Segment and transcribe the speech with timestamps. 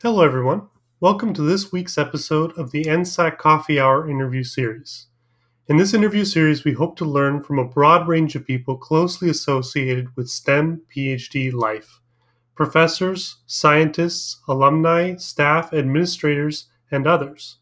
[0.00, 0.68] Hello, everyone.
[1.00, 5.08] Welcome to this week's episode of the NSAC Coffee Hour interview series.
[5.66, 9.28] In this interview series, we hope to learn from a broad range of people closely
[9.28, 12.00] associated with STEM PhD life
[12.54, 17.56] professors, scientists, alumni, staff, administrators, and others.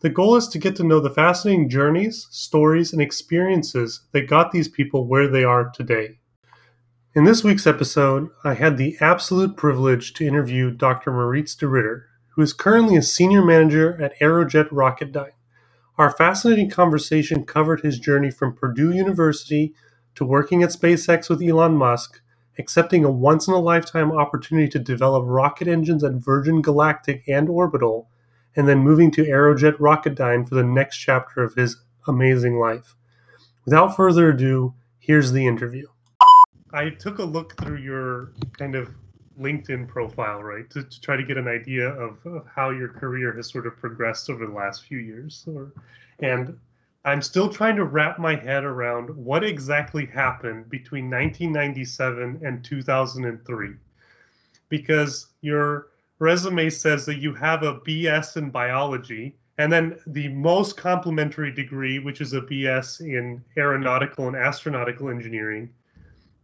[0.00, 4.50] The goal is to get to know the fascinating journeys, stories, and experiences that got
[4.50, 6.18] these people where they are today.
[7.18, 11.10] In this week's episode, I had the absolute privilege to interview Dr.
[11.10, 15.32] Maurits de Ritter, who is currently a senior manager at Aerojet Rocketdyne.
[15.98, 19.74] Our fascinating conversation covered his journey from Purdue University
[20.14, 22.20] to working at SpaceX with Elon Musk,
[22.56, 27.48] accepting a once in a lifetime opportunity to develop rocket engines at Virgin Galactic and
[27.48, 28.08] Orbital,
[28.54, 32.94] and then moving to Aerojet Rocketdyne for the next chapter of his amazing life.
[33.64, 35.88] Without further ado, here's the interview.
[36.72, 38.90] I took a look through your kind of
[39.40, 43.32] LinkedIn profile, right, to, to try to get an idea of, of, how your career
[43.34, 45.44] has sort of progressed over the last few years.
[45.46, 45.72] Or,
[46.18, 46.58] and
[47.04, 53.74] I'm still trying to wrap my head around what exactly happened between 1997 and 2003.
[54.68, 60.76] Because your resume says that you have a BS in biology, and then the most
[60.76, 65.70] complementary degree, which is a BS in aeronautical and astronautical engineering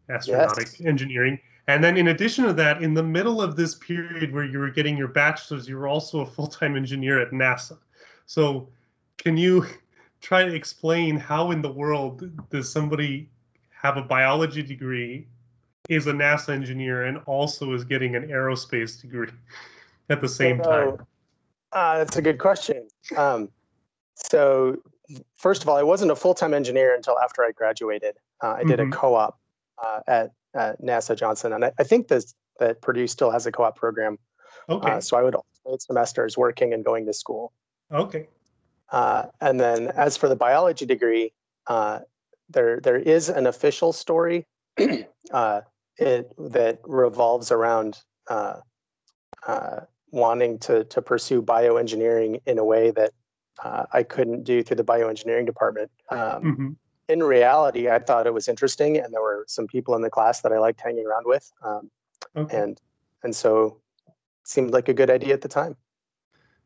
[0.09, 0.81] astronautic yes.
[0.83, 1.39] engineering.
[1.67, 4.71] And then, in addition to that, in the middle of this period where you were
[4.71, 7.79] getting your bachelor's, you were also a full time engineer at NASA.
[8.27, 8.69] So,
[9.17, 9.65] can you
[10.21, 13.31] try to explain how in the world does somebody
[13.71, 15.27] have a biology degree,
[15.89, 19.31] is a NASA engineer, and also is getting an aerospace degree
[20.11, 21.07] at the same so, time?
[21.73, 22.87] Uh, that's a good question.
[23.17, 23.49] Um,
[24.15, 24.77] so,
[25.35, 28.17] first of all, I wasn't a full time engineer until after I graduated.
[28.43, 28.93] Uh, I did mm-hmm.
[28.93, 29.39] a co op
[29.83, 33.53] uh, at, at, NASA Johnson, and I, I think this, that Purdue still has a
[33.53, 34.19] co-op program.
[34.69, 34.93] Okay.
[34.93, 37.53] Uh, so I would alternate semesters working and going to school.
[37.93, 38.29] Okay.
[38.91, 41.33] Uh, and then as for the biology degree,
[41.67, 42.01] uh,
[42.51, 44.47] there there is an official story
[45.33, 45.63] uh,
[45.97, 48.61] it, that revolves around uh,
[50.11, 53.11] wanting to to pursue bioengineering in a way that
[53.93, 55.91] I couldn't do through the bioengineering department.
[56.11, 56.69] Um, mm-hmm
[57.09, 60.41] in reality, I thought it was interesting, and there were some people in the class
[60.41, 61.91] that I liked hanging around with, um,
[62.37, 62.57] okay.
[62.57, 62.81] and
[63.23, 65.77] and so it seemed like a good idea at the time.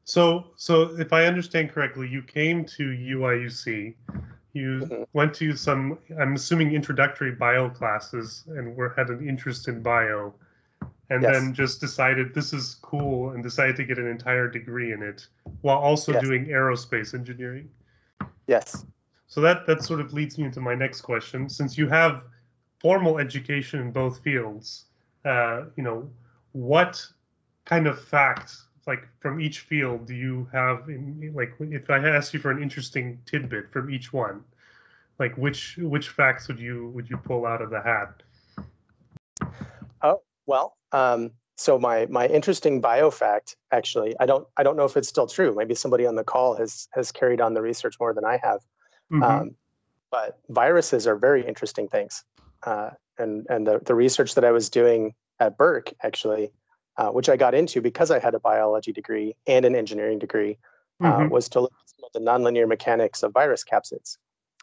[0.04, 3.94] So, so if I understand correctly, you came to UIUC,
[4.54, 5.02] you mm-hmm.
[5.12, 10.34] went to some, I'm assuming, introductory bio classes, and were had an interest in bio,
[11.10, 11.32] and yes.
[11.32, 15.26] then just decided this is cool, and decided to get an entire degree in it,
[15.60, 16.22] while also yes.
[16.22, 17.68] doing aerospace engineering.
[18.46, 18.86] Yes.
[19.28, 21.48] So that that sort of leads me into my next question.
[21.48, 22.22] Since you have
[22.80, 24.86] formal education in both fields,
[25.24, 26.10] uh, you know,
[26.52, 27.06] what
[27.66, 30.88] kind of facts, like from each field, do you have?
[30.88, 34.42] In, like, if I asked you for an interesting tidbit from each one,
[35.18, 38.22] like which which facts would you would you pull out of the hat?
[40.02, 44.86] Oh well, um, so my my interesting bio fact actually, I don't I don't know
[44.86, 45.54] if it's still true.
[45.54, 48.60] Maybe somebody on the call has has carried on the research more than I have.
[49.12, 49.22] Mm-hmm.
[49.22, 49.54] Um,
[50.10, 52.24] but viruses are very interesting things.
[52.62, 56.52] Uh, and and the, the research that I was doing at Burke, actually,
[56.96, 60.58] uh, which I got into because I had a biology degree and an engineering degree,
[61.02, 61.28] uh, mm-hmm.
[61.28, 64.16] was to look at some of the nonlinear mechanics of virus capsids.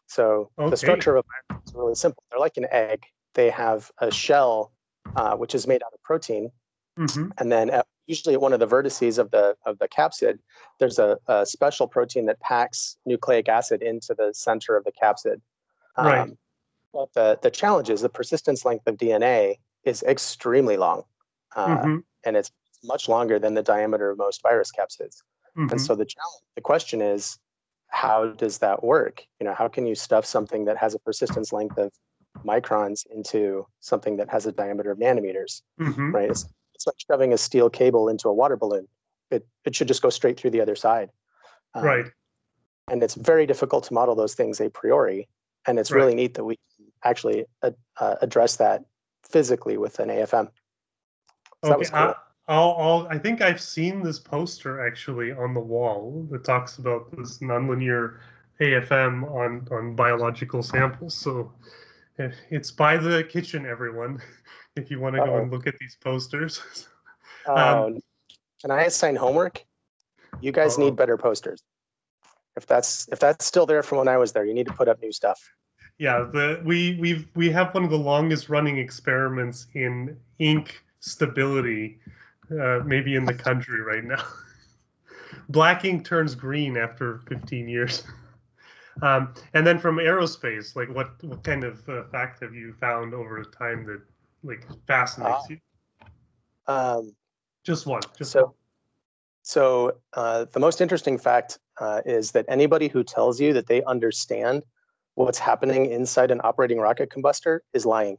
[0.08, 0.70] So okay.
[0.70, 2.24] the structure of a virus is really simple.
[2.30, 3.06] They're like an egg.
[3.34, 4.72] They have a shell,
[5.16, 6.52] uh, which is made out of protein,
[6.98, 7.30] mm-hmm.
[7.38, 10.40] and then at usually at one of the vertices of the of the capsid,
[10.80, 15.42] there's a, a special protein that packs nucleic acid into the center of the capsid.
[15.98, 16.30] Um, right.
[16.94, 21.04] But the the challenge is the persistence length of DNA is extremely long,
[21.56, 21.98] uh, mm-hmm.
[22.26, 22.52] and it's
[22.84, 25.24] much longer than the diameter of most virus capsids.
[25.58, 25.72] Mm-hmm.
[25.72, 27.38] And so the challenge, the question is,
[27.88, 29.24] how does that work?
[29.40, 31.92] You know, how can you stuff something that has a persistence length of
[32.46, 35.62] microns into something that has a diameter of nanometers?
[35.80, 36.14] Mm-hmm.
[36.14, 36.30] Right.
[36.30, 38.88] It's, it's like shoving a steel cable into a water balloon.
[39.32, 41.10] It it should just go straight through the other side.
[41.74, 42.06] Um, right.
[42.90, 45.28] And it's very difficult to model those things a priori,
[45.66, 46.00] and it's right.
[46.00, 46.60] really neat that we
[47.04, 48.84] actually uh, uh, address that
[49.24, 50.50] physically with an AFM.
[51.64, 51.90] So okay.
[51.90, 51.98] Cool.
[51.98, 52.14] I,
[52.48, 57.10] I'll, I'll, I think I've seen this poster actually on the wall that talks about
[57.18, 58.20] this nonlinear
[58.62, 61.16] AFM on on biological samples.
[61.16, 61.52] So
[62.20, 64.22] eh, it's by the kitchen, everyone.
[64.76, 66.62] if you want to go and look at these posters.
[67.48, 68.00] um, um,
[68.62, 69.64] can I assign homework?
[70.42, 71.62] You guys need better posters.
[72.58, 74.88] If that's if that's still there from when I was there, you need to put
[74.88, 75.40] up new stuff.
[75.98, 82.00] Yeah, the we we've we have one of the longest running experiments in ink stability
[82.52, 84.24] uh, maybe in the country right now.
[85.50, 88.04] Black ink turns green after 15 years.
[89.02, 93.14] Um, and then from aerospace, like what what kind of uh, fact have you found
[93.14, 94.00] over time that
[94.46, 95.58] like fascinates uh, you?
[96.68, 97.16] Um,
[97.64, 98.02] just one.
[98.18, 98.54] Just so, one.
[99.42, 103.84] so uh, the most interesting fact uh, is that anybody who tells you that they
[103.84, 104.64] understand
[105.16, 108.18] what's happening inside an operating rocket combustor is lying.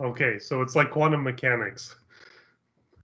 [0.00, 1.94] Okay, so it's like quantum mechanics.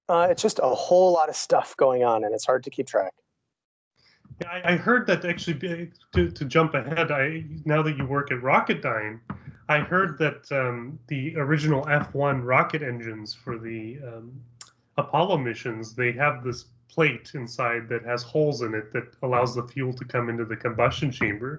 [0.08, 2.86] Uh, it's just a whole lot of stuff going on, and it's hard to keep
[2.86, 3.14] track.
[4.40, 5.90] Yeah, I, I heard that actually.
[6.14, 9.20] To, to jump ahead, I now that you work at Rocketdyne,
[9.72, 14.38] I heard that um, the original F1 rocket engines for the um,
[14.98, 19.62] Apollo missions they have this plate inside that has holes in it that allows the
[19.62, 21.58] fuel to come into the combustion chamber,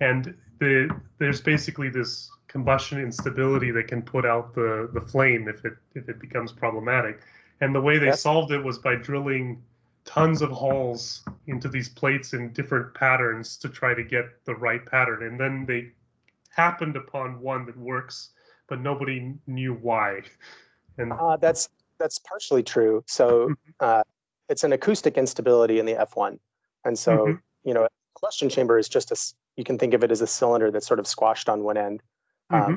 [0.00, 0.88] and the
[1.18, 6.08] there's basically this combustion instability that can put out the the flame if it if
[6.08, 7.20] it becomes problematic.
[7.60, 9.62] And the way they solved it was by drilling
[10.06, 14.84] tons of holes into these plates in different patterns to try to get the right
[14.86, 15.22] pattern.
[15.24, 15.92] And then they
[16.54, 18.30] happened upon one that works,
[18.68, 20.22] but nobody knew why.
[20.98, 21.68] And uh, that's
[21.98, 23.02] that's partially true.
[23.06, 23.52] So mm-hmm.
[23.80, 24.02] uh,
[24.48, 26.38] it's an acoustic instability in the F1,
[26.84, 27.36] and so mm-hmm.
[27.64, 27.88] you know,
[28.18, 29.16] combustion chamber is just a
[29.56, 32.02] you can think of it as a cylinder that's sort of squashed on one end.
[32.50, 32.74] Um, mm-hmm.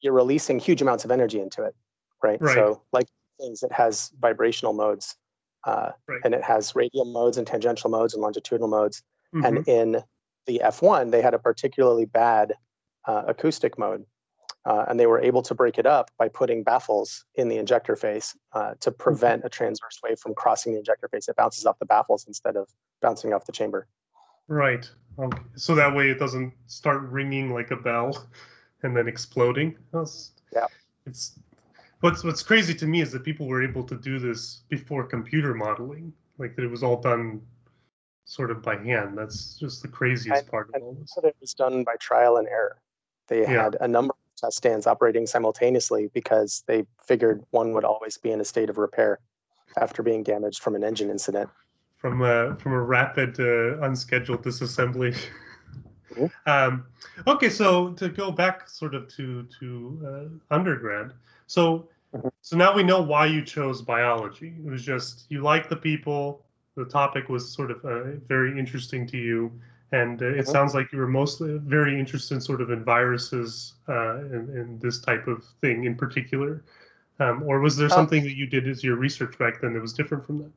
[0.00, 1.74] You're releasing huge amounts of energy into it,
[2.22, 2.40] right?
[2.40, 2.54] right?
[2.54, 3.06] So like
[3.38, 5.16] things, it has vibrational modes,
[5.64, 6.20] uh, right.
[6.24, 9.02] and it has radial modes and tangential modes and longitudinal modes.
[9.34, 9.44] Mm-hmm.
[9.44, 10.02] And in
[10.46, 12.54] the F1, they had a particularly bad
[13.06, 14.04] uh, acoustic mode.
[14.66, 17.96] Uh, and they were able to break it up by putting baffles in the injector
[17.96, 19.02] face uh, to mm-hmm.
[19.02, 21.28] prevent a transverse wave from crossing the injector face.
[21.28, 22.68] It bounces off the baffles instead of
[23.00, 23.86] bouncing off the chamber.
[24.48, 24.90] Right.
[25.18, 25.38] Okay.
[25.54, 28.26] So that way it doesn't start ringing like a bell
[28.82, 29.76] and then exploding.
[29.92, 30.66] That's, yeah.
[31.06, 31.38] It's
[32.00, 35.54] what's what's crazy to me is that people were able to do this before computer
[35.54, 36.12] modeling.
[36.38, 37.40] Like that it was all done
[38.24, 39.16] sort of by hand.
[39.16, 41.16] That's just the craziest part of all this.
[41.22, 42.76] It was done by trial and error.
[43.30, 43.62] They yeah.
[43.62, 48.32] had a number of test stands operating simultaneously because they figured one would always be
[48.32, 49.20] in a state of repair
[49.80, 51.48] after being damaged from an engine incident.
[51.96, 55.16] From a from a rapid uh, unscheduled disassembly.
[56.10, 56.26] Mm-hmm.
[56.46, 56.86] Um,
[57.28, 60.00] okay, so to go back sort of to to
[60.50, 61.12] uh, undergrad,
[61.46, 62.28] so mm-hmm.
[62.40, 64.54] so now we know why you chose biology.
[64.66, 66.42] It was just you like the people,
[66.74, 69.52] the topic was sort of uh, very interesting to you,
[69.92, 70.50] and uh, it mm-hmm.
[70.50, 74.80] sounds like you were mostly very interested in sort of in viruses uh, and, and,
[74.80, 76.62] this type of thing in particular.
[77.18, 79.82] Um, or was there uh, something that you did as your research back then that
[79.82, 80.50] was different from that?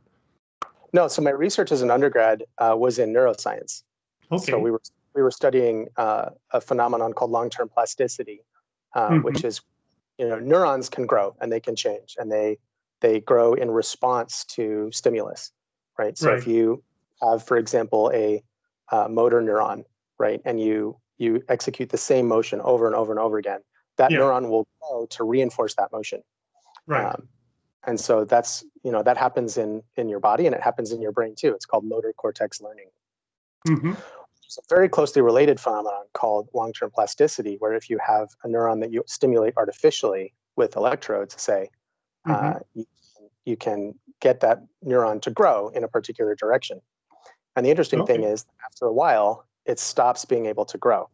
[0.93, 3.83] No, so my research as an undergrad uh, was in neuroscience.
[4.31, 4.51] Okay.
[4.51, 4.81] So we were
[5.15, 8.41] we were studying uh, a phenomenon called long-term plasticity,
[8.95, 9.23] uh, mm-hmm.
[9.23, 9.61] which is,
[10.17, 12.57] you know, neurons can grow and they can change, and they
[13.01, 15.51] they grow in response to stimulus,
[15.97, 16.17] right?
[16.17, 16.37] So right.
[16.37, 16.83] if you
[17.21, 18.43] have, for example, a
[18.91, 19.83] uh, motor neuron,
[20.19, 23.61] right, and you you execute the same motion over and over and over again,
[23.97, 24.19] that yeah.
[24.19, 26.21] neuron will grow to reinforce that motion.
[26.85, 27.05] Right.
[27.05, 27.27] Um,
[27.85, 31.01] and so that's you know that happens in in your body and it happens in
[31.01, 31.53] your brain too.
[31.53, 32.87] It's called motor cortex learning.
[33.67, 33.93] Mm-hmm
[34.57, 38.91] a very closely related phenomenon called long-term plasticity, where if you have a neuron that
[38.91, 41.69] you stimulate artificially with electrodes, say,
[42.27, 42.57] mm-hmm.
[42.57, 42.85] uh, you,
[43.45, 46.81] you, can get that neuron to grow in a particular direction.
[47.55, 48.13] And the interesting okay.
[48.13, 51.09] thing is, after a while, it stops being able to grow.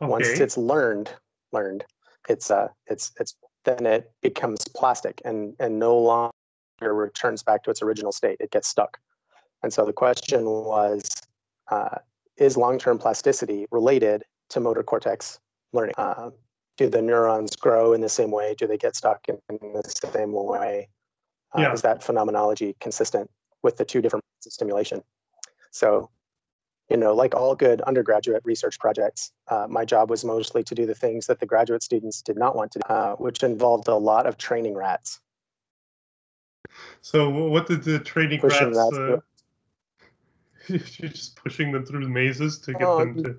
[0.00, 0.10] Okay.
[0.10, 1.10] Once it's learned,
[1.52, 1.84] learned,
[2.28, 6.32] it's uh, it's it's then it becomes plastic and and no longer
[6.80, 8.36] returns back to its original state.
[8.40, 8.98] It gets stuck.
[9.62, 11.08] And so the question was,
[11.70, 11.98] uh,
[12.36, 15.40] is long-term plasticity related to motor cortex
[15.72, 15.94] learning?
[15.96, 16.30] Uh,
[16.76, 18.54] do the neurons grow in the same way?
[18.56, 20.88] Do they get stuck in, in the same way?
[21.56, 21.72] Uh, yeah.
[21.72, 23.30] Is that phenomenology consistent
[23.62, 25.02] with the two different stimulation?
[25.76, 26.10] So,
[26.88, 30.86] you know, like all good undergraduate research projects, uh, my job was mostly to do
[30.86, 33.94] the things that the graduate students did not want to do, uh, which involved a
[33.94, 35.20] lot of training rats.
[37.02, 38.98] So, what did the training Pushing rats?
[38.98, 39.16] rats uh,
[40.98, 43.36] You're just pushing them through mazes to get oh, them to.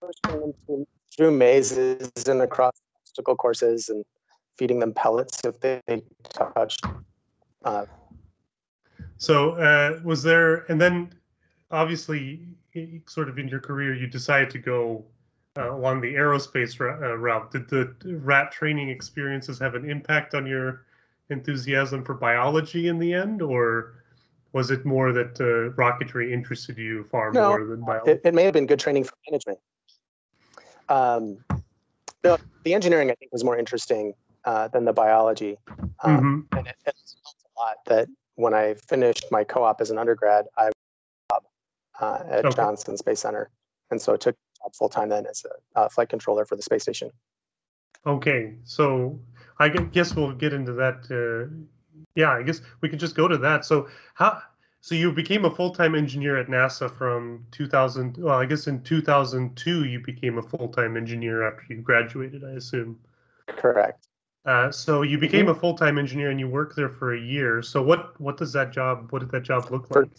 [0.00, 0.86] Pushing them through,
[1.16, 2.72] through mazes and across
[3.02, 4.04] obstacle courses and
[4.56, 5.80] feeding them pellets if they
[6.32, 6.84] touched.
[7.64, 7.86] Uh,
[9.18, 11.12] so, uh, was there, and then
[11.74, 12.40] obviously,
[13.06, 15.04] sort of in your career, you decided to go
[15.58, 17.50] uh, along the aerospace uh, route.
[17.50, 20.86] Did the rat training experiences have an impact on your
[21.30, 23.94] enthusiasm for biology in the end, or
[24.52, 28.12] was it more that uh, rocketry interested you far no, more than biology?
[28.12, 29.58] It, it, may have been good training for management.
[30.88, 31.38] Um,
[32.22, 34.14] no, the engineering I think was more interesting
[34.44, 35.56] uh, than the biology.
[35.68, 36.58] Um, mm-hmm.
[36.58, 40.46] And it, it helped a lot that when I finished my co-op as an undergrad,
[40.56, 40.70] I
[42.00, 42.56] uh, at okay.
[42.56, 43.50] Johnson Space Center,
[43.90, 44.36] and so it took
[44.72, 47.10] full time then as a uh, flight controller for the space station.
[48.06, 49.18] Okay, so
[49.58, 51.06] I guess we'll get into that.
[51.10, 51.52] Uh,
[52.14, 53.64] yeah, I guess we can just go to that.
[53.64, 54.42] So how?
[54.80, 58.18] So you became a full time engineer at NASA from 2000.
[58.18, 62.44] Well, I guess in 2002 you became a full time engineer after you graduated.
[62.44, 62.98] I assume.
[63.46, 64.08] Correct.
[64.44, 67.62] Uh, so you became a full time engineer and you worked there for a year.
[67.62, 69.10] So what what does that job?
[69.10, 70.10] What did that job look like?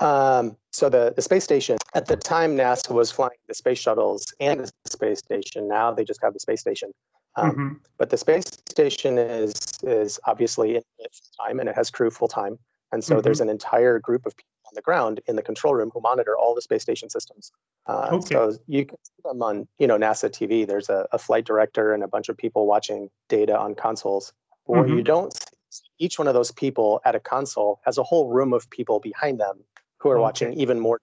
[0.00, 4.34] Um, so the, the space station at the time NASA was flying the space shuttles
[4.40, 5.68] and the space station.
[5.68, 6.92] Now they just have the space station.
[7.36, 7.68] Um, mm-hmm.
[7.98, 12.28] But the space station is is obviously in full time and it has crew full
[12.28, 12.58] time.
[12.92, 13.22] And so mm-hmm.
[13.22, 16.36] there's an entire group of people on the ground in the control room who monitor
[16.36, 17.52] all the space station systems.
[17.86, 18.34] Uh, okay.
[18.34, 20.66] So you can see them on you know NASA TV.
[20.66, 24.32] There's a, a flight director and a bunch of people watching data on consoles.
[24.64, 24.96] Where mm-hmm.
[24.96, 25.32] you don't
[25.70, 29.00] see each one of those people at a console has a whole room of people
[29.00, 29.58] behind them
[30.04, 30.22] who are okay.
[30.22, 31.00] watching even more.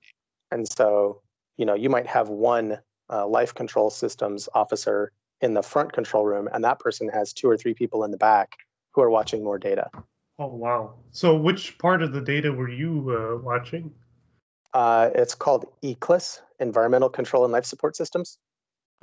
[0.51, 1.21] And so,
[1.57, 2.77] you know, you might have one
[3.09, 7.49] uh, life control systems officer in the front control room, and that person has two
[7.49, 8.55] or three people in the back
[8.91, 9.89] who are watching more data.
[10.37, 10.93] Oh wow!
[11.11, 13.91] So, which part of the data were you uh, watching?
[14.73, 18.37] Uh, it's called ECLSS, Environmental Control and Life Support Systems.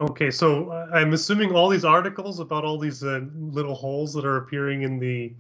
[0.01, 4.25] Okay, so uh, I'm assuming all these articles about all these uh, little holes that
[4.25, 5.35] are appearing in the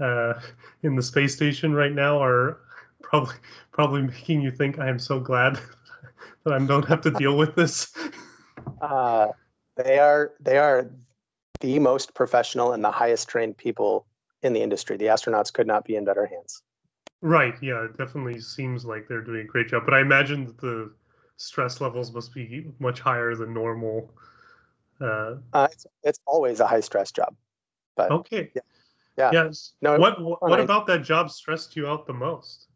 [0.00, 0.34] uh,
[0.82, 2.58] in the space station right now are
[3.10, 3.34] probably
[3.72, 5.58] probably making you think I am so glad
[6.44, 7.92] that I don't have to deal with this.
[8.80, 9.28] Uh,
[9.76, 10.90] they are they are
[11.60, 14.06] the most professional and the highest trained people
[14.42, 14.96] in the industry.
[14.96, 16.62] The astronauts could not be in better hands.
[17.22, 17.54] Right.
[17.62, 17.84] Yeah.
[17.84, 19.84] It definitely seems like they're doing a great job.
[19.84, 20.92] But I imagine that the
[21.36, 24.12] stress levels must be much higher than normal.
[25.00, 27.34] Uh, uh, it's, it's always a high stress job.
[27.96, 28.50] But okay.
[28.54, 28.62] Yeah.
[29.16, 29.30] Yeah.
[29.32, 29.72] Yes.
[29.80, 29.96] No.
[29.98, 32.68] What What, what about that job stressed you out the most?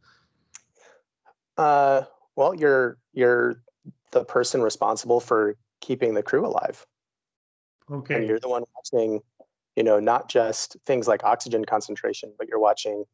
[1.59, 2.03] Uh,
[2.37, 3.63] well, you're you're
[4.13, 6.87] the person responsible for keeping the crew alive.
[7.91, 8.17] Okay.
[8.17, 9.21] And you're the one watching,
[9.77, 13.05] you know, not just things like oxygen concentration, but you're watching,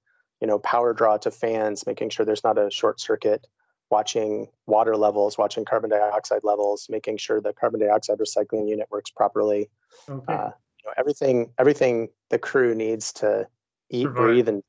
[0.40, 3.46] you know, power draw to fans, making sure there's not a short circuit,
[3.90, 9.10] watching water levels, watching carbon dioxide levels, making sure the carbon dioxide recycling unit works
[9.10, 9.70] properly.
[10.08, 10.32] Okay.
[10.32, 10.50] Uh,
[10.82, 13.46] you know, everything everything the crew needs to
[13.90, 14.16] eat, survive.
[14.16, 14.62] breathe, and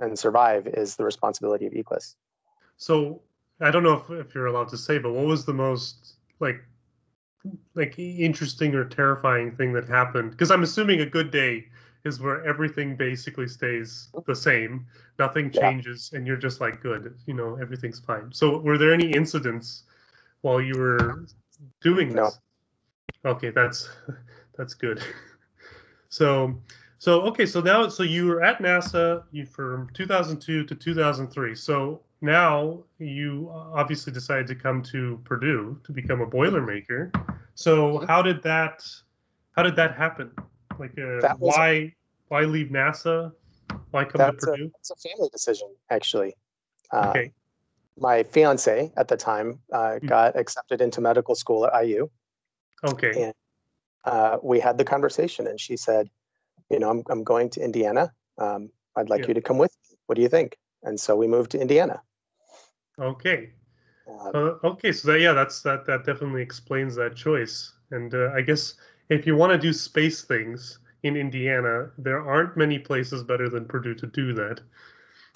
[0.00, 2.14] and survive is the responsibility of ECLSS.
[2.82, 3.22] So
[3.60, 6.64] I don't know if, if you're allowed to say, but what was the most like
[7.76, 10.32] like interesting or terrifying thing that happened?
[10.32, 11.66] Because I'm assuming a good day
[12.04, 14.84] is where everything basically stays the same,
[15.20, 16.18] nothing changes, yeah.
[16.18, 18.32] and you're just like good, you know, everything's fine.
[18.32, 19.84] So were there any incidents
[20.40, 21.24] while you were
[21.82, 22.40] doing this?
[23.24, 23.30] No.
[23.30, 23.88] Okay, that's
[24.56, 25.00] that's good.
[26.08, 26.60] So
[26.98, 31.54] so okay, so now so you were at NASA you from 2002 to 2003.
[31.54, 37.10] So now you obviously decided to come to Purdue to become a Boilermaker.
[37.54, 38.06] So mm-hmm.
[38.06, 38.84] how did that
[39.52, 40.30] how did that happen?
[40.78, 41.96] Like uh, why a,
[42.28, 43.32] why leave NASA?
[43.90, 44.70] Why come to Purdue?
[44.78, 46.34] it's a family decision actually.
[46.92, 47.32] Uh, okay.
[47.98, 50.06] My fiance at the time uh, mm-hmm.
[50.06, 52.08] got accepted into medical school at IU.
[52.84, 53.24] Okay.
[53.24, 53.34] And
[54.04, 56.08] uh, we had the conversation, and she said,
[56.70, 58.12] "You know, I'm I'm going to Indiana.
[58.38, 59.28] Um, I'd like yeah.
[59.28, 59.96] you to come with me.
[60.06, 62.02] What do you think?" And so we moved to Indiana.
[62.98, 63.50] Okay.
[64.08, 65.86] Uh, okay, so that, yeah, that's that.
[65.86, 67.72] That definitely explains that choice.
[67.90, 68.74] And uh, I guess
[69.08, 73.64] if you want to do space things in Indiana, there aren't many places better than
[73.66, 74.60] Purdue to do that.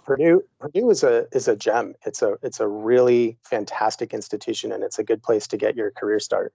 [0.05, 1.95] Purdue, Purdue is a is a gem.
[2.05, 5.91] It's a it's a really fantastic institution, and it's a good place to get your
[5.91, 6.53] career start.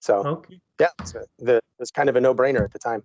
[0.00, 0.60] So, okay.
[0.78, 3.02] yeah, it's, a, the, it's kind of a no brainer at the time.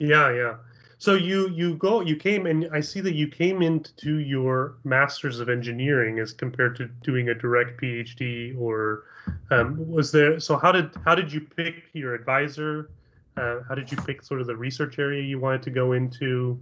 [0.00, 0.56] Yeah, yeah.
[1.02, 5.40] So you you go you came and I see that you came into your Masters
[5.40, 9.02] of Engineering as compared to doing a direct PhD or
[9.50, 12.88] um, was there so how did how did you pick your advisor?
[13.36, 16.56] Uh, how did you pick sort of the research area you wanted to go into?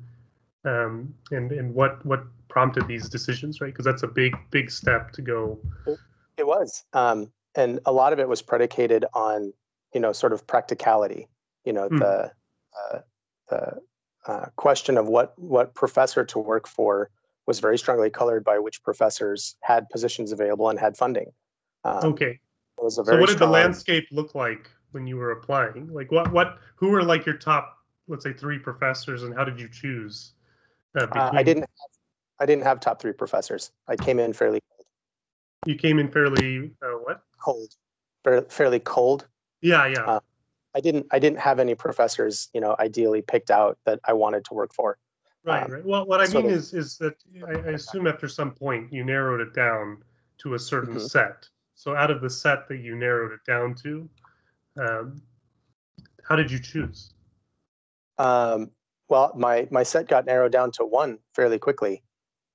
[0.64, 3.74] Um, and and what what prompted these decisions, right?
[3.74, 5.58] Because that's a big big step to go.
[6.38, 9.52] It was, um, and a lot of it was predicated on
[9.92, 11.28] you know sort of practicality.
[11.66, 11.98] You know mm.
[11.98, 12.32] the
[12.80, 13.00] uh,
[13.50, 13.82] the
[14.26, 17.10] uh, question of what what professor to work for
[17.46, 21.32] was very strongly colored by which professors had positions available and had funding.
[21.84, 22.38] Um, okay.
[22.88, 23.38] so what did strong...
[23.38, 25.92] the landscape look like when you were applying?
[25.92, 27.76] Like what what who were like your top
[28.08, 30.32] let's say three professors and how did you choose?
[30.98, 31.90] Uh, uh, I didn't have,
[32.40, 33.70] I didn't have top three professors.
[33.88, 34.86] I came in fairly cold.
[35.66, 37.22] You came in fairly uh, what?
[37.40, 37.74] Cold.
[38.24, 39.26] Fairly, fairly cold.
[39.62, 40.18] Yeah, yeah.
[40.74, 44.44] I didn't I didn't have any professors, you know, ideally picked out that I wanted
[44.46, 44.98] to work for.
[45.44, 45.84] Right, um, right.
[45.84, 47.14] Well, what I mean of, is is that
[47.46, 50.02] I, I, assume after some point you narrowed it down
[50.38, 51.06] to a certain mm-hmm.
[51.06, 51.48] set.
[51.74, 54.08] So out of the set that you narrowed it down to,
[54.78, 55.22] um,
[56.22, 57.14] how did you choose?
[58.18, 58.70] Um,
[59.08, 62.02] well, my my set got narrowed down to one fairly quickly.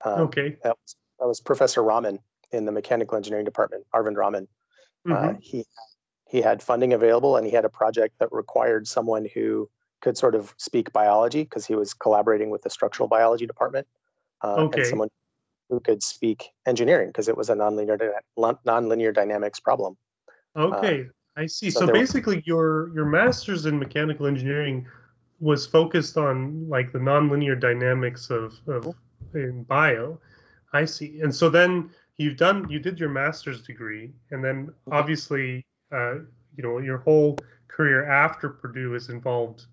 [0.03, 0.55] Um, okay.
[0.63, 2.19] That was, that was, Professor Raman
[2.51, 4.47] in the mechanical engineering department, Arvind Raman.
[5.09, 5.29] Uh, mm-hmm.
[5.29, 5.65] Uh, he
[6.27, 9.69] he had funding available and he had a project that required someone who
[10.01, 13.87] could sort of speak biology because he was collaborating with the structural biology department
[14.43, 14.81] uh, okay.
[14.81, 15.09] and someone
[15.69, 17.97] who could speak engineering because it was a nonlinear
[18.37, 19.97] nonlinear dynamics problem.
[20.55, 21.69] Okay, uh, I see.
[21.69, 24.85] So, so basically, your your master's in mechanical engineering
[25.39, 28.95] was focused on like the nonlinear dynamics of, of
[29.33, 30.19] in bio.
[30.73, 31.19] I see.
[31.21, 34.93] And so then you've done you did your master's degree, and then mm-hmm.
[34.93, 36.15] obviously uh,
[36.55, 37.37] you know your whole
[37.67, 39.65] career after Purdue is involved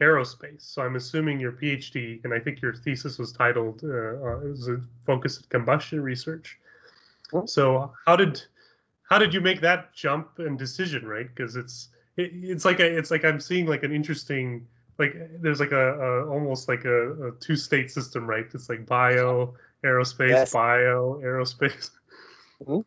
[0.00, 0.62] aerospace.
[0.62, 4.68] So I'm assuming your PhD, and I think your thesis was titled uh, uh, was
[4.68, 6.58] a focus at combustion research.
[7.46, 8.42] So how did
[9.02, 11.28] how did you make that jump and decision, right?
[11.34, 14.66] Because it's it, it's like a, it's like I'm seeing like an interesting
[14.98, 18.46] like there's like a, a almost like a, a, two state system, right?
[18.52, 20.52] It's like bio aerospace, yes.
[20.52, 21.90] bio aerospace.
[22.66, 22.80] Mm-hmm.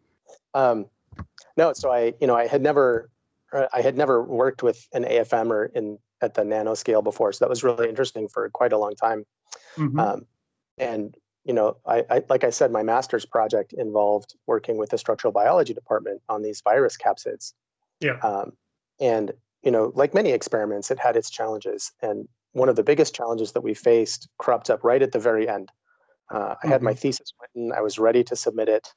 [0.53, 0.87] Um,
[1.57, 3.09] no, so I you know I had never
[3.53, 7.45] uh, I had never worked with an AFM or in at the nanoscale before, so
[7.45, 9.25] that was really interesting for quite a long time.
[9.77, 9.99] Mm-hmm.
[9.99, 10.25] Um,
[10.77, 14.97] and you know, I, I, like I said, my master's project involved working with the
[14.97, 17.53] structural biology department on these virus capsids.
[17.99, 18.17] Yeah.
[18.17, 18.53] Um,
[18.99, 19.31] and
[19.63, 21.91] you know, like many experiments, it had its challenges.
[22.01, 25.47] And one of the biggest challenges that we faced cropped up right at the very
[25.47, 25.71] end.
[26.29, 26.69] Uh, I mm-hmm.
[26.69, 26.99] had my mm-hmm.
[26.99, 28.87] thesis written, I was ready to submit it.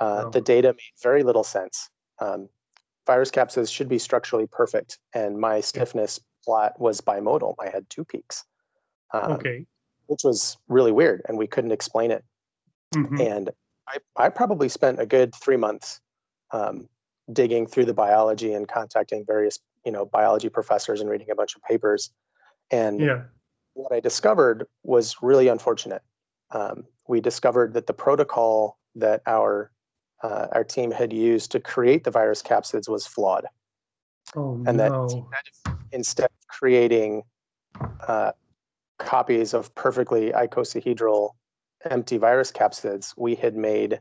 [0.00, 0.30] Uh, oh.
[0.30, 1.90] The data made very little sense.
[2.20, 2.48] Um,
[3.06, 7.54] virus capsids should be structurally perfect, and my stiffness plot was bimodal.
[7.60, 8.44] I had two peaks.
[9.12, 9.66] Um, okay.
[10.06, 12.24] Which was really weird, and we couldn't explain it.
[12.94, 13.20] Mm-hmm.
[13.20, 13.50] And
[13.88, 16.00] I, I probably spent a good three months
[16.50, 16.88] um,
[17.32, 21.54] digging through the biology and contacting various you know biology professors and reading a bunch
[21.56, 22.10] of papers
[22.70, 23.22] and yeah.
[23.74, 26.02] what i discovered was really unfortunate
[26.50, 29.70] um, we discovered that the protocol that our
[30.22, 33.46] uh, our team had used to create the virus capsids was flawed
[34.36, 35.06] oh, and no.
[35.06, 37.22] that instead of, creating
[38.08, 38.32] uh,
[38.98, 41.30] copies of perfectly icosahedral
[41.90, 44.00] empty virus capsids we had made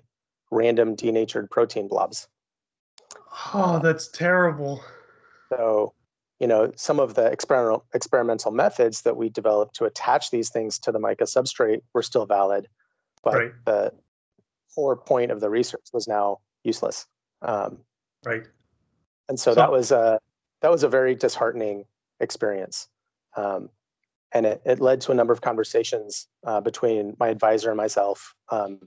[0.50, 2.28] random denatured protein blobs
[3.54, 4.82] oh that's terrible
[5.50, 5.94] so,
[6.40, 10.78] you know, some of the experimental experimental methods that we developed to attach these things
[10.80, 12.68] to the mica substrate were still valid,
[13.24, 13.52] but right.
[13.66, 13.94] the
[14.78, 17.08] core point of the research was now useless.
[17.42, 17.80] Um,
[18.24, 18.44] right.
[19.28, 20.20] And so, so, that was a
[20.62, 21.86] that was a very disheartening
[22.20, 22.88] experience,
[23.36, 23.70] um,
[24.32, 28.36] and it, it led to a number of conversations uh, between my advisor and myself,
[28.52, 28.80] um,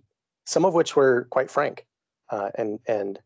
[0.46, 1.86] some of which were quite frank,
[2.30, 3.18] uh, and and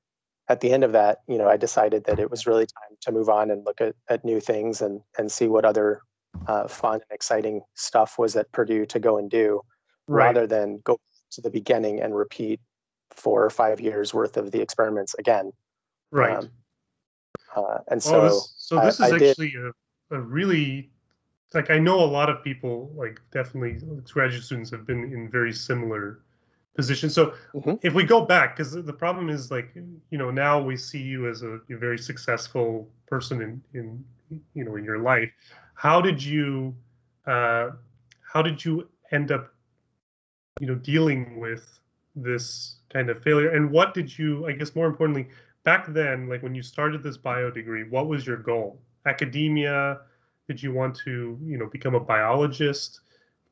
[0.49, 3.13] at the end of that, you know, I decided that it was really time to
[3.13, 6.01] move on and look at, at new things and and see what other
[6.49, 9.61] uh, fun and exciting stuff was at Purdue to go and do,
[10.09, 10.25] right.
[10.25, 10.99] rather than go
[11.35, 12.61] to the beginning and repeat
[13.11, 15.53] four or five years worth of the experiments again.
[16.11, 16.37] Right.
[16.37, 16.51] Um,
[17.57, 20.91] uh, and so, well, this, so this I, is I actually a, a really
[21.55, 23.81] like I know a lot of people like definitely
[24.13, 26.21] graduate students have been in very similar
[26.75, 27.15] positions.
[27.15, 27.75] So mm-hmm.
[27.83, 31.29] if we go back, because the problem is like you know now we see you
[31.29, 35.31] as a, a, very successful person in in you know in your life.
[35.75, 36.75] How did you
[37.27, 37.71] uh,
[38.33, 39.54] how did you end up
[40.61, 41.81] you know dealing with
[42.15, 43.51] this kind of failure?
[43.51, 45.29] And what did you I guess more importantly
[45.65, 48.81] back then like when you started this bio degree, what was your goal?
[49.07, 50.01] Academia?
[50.49, 53.01] Did you want to you know become a biologist?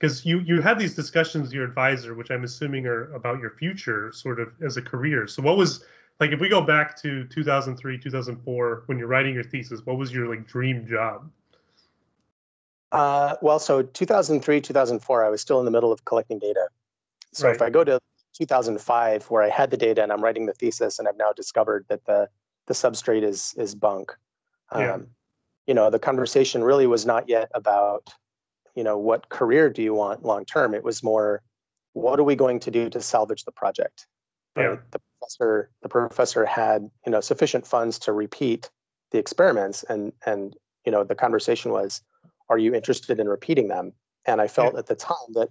[0.02, 3.50] because you you had these discussions with your advisor, which I'm assuming are about your
[3.50, 5.28] future, sort of as a career.
[5.28, 5.84] So what was
[6.18, 10.12] like if we go back to 2003, 2004, when you're writing your thesis, what was
[10.12, 11.30] your like dream job?
[12.90, 16.66] Uh, well, so 2003, 2004, I was still in the middle of collecting data.
[17.32, 17.56] So right.
[17.56, 17.98] if I go to
[18.34, 21.86] 2005, where I had the data and I'm writing the thesis, and I've now discovered
[21.88, 22.28] that the
[22.66, 24.12] the substrate is is bunk.
[24.70, 24.98] Um, yeah.
[25.66, 28.12] You know, the conversation really was not yet about
[28.74, 30.74] you know, what career do you want long term?
[30.74, 31.42] It was more,
[31.92, 34.06] what are we going to do to salvage the project?
[34.56, 34.78] Right?
[34.90, 38.70] The professor, the professor had, you know, sufficient funds to repeat
[39.10, 42.02] the experiments, and and you know, the conversation was,
[42.48, 43.92] are you interested in repeating them?
[44.26, 44.80] And I felt yeah.
[44.80, 45.48] at the time that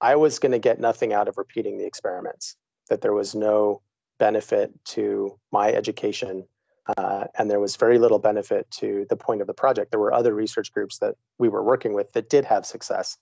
[0.00, 2.56] I was going to get nothing out of repeating the experiments.
[2.88, 3.82] That there was no
[4.18, 6.44] benefit to my education
[6.96, 9.90] uh, and there was very little benefit to the point of the project.
[9.90, 13.18] There were other research groups that we were working with that did have success,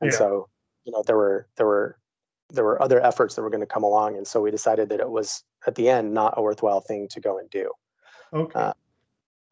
[0.00, 0.18] and Yeah.
[0.18, 0.48] so
[0.84, 1.98] you know there were there were
[2.50, 5.00] there were other efforts that were going to come along, and so we decided that
[5.00, 7.70] it was at the end not a worthwhile thing to go and do.
[8.32, 8.58] Okay.
[8.58, 8.72] Uh,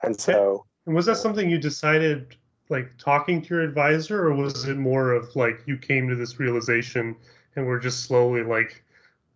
[0.02, 2.36] And so and was that something you decided
[2.70, 6.38] like talking to your advisor, or was it more of like you came to this
[6.38, 7.16] realization
[7.56, 8.82] and we're just slowly like,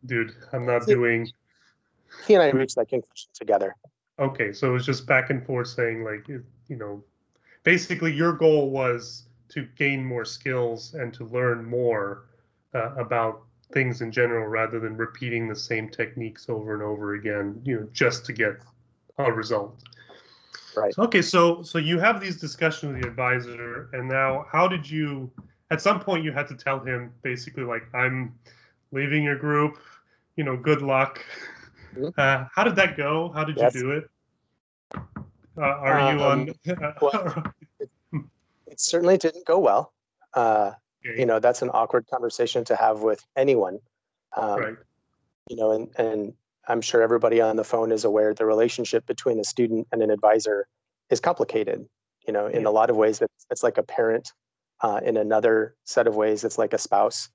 [0.06, 1.30] dude, I'm not doing.
[2.26, 3.74] he and I reached that conclusion together.
[4.18, 7.02] Okay, so it was just back and forth saying like, you know,
[7.64, 12.26] basically your goal was to gain more skills and to learn more
[12.74, 13.42] uh, about
[13.72, 17.88] things in general rather than repeating the same techniques over and over again, you know,
[17.92, 18.52] just to get
[19.18, 19.82] a result.
[20.76, 20.94] Right.
[20.94, 24.88] So, okay, so so you have these discussions with the advisor, and now how did
[24.88, 25.30] you?
[25.70, 28.34] At some point, you had to tell him basically like, "I'm
[28.92, 29.78] leaving your group.
[30.36, 31.24] You know, good luck."
[31.94, 32.12] Mhm.
[32.18, 33.30] Uh, how did that go?
[33.34, 33.74] How did Yes.
[33.74, 34.10] you do it?
[35.56, 36.54] Uh, are you on?
[37.02, 37.44] well-
[38.66, 39.92] It certainly didn't go well.
[40.34, 40.72] Uh,
[41.06, 43.78] Okay, you know, that's an awkward conversation to have with anyone.
[44.36, 44.76] Um, right.
[45.48, 46.32] you know, and, and
[46.68, 50.10] I'm sure everybody on the phone is aware the relationship between a student and an
[50.10, 50.66] advisor
[51.10, 51.86] is complicated.
[52.26, 52.68] You know, in Yeah.
[52.68, 54.32] a lot of ways, it's, it's like a parent.
[54.80, 57.28] Uh, in another set of ways, it's like a spouse.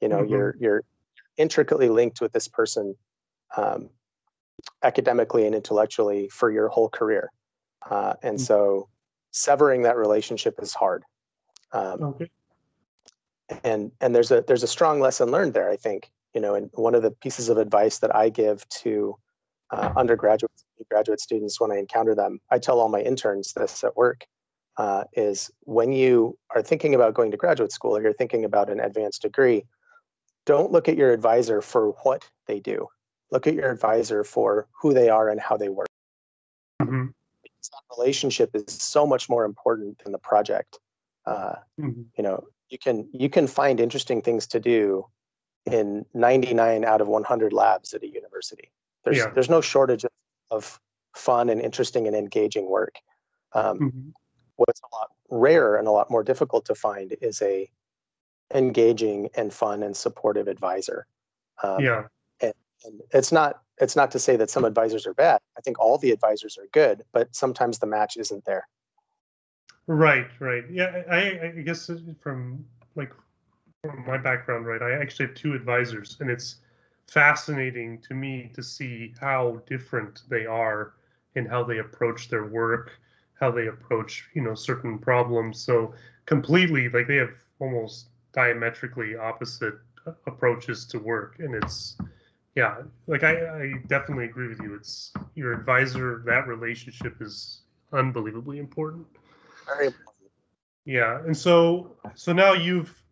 [0.00, 0.30] You know, Mhm.
[0.30, 0.82] you're you're
[1.36, 2.94] intricately linked with this person,
[3.56, 3.90] um,
[4.82, 7.30] academically and intellectually for your whole career,
[7.90, 8.40] uh, and Mhm.
[8.40, 8.88] so
[9.32, 11.04] severing that relationship is hard.
[11.72, 12.30] Um, Okay.
[13.64, 16.70] and and there's a there's a strong lesson learned there i think you know and
[16.74, 19.16] one of the pieces of advice that i give to
[19.70, 23.84] uh, undergraduate and graduate students when i encounter them i tell all my interns this
[23.84, 24.26] at work
[24.76, 28.68] uh, is when you are thinking about going to graduate school or you're thinking about
[28.68, 29.64] an advanced degree
[30.46, 32.88] don't look at your advisor for what they do.
[33.30, 35.88] Look at your advisor for who they are and how they work.
[36.82, 37.06] Hmm
[37.42, 40.78] Because that relationship is so much more important than the project.
[41.26, 45.06] Uh, hmm you know you can you can find interesting things to do
[45.66, 48.70] in 99 out of 100 labs at a university
[49.04, 49.30] there's Yeah.
[49.34, 50.04] there's no shortage
[50.50, 50.80] of,
[51.16, 52.96] fun and interesting and engaging work
[53.52, 54.10] um, hmm
[54.56, 57.68] what's a lot rarer and a lot more difficult to find is a
[58.52, 61.06] engaging and fun and supportive advisor
[61.62, 62.04] um, Yeah.
[62.40, 62.52] and
[63.12, 66.10] it's not it's not to say that some advisors are bad i think all the
[66.10, 68.66] advisors are good but sometimes the match isn't there
[69.86, 70.64] Right, right.
[70.70, 73.12] Yeah, I, I guess from like
[74.06, 76.56] my background, right, I actually have two advisors, and it's
[77.06, 80.94] fascinating to me to see how different they are
[81.34, 82.92] in how they approach their work,
[83.40, 85.60] how they approach, you know, certain problems.
[85.60, 85.94] So
[86.26, 89.74] completely, like they have almost diametrically opposite
[90.26, 91.96] approaches to work, and it's
[92.54, 94.74] yeah, like I, I definitely agree with you.
[94.74, 99.06] It's your advisor, that relationship is unbelievably important.
[99.66, 100.18] very important
[100.84, 103.03] Yeah, and so so now you've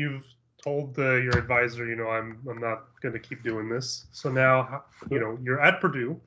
[0.00, 0.24] you've
[0.62, 4.06] told the, your advisor, you know, I'm I'm not going to keep doing this.
[4.12, 6.20] So now, you know, you're at Purdue.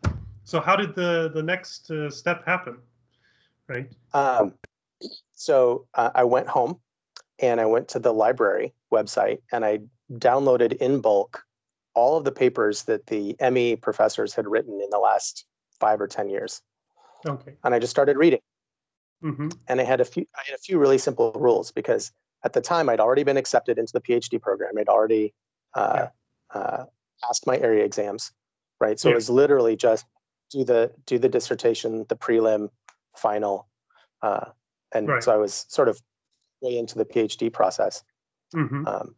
[0.44, 2.78] So how did the the next uh, step happen?
[3.68, 3.90] Right.
[4.14, 4.54] Um,
[5.34, 6.80] so uh, I went home
[7.40, 9.80] and I went to the library website and I
[10.12, 11.44] downloaded in bulk
[11.96, 15.46] all of the papers that the ME professors had written in the last
[15.80, 16.62] five or 10 years.
[17.26, 17.54] Okay.
[17.64, 18.42] And I just started reading.
[19.24, 19.50] Mm-hmm.
[19.68, 22.12] And I had a few, I had a few really simple rules because
[22.44, 24.78] at the time I'd already been accepted into the PhD program.
[24.78, 25.34] I'd already
[25.76, 26.08] uh,
[26.54, 26.86] uh,
[27.24, 28.32] passed my area exams,
[28.80, 29.00] right?
[29.00, 29.14] So Yeah.
[29.14, 30.06] it was literally just
[30.52, 32.70] do the do the dissertation, the prelim,
[33.16, 33.68] final,
[34.22, 34.46] uh,
[34.92, 35.24] and Right.
[35.24, 36.02] so I was sort of
[36.62, 38.04] way into the PhD process.
[38.56, 38.86] Mm-hmm.
[38.88, 39.16] Um,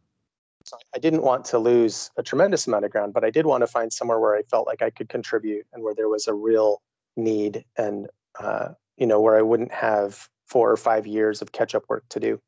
[0.64, 3.62] so I didn't want to lose a tremendous amount of ground, but I did want
[3.62, 6.34] to find somewhere where I felt like I could contribute and where there was a
[6.34, 6.82] real
[7.16, 8.08] need and
[8.40, 12.20] uh, you know where I wouldn't have four or five years of catch-up work to
[12.20, 12.40] do.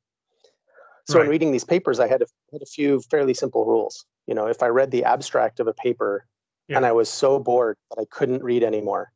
[1.08, 4.04] So in reading these papers, I had a, had a few fairly simple rules.
[4.26, 6.26] You know, if I read the abstract of a paper
[6.68, 9.10] and I was so bored that I couldn't read anymore,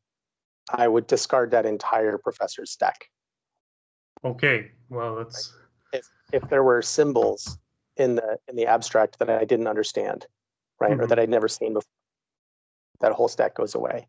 [0.71, 3.11] I would discard that entire professor's stack.
[4.25, 4.71] Okay.
[4.89, 5.55] Well, that's
[6.33, 7.59] if there were symbols
[7.99, 10.27] in the in the abstract that I didn't understand,
[10.81, 11.09] right, or Mhm.
[11.11, 11.93] that I'd never seen before,
[13.01, 14.09] that whole stack goes away.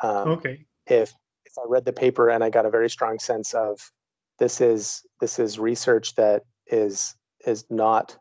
[0.00, 0.64] Um, okay.
[0.86, 1.12] If
[1.46, 3.90] if I read the paper and I got a very strong sense of
[4.38, 7.16] this is this is research that is
[7.46, 8.16] is not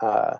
[0.00, 0.36] uh,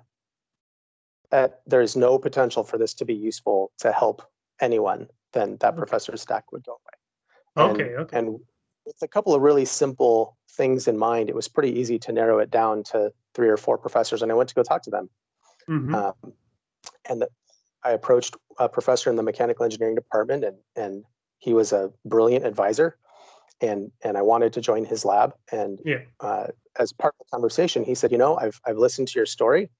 [1.30, 4.22] that there is no potential for this to be useful to help
[4.60, 5.78] anyone, then that Okay.
[5.78, 7.68] professor's stack would go away.
[7.68, 7.96] And- Okay.
[7.96, 8.18] Okay.
[8.18, 8.40] And
[8.84, 12.38] with a couple of really simple things in mind, it was pretty easy to narrow
[12.38, 14.22] it down to three or four professors.
[14.22, 15.08] And I went to go talk to them.
[15.68, 15.94] Mm-hmm.
[15.94, 16.14] Um,
[17.08, 17.28] and the,
[17.84, 21.04] I approached a professor in the mechanical engineering department, and, and
[21.38, 22.96] he was a brilliant advisor,
[23.60, 25.34] and and I wanted to join his lab.
[25.50, 26.00] And Yeah.
[26.20, 29.26] uh, as part of the conversation, he said, "You know, I've I've listened to your
[29.26, 29.70] story.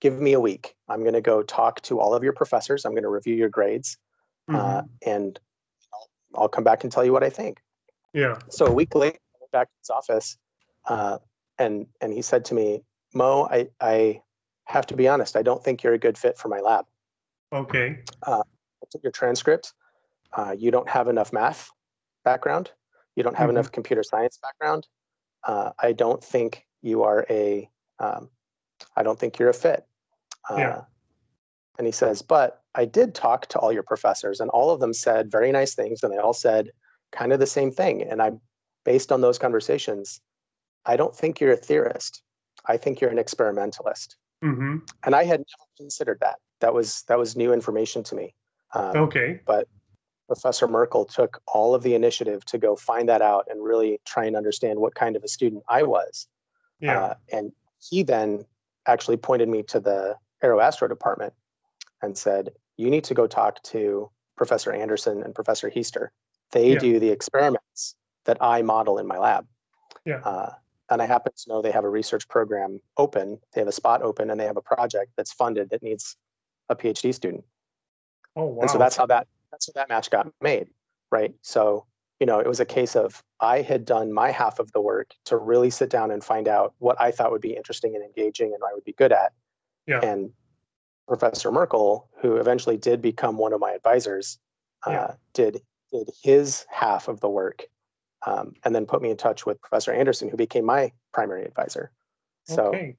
[0.00, 0.74] Give me a week.
[0.88, 2.84] I'm going to go talk to all of your professors.
[2.84, 3.98] I'm going to review your grades,
[4.48, 4.88] uh, Mhm.
[5.06, 5.40] and
[5.92, 6.08] I'll,
[6.42, 7.60] I'll come back and tell you what I think."
[8.12, 8.38] yeah.
[8.48, 10.38] So a week later, I went back to his office,
[10.86, 11.18] uh,
[11.58, 12.84] and and he said to me,
[13.14, 14.22] "Mo, I I
[14.64, 15.36] have to be honest.
[15.36, 16.86] I don't think you're a good fit for my lab.
[17.52, 18.02] Okay.
[18.26, 18.44] At
[19.02, 19.72] your transcript.
[20.32, 21.70] Uh, you don't have enough math
[22.24, 22.70] background.
[23.18, 23.54] You don't have Mhm.
[23.54, 24.86] enough computer science background.
[25.42, 27.68] Uh, I don't think you are a.
[27.98, 28.30] Um,
[28.94, 29.84] I don't think you're a fit."
[30.48, 30.84] Uh, Yeah.
[31.78, 34.92] And he says, "But I did talk to all your professors, and all of them
[34.92, 36.70] said very nice things, and they all said
[37.10, 38.02] kind of the same thing.
[38.02, 38.38] And I,
[38.84, 40.20] based on those conversations,
[40.84, 42.22] I don't think you're a theorist.
[42.66, 44.76] I think you're an experimentalist." mm-hmm.
[45.02, 46.38] And I had never considered that.
[46.60, 48.36] That was that was new information to me.
[48.74, 49.40] Um, Okay.
[50.28, 54.26] Professor Merkle took all of the initiative to go find that out and really try
[54.26, 56.28] and understand what kind of a student I was.
[56.80, 57.02] Yeah.
[57.02, 58.44] Uh, and he then
[58.86, 61.32] actually pointed me to the Aeroastro department
[62.02, 66.08] and said, "You need to go talk to Professor Anderson and Professor Heister.
[66.52, 66.78] They Yeah.
[66.78, 69.46] do the experiments that I model in my lab."
[70.04, 70.20] Yeah.
[70.20, 70.54] Uh,
[70.90, 73.40] and I happen to know they have a research program open.
[73.52, 76.16] They have a spot open, and they have a project that's funded that needs
[76.68, 77.44] a PhD student.
[78.36, 78.60] oh wow.
[78.60, 80.68] And so that's how that that's how that match got made,
[81.10, 81.34] right?
[81.42, 81.86] So
[82.20, 85.14] you know, it was a case of I had done my half of the work
[85.26, 88.52] to really sit down and find out what I thought would be interesting and engaging
[88.52, 89.32] and I would be good at.
[89.86, 90.00] Yeah.
[90.00, 90.32] And
[91.06, 94.38] Professor Merkle, who eventually did become one of my advisors,
[94.86, 95.00] Yeah.
[95.00, 97.66] uh, did did his half of the work,
[98.26, 101.92] um, and then put me in touch with Professor Anderson, who became my primary advisor.
[102.46, 102.88] So okay.
[102.90, 102.96] it-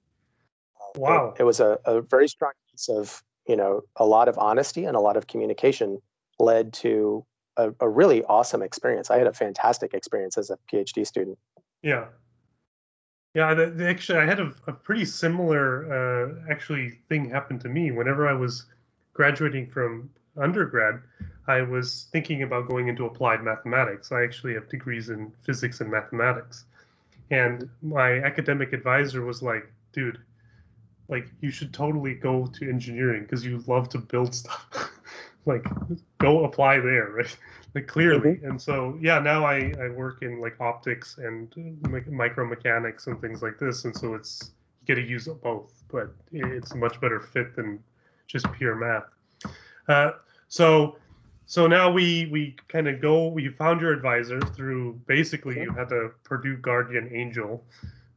[0.95, 1.35] Wow.
[1.38, 4.95] it, was a, a very strong piece of you know a lot of honesty and
[4.95, 6.01] a lot of communication
[6.39, 7.25] led to
[7.58, 9.12] a, a really awesome experience.
[9.12, 11.38] I had a fantastic experience as a PhD student.
[11.84, 12.06] Yeah.
[13.36, 17.91] Yeah, actually, I had a, a pretty similar uh, actually thing happen to me.
[17.91, 18.65] Whenever I was
[19.13, 21.02] graduating from undergrad,
[21.47, 24.12] I was thinking about going into applied mathematics.
[24.12, 26.65] I actually have degrees in physics and mathematics.
[27.30, 30.19] And my academic advisor was like, dude,
[31.08, 34.88] like you should totally go to engineering because you love to build stuff.
[35.49, 35.65] like
[36.19, 37.38] go apply there, right?
[37.75, 38.39] Like clearly.
[38.43, 43.19] And so yeah, now I I work in like optics and uh, mi- micromechanics and
[43.19, 47.01] things like this, and so it's you get to use both, but it's a much
[47.01, 47.83] better fit than
[48.27, 49.09] just pure math.
[49.88, 50.12] Uh,
[50.47, 50.95] so
[51.45, 53.27] so now we we kind of go.
[53.27, 57.63] We found your advisor through basically you had a Purdue guardian angel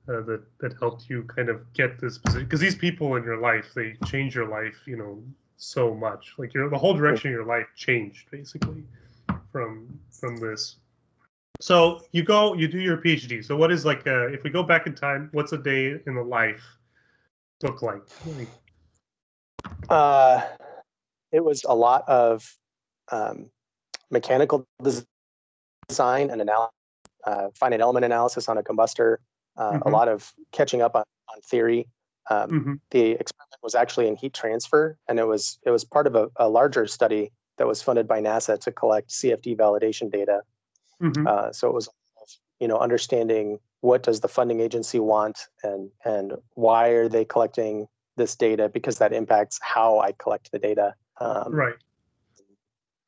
[0.08, 3.38] uh, that that helped you kind of get this position because these people in your
[3.38, 5.22] life they change your life you know
[5.62, 6.34] so much.
[6.38, 8.84] Like your the whole direction of your life changed basically
[9.50, 10.76] from from this.
[11.60, 14.64] So you go you do your phd so what is like uh, if we go
[14.64, 16.62] back in time what's a day in the life
[17.62, 18.02] look like?
[19.88, 20.42] Uh,
[21.30, 22.56] it was a lot of
[23.12, 23.50] um,
[24.10, 26.74] mechanical design and analysis,
[27.24, 29.18] uh, finite element analysis on a combustor,
[29.56, 29.92] uh, a Mhm.
[29.92, 31.86] lot of catching up on, on theory.
[32.30, 36.06] Um, mhm, the experiment was actually in heat transfer, and it was it was part
[36.06, 40.42] of a, a larger study that was funded by NASA to collect CFD validation data.
[41.00, 41.88] mhm, Uh, so it was,
[42.60, 47.88] you know, understanding what does the funding agency want, and and why are they collecting
[48.16, 50.94] this data because that impacts how I collect the data.
[51.20, 51.74] Um, right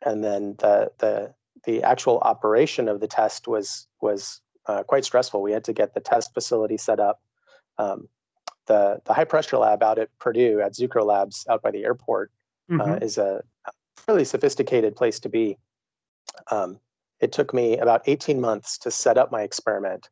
[0.04, 5.42] And then the the the actual operation of the test was was uh, quite stressful.
[5.42, 7.20] We had to get the test facility set up.
[7.78, 8.08] Um,
[8.66, 12.30] the the high pressure lab out at Purdue at Zucrow Labs out by the airport
[12.70, 13.42] uh, mhm, is a
[14.08, 15.58] really sophisticated place to be.
[16.50, 16.78] Um,
[17.20, 20.08] it took me about 18 months to set up my experiment,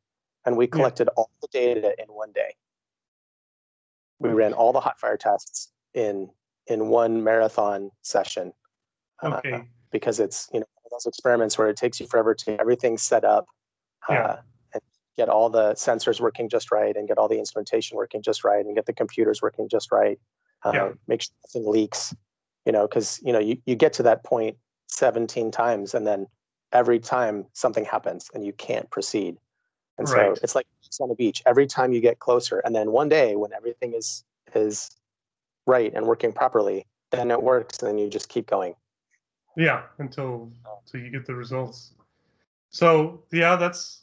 [0.47, 2.55] and we collected all the data in one day.
[4.19, 6.31] We ran all the hot fire tests in
[6.69, 8.53] in one marathon session
[9.23, 12.61] uh, okay because it's you know those experiments where it takes you forever to get
[12.61, 13.47] everything set up
[14.09, 14.31] uh, Yeah.
[14.33, 14.39] and
[15.17, 18.65] get all the sensors working just right and get all the instrumentation working just right
[18.65, 20.19] and get the computers working just right
[20.65, 20.93] uh, Yeah.
[21.07, 22.15] make sure nothing leaks
[22.65, 24.57] you know because you know you, you get to that point
[24.89, 26.27] 17 times and then
[26.73, 29.37] every time something happens and you can't proceed
[29.99, 30.39] and so Right.
[30.43, 33.37] it's like it's on the beach every time you get closer and then one day
[33.37, 34.91] when everything is is
[35.67, 38.75] right and working properly then it works and then you just keep going
[39.57, 40.51] yeah until
[40.87, 41.93] until you get the results
[42.71, 44.02] so yeah that's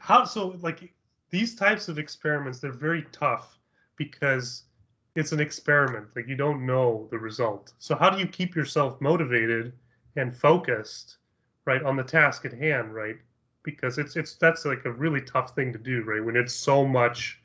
[0.00, 0.92] how so like
[1.30, 3.58] these types of experiments they're very tough
[3.96, 4.64] because
[5.14, 9.00] it's an experiment like you don't know the result so how do you keep yourself
[9.00, 9.72] motivated
[10.16, 11.16] and focused
[11.66, 13.16] right, on the task at hand, right?
[13.62, 16.24] Because it's it's that's like a really tough thing to do, right?
[16.24, 17.40] When it's so much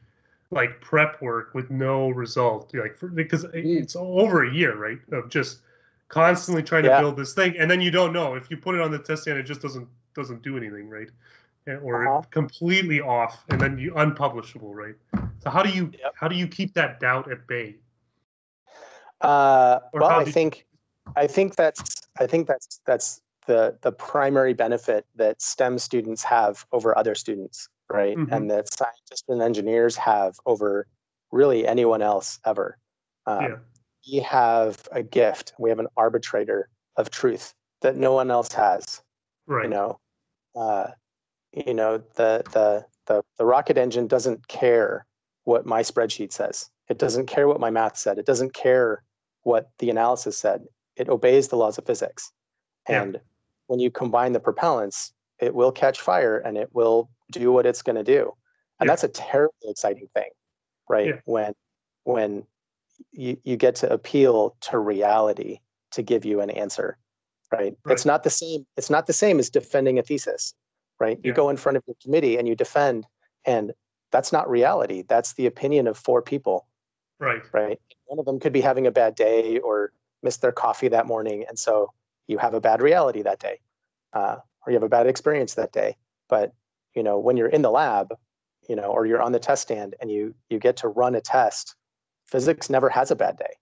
[0.52, 3.82] like prep work with no result, like for, because Mm.
[3.82, 5.62] it's over a year, right, of just
[6.10, 6.98] constantly trying to Yeah.
[6.98, 9.24] build this thing, and then you don't know if you put it on the test
[9.24, 11.10] stand, it just doesn't doesn't do anything, right?
[11.68, 12.22] Or Uh-huh.
[12.30, 14.96] completely off, and then you unpublishable, right?
[15.40, 16.14] So how do you Yep.
[16.16, 17.78] how do you keep that doubt at bay?
[19.22, 20.66] Uh, well, I think,
[21.16, 21.82] I think that's,
[22.20, 27.70] I think that's that's the the primary benefit that STEM students have over other students,
[27.90, 28.18] right?
[28.18, 28.32] Mhm.
[28.32, 30.88] And that scientists and engineers have over
[31.32, 32.78] really anyone else ever.
[33.26, 33.56] Um, yeah,
[34.12, 35.54] We have a gift.
[35.58, 39.02] We have an arbitrator of truth that no one else has.
[39.48, 39.64] right.
[39.64, 40.00] You know,
[40.56, 40.92] uh,
[41.54, 45.06] you know the the the the rocket engine doesn't care
[45.44, 46.70] what my spreadsheet says.
[46.90, 48.18] It doesn't care what my math said.
[48.18, 49.04] It doesn't care
[49.44, 50.64] what the analysis said.
[50.96, 52.32] It obeys the laws of physics.
[52.90, 53.04] Yeah.
[53.04, 53.22] And
[53.68, 57.82] when you combine the propellants, it will catch fire and it will do what it's
[57.82, 58.34] going to do.
[58.80, 58.92] And Yeah.
[58.92, 60.30] that's a terribly exciting thing,
[60.90, 61.08] right?
[61.08, 61.20] Yeah.
[61.26, 61.54] When
[62.04, 62.46] when
[63.12, 65.60] you, you get to appeal to reality
[65.92, 66.98] to give you an answer,
[67.52, 67.76] right?
[67.86, 67.94] Right.
[67.94, 68.66] It's not the same.
[68.78, 70.54] It's not the same as defending a thesis,
[71.04, 71.20] right?
[71.22, 73.06] You go in front of your committee and you defend,
[73.46, 73.74] and
[74.12, 75.04] that's not reality.
[75.06, 76.66] That's the opinion of four people,
[77.20, 77.44] Right.
[77.52, 77.80] right?
[78.06, 81.44] One of them could be having a bad day or missed their coffee that morning,
[81.48, 81.92] and so
[82.28, 83.60] you have a bad reality that day,
[84.14, 85.98] uh, or you have a bad experience that day.
[86.30, 86.54] But
[86.96, 88.14] you know, when you're in the lab,
[88.70, 91.22] you know, or you're on the test stand and you you get to run a
[91.22, 91.76] test,
[92.28, 93.54] physics never has a bad day.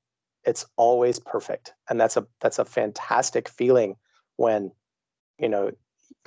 [0.44, 3.96] It's always perfect, and that's a that's a fantastic feeling
[4.36, 4.72] when
[5.40, 5.72] you know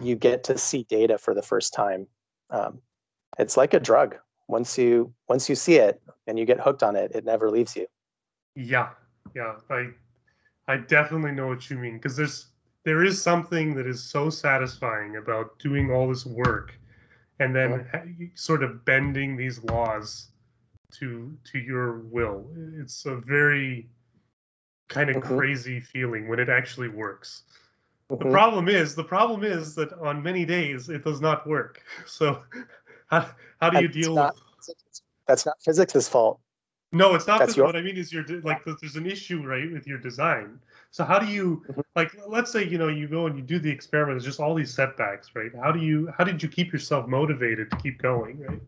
[0.03, 2.07] you get to see data for the first time.
[2.51, 2.81] Um,
[3.39, 4.17] it's like a drug.
[4.49, 7.75] Once you once you see it and you get hooked on it, it never leaves
[7.77, 7.87] you.
[8.55, 8.91] Yeah,
[9.35, 9.91] yeah, I
[10.69, 12.49] I definitely know what you mean because there's
[12.85, 16.79] there is something that is so satisfying about doing all this work
[17.41, 18.05] and then ha-
[18.35, 20.29] sort of bending these laws
[20.93, 22.47] to to your will.
[22.79, 23.89] It's a very
[24.89, 25.37] kind of Mhm.
[25.37, 27.45] crazy feeling when it actually works.
[28.11, 28.31] The Mhm.
[28.33, 31.83] problem is the problem is that on many days it does not work.
[32.07, 32.43] So
[33.07, 34.43] how how do you deal not- with
[35.27, 36.39] That's not physics' fault.
[36.93, 37.39] No, it's not.
[37.41, 39.99] That's That, your- what I mean is, you're like there's an issue, right, with your
[39.99, 40.61] design.
[40.91, 41.83] So how do you, Mhm.
[41.97, 44.15] like, let's say you know you go and you do the experiment.
[44.17, 45.51] There's just all these setbacks, right?
[45.57, 48.61] How do you, how did you keep yourself motivated to keep going, right?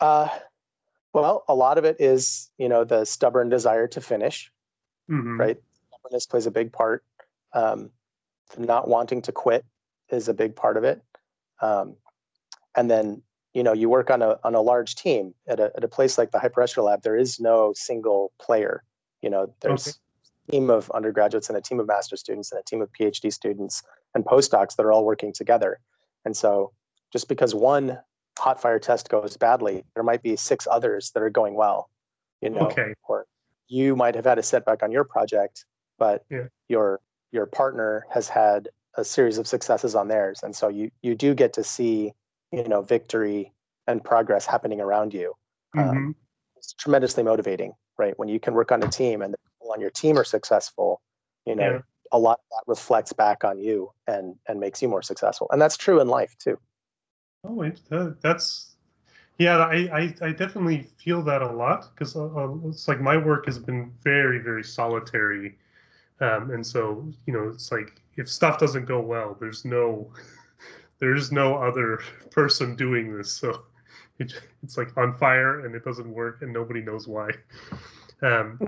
[0.00, 0.28] Uh,
[1.14, 4.52] well, a lot of it is you know the stubborn desire to finish.
[5.10, 5.40] Mm-hmm.
[5.40, 5.58] Right.
[5.88, 7.04] Stubbornness plays a big part.
[7.52, 7.90] Um,
[8.58, 9.64] not wanting to quit
[10.10, 11.02] is a big part of it.
[11.60, 11.96] Um,
[12.76, 15.84] and then you know you work on a on a large team at a at
[15.84, 17.02] a place like the Pressure Lab.
[17.02, 18.82] There is no single player.
[19.22, 19.96] You know, there's Okay.
[20.48, 23.32] a team of undergraduates and a team of master students and a team of PhD
[23.32, 23.82] students
[24.14, 25.78] and postdocs that are all working together.
[26.24, 26.72] And so,
[27.12, 27.98] just because one
[28.38, 31.90] hot fire test goes badly, there might be six others that are going well.
[32.40, 32.94] You know, Okay.
[33.06, 33.26] or
[33.68, 35.64] you might have had a setback on your project,
[35.98, 36.46] but Yeah.
[36.68, 37.00] your
[37.32, 41.34] your partner has had a series of successes on theirs, and so you you do
[41.34, 42.12] get to see
[42.52, 43.52] you know victory
[43.86, 45.34] and progress happening around you.
[45.76, 45.88] Mm-hmm.
[45.90, 46.16] Um,
[46.56, 48.18] it's tremendously motivating, right?
[48.18, 51.00] When you can work on a team and the people on your team are successful,
[51.46, 51.80] you know, Yeah.
[52.12, 55.46] a lot of that reflects back on you and and makes you more successful.
[55.50, 56.58] And that's true in life too.
[57.44, 58.76] Oh, wait, that, that's
[59.38, 59.58] yeah.
[59.58, 63.46] I, I I definitely feel that a lot because uh, uh, it's like my work
[63.46, 65.56] has been very very solitary,
[66.20, 70.12] um, and so you know it's like if stuff doesn't go well, there's no
[70.98, 73.62] there's no other person doing this, so
[74.18, 77.30] it, it's like on fire and it doesn't work and nobody knows why.
[78.22, 78.60] Um,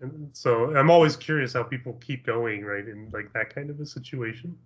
[0.00, 3.80] and so I'm always curious how people keep going, right, in like that kind of
[3.80, 4.56] a situation.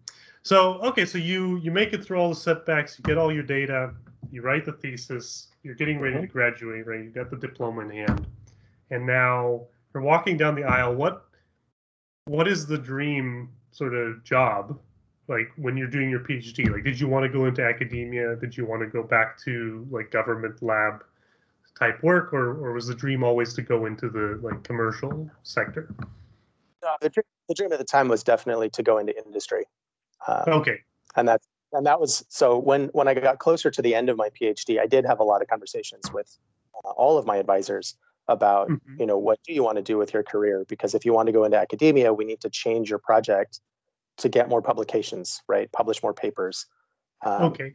[0.43, 3.43] So okay, so you you make it through all the setbacks, you get all your
[3.43, 3.93] data,
[4.31, 7.03] you write the thesis, you're getting ready to graduate, right?
[7.03, 8.27] You got the diploma in hand,
[8.91, 9.63] and now
[9.93, 10.95] you're walking down the aisle.
[10.95, 11.27] What
[12.27, 14.79] what is the dream sort of job
[15.29, 16.71] like when you're doing your PhD?
[16.71, 18.37] Like, did you want to go into academia?
[18.37, 21.05] Did you want to go back to like government lab
[21.79, 25.95] type work, or or was the dream always to go into the like commercial sector?
[27.01, 29.65] The dream, the dream at the time was definitely to go into industry.
[30.27, 30.79] Uh, Okay.
[31.17, 31.41] and that
[31.73, 34.81] and that was so when when I got closer to the end of my PhD,
[34.81, 36.39] I did have a lot of conversations with
[36.85, 37.97] uh, all of my advisors
[38.29, 38.99] about Mhm.
[39.01, 41.27] you know what do you want to do with your career because if you want
[41.27, 43.61] to go into academia, we need to change your project
[44.17, 45.71] to get more publications, right?
[45.73, 46.67] Publish more papers.
[47.23, 47.75] Um, Okay.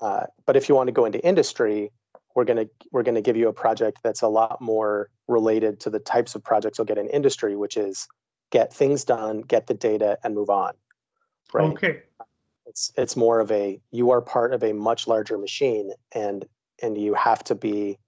[0.00, 1.92] uh, but if you want to go into industry,
[2.34, 5.98] we're gonna we're gonna give you a project that's a lot more related to the
[6.00, 8.08] types of projects you'll get in industry, which is
[8.50, 10.74] get things done, get the data, and move on.
[11.52, 11.70] right?
[11.72, 12.02] Okay.
[12.66, 16.46] It's it's more of a you are part of a much larger machine, and
[16.82, 17.98] and you have to be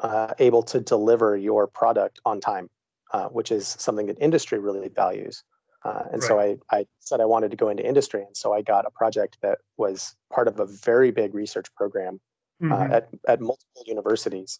[0.00, 2.68] uh, able to deliver your product on time,
[3.12, 5.44] uh, which is something that industry really values.
[5.84, 6.28] Uh, and right.
[6.28, 8.22] so I, I said I wanted to go into industry.
[8.22, 12.20] And so I got a project that was part of a very big research program
[12.62, 12.92] uh, mm-hmm.
[12.92, 14.58] at, at multiple universities.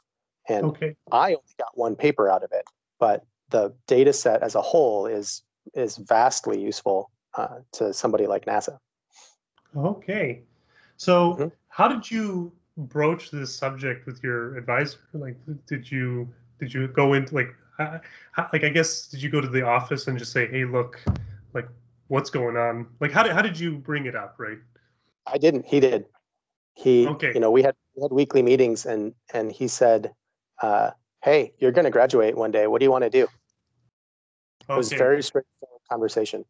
[0.48, 0.96] And okay.
[1.12, 2.64] I only got one paper out of it,
[2.98, 5.42] but the data set as a whole is
[5.74, 8.78] is vastly useful uh, to somebody like NASA.
[9.76, 10.42] Okay.
[10.96, 11.48] So mm-hmm.
[11.68, 12.52] how did you
[12.88, 14.98] broach this subject with your advisor?
[15.12, 16.28] Like, did you
[16.58, 17.54] did you go into like
[18.52, 21.00] like I guess did you go to the office and just say, "Hey, look,
[21.54, 21.68] like
[22.08, 24.58] what's going on?" Like how did how did you bring it up, right?
[25.26, 25.66] I didn't.
[25.66, 26.06] He did.
[26.74, 27.32] He, okay.
[27.34, 30.12] you know, we had we had weekly meetings, and and he said,
[30.62, 30.90] uh,
[31.22, 32.66] "Hey, you're going to graduate one day.
[32.66, 34.74] What do you want to do?" Okay.
[34.74, 36.44] It was very straightforward conversation.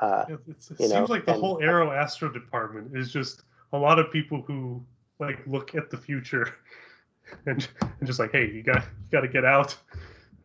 [0.00, 3.42] Uh, it, it seems know, like the and, whole Aero Astro department is just
[3.72, 4.84] a lot of people who
[5.18, 6.56] like look at the future
[7.46, 9.76] and, and just like, hey, you got you got to get out.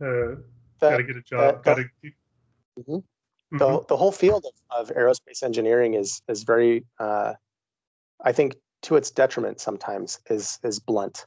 [0.01, 0.35] Uh,
[0.79, 1.63] got to get a job.
[1.63, 1.83] Got to.
[1.83, 2.95] Mm-hmm.
[2.95, 3.57] Mm-hmm.
[3.57, 7.33] The, the whole field of, of aerospace engineering is is very, uh,
[8.23, 11.25] I think, to its detriment sometimes is is blunt,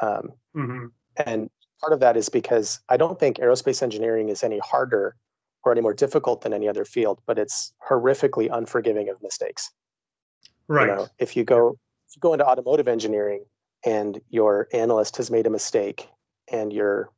[0.00, 0.86] um, mm-hmm.
[1.26, 5.16] and part of that is because I don't think aerospace engineering is any harder
[5.64, 9.70] or any more difficult than any other field, but it's horrifically unforgiving of mistakes.
[10.68, 10.88] Right.
[10.88, 11.78] You know, if you go
[12.14, 13.44] you go into automotive engineering
[13.84, 16.08] and your analyst has made a mistake
[16.50, 17.10] and your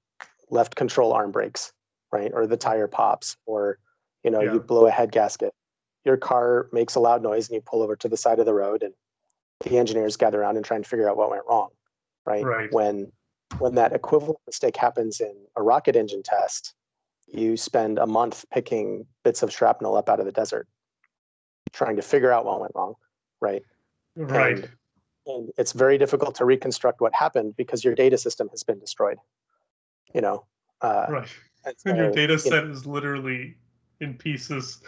[0.51, 1.73] left control arm breaks,
[2.13, 2.31] right?
[2.33, 3.79] Or the tire pops, or
[4.25, 4.55] you know, yeah.
[4.55, 5.53] you blow a head gasket.
[6.05, 8.55] Your car makes a loud noise and you pull over to the side of the
[8.55, 8.95] road and
[9.65, 11.71] the engineers gather around and try and figure out what went wrong.
[12.25, 12.45] Right.
[12.45, 12.73] right.
[12.73, 13.13] When
[13.59, 16.75] when that equivalent mistake happens in a rocket engine test,
[17.29, 20.67] you spend a month picking bits of shrapnel up out of the desert,
[21.73, 22.95] trying to figure out what went wrong.
[23.41, 23.63] Right.
[24.17, 24.59] Right.
[24.59, 24.69] And,
[25.27, 29.19] and it's very difficult to reconstruct what happened because your data system has been destroyed
[30.17, 30.45] you know.
[30.81, 31.29] Uh, right.
[31.65, 33.55] And, so, and your data set know, is literally
[34.01, 34.83] in pieces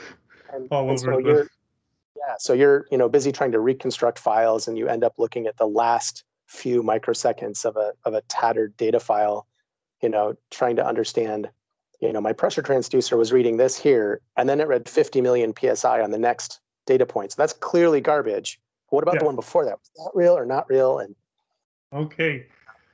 [0.52, 1.48] and, all and over so the.
[2.16, 5.46] Yeah, so you're you know busy trying to reconstruct files, and you end up looking
[5.46, 9.46] at the last few microseconds of a of a tattered data file,
[10.02, 11.48] you know, trying to understand.
[12.00, 15.52] You know, my pressure transducer was reading this here, and then it read 50 million
[15.52, 17.32] psi on the next data point.
[17.32, 18.60] So that's clearly garbage.
[18.90, 19.20] What about yeah.
[19.20, 19.78] the one before that?
[19.78, 20.98] Was that real or not real?
[21.00, 21.14] And
[21.92, 22.46] okay,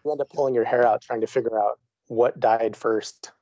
[0.05, 1.79] you end up pulling your hair out trying to figure out
[2.09, 3.33] what died first?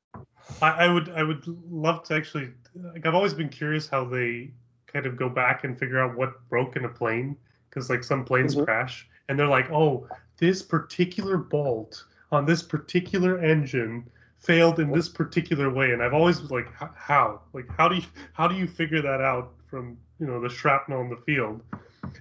[0.60, 4.52] I, I would I would love to actually like I've always been curious how they
[4.86, 7.36] kind of go back and figure out what broke in a plane
[7.68, 8.64] because like some planes mm-hmm.
[8.64, 10.06] crash and they're like oh
[10.38, 16.42] this particular bolt on this particular engine failed in this particular way and i've always
[16.50, 20.40] like how like how do you how do you figure that out from you know
[20.40, 21.62] the shrapnel in the field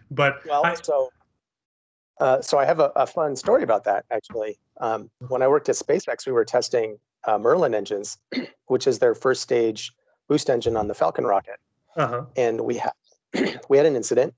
[0.10, 1.10] but well I, so
[2.20, 4.60] uh, so I have a, a, fun story about that actually.
[4.80, 8.20] Um, when I worked at SpaceX, we were testing uh, Merlin engines,
[8.68, 9.92] which is their first stage
[10.28, 11.60] boost engine on the Falcon rocket,
[11.96, 12.26] uh-huh.
[12.36, 12.94] and we had
[13.70, 14.34] we had an incident,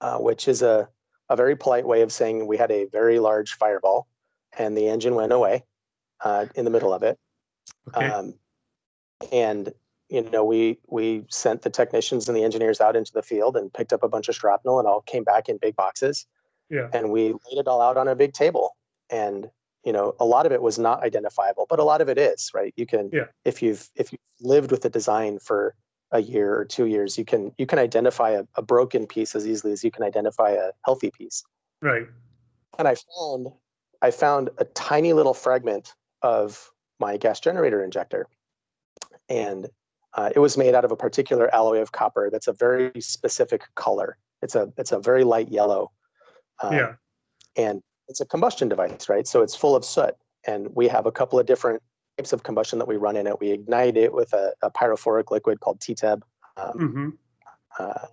[0.00, 0.88] uh, which is a
[1.28, 4.08] a very polite way of saying we had a very large fireball,
[4.58, 5.64] and the engine went away
[6.24, 7.18] uh, in the middle of it.
[7.94, 8.06] Okay.
[8.06, 8.34] Um,
[9.32, 9.72] and
[10.10, 13.72] you know we we sent the technicians and the engineers out into the field and
[13.72, 16.26] picked up a bunch of shrapnel and all came back in big boxes
[16.70, 16.88] yeah.
[16.92, 18.76] And we laid it all out on a big table.
[19.10, 19.50] And,
[19.84, 22.52] you know, a lot of it was not identifiable, but a lot of it is,
[22.54, 22.72] right?
[22.76, 23.24] You can yeah.
[23.44, 25.74] if you've if you've lived with the design for
[26.12, 29.46] a year or two years, you can you can identify a, a broken piece as
[29.46, 31.42] easily as you can identify a healthy piece.
[31.82, 32.06] Right.
[32.78, 33.48] And I found
[34.00, 38.28] I found a tiny little fragment of my gas generator injector.
[39.28, 39.68] And
[40.14, 43.62] uh, it was made out of a particular alloy of copper that's a very specific
[43.74, 44.16] color.
[44.42, 45.92] It's a it's a very light yellow.
[46.62, 46.92] Um, yeah.
[47.56, 49.26] And it's a combustion device, right?
[49.26, 50.14] So it's full of soot.
[50.46, 51.82] And we have a couple of different
[52.16, 53.38] types of combustion that we run in it.
[53.40, 56.22] We ignite it with a, a pyrophoric liquid called TTEB.
[56.56, 57.08] Um, mm-hmm.
[57.78, 58.06] uh,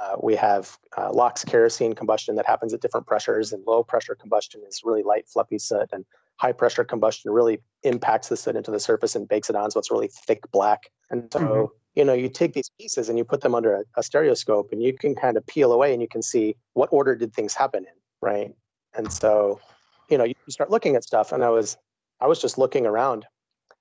[0.00, 4.14] uh, we have uh, LOX kerosene combustion that happens at different pressures, and low pressure
[4.14, 6.04] combustion is really light, fluffy soot, and
[6.36, 9.78] high pressure combustion really impacts the soot into the surface and bakes it on, so
[9.78, 10.90] it's really thick black.
[11.10, 11.64] And so, mm-hmm.
[11.96, 14.82] you know, you take these pieces and you put them under a, a stereoscope, and
[14.82, 17.84] you can kind of peel away, and you can see what order did things happen
[17.84, 17.92] in,
[18.22, 18.54] right?
[18.94, 19.60] And so,
[20.08, 21.76] you know, you start looking at stuff, and I was,
[22.20, 23.26] I was just looking around,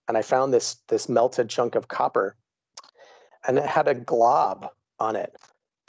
[0.09, 2.36] and I found this this melted chunk of copper,
[3.47, 4.67] and it had a glob
[4.99, 5.34] on it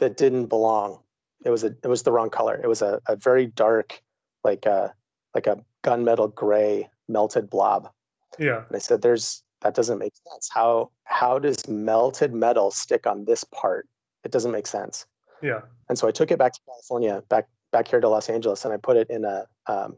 [0.00, 0.98] that didn't belong.
[1.44, 2.60] It was a it was the wrong color.
[2.62, 4.02] It was a, a very dark,
[4.44, 4.92] like a
[5.34, 7.90] like a gunmetal gray melted blob.
[8.38, 8.64] Yeah.
[8.66, 10.50] And I said, "There's that doesn't make sense.
[10.52, 13.88] How how does melted metal stick on this part?
[14.24, 15.06] It doesn't make sense.
[15.42, 15.60] Yeah.
[15.88, 18.74] And so I took it back to California, back back here to Los Angeles, and
[18.74, 19.96] I put it in a, um,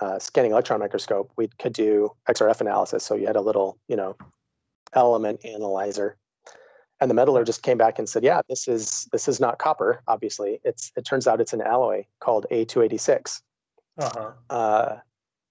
[0.00, 1.30] a scanning electron microscope.
[1.36, 3.04] We could do XRF analysis.
[3.04, 4.16] So you had a little, you know,
[4.94, 6.16] element analyzer.
[7.00, 10.02] And the metallurgist came back and said, "Yeah, this is this is not copper.
[10.06, 13.40] Obviously, it's it turns out it's an alloy called A286.
[13.98, 14.32] Uh-huh.
[14.50, 14.96] Uh,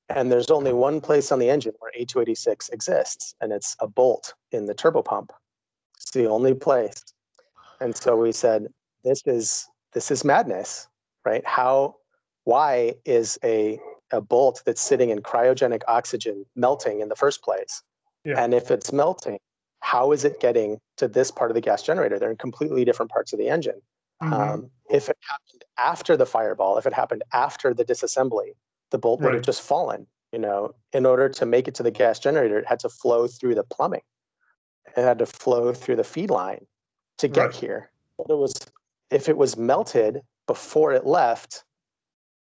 [0.10, 4.34] and there's only one place on the engine where A286 exists, and it's a bolt
[4.52, 5.30] in the turbopump.
[5.96, 7.04] It's the only place.
[7.80, 8.68] And so we said,
[9.04, 10.88] this is this is madness,
[11.26, 11.46] right?
[11.46, 11.96] How
[12.44, 13.80] why is a
[14.12, 17.84] a bolt that's sitting in cryogenic oxygen melting in the first place?
[18.26, 18.44] Yeah.
[18.44, 19.40] And if it's melting,
[19.82, 22.20] how is it getting to this part of the gas generator?
[22.20, 23.82] They're in completely different parts of the engine.
[24.22, 24.34] Mhm.
[24.34, 28.56] Um, if it happened after the fireball, if it happened after the disassembly,
[28.92, 30.08] the bolt would have just fallen.
[30.32, 33.28] You know, in order to make it to the gas generator, it had to flow
[33.28, 34.04] through the plumbing.
[34.98, 36.68] It had to flow through the feed line
[37.18, 37.56] to get Right.
[37.56, 37.92] here.
[38.18, 38.54] But it was
[39.12, 41.64] if it was melted before it left,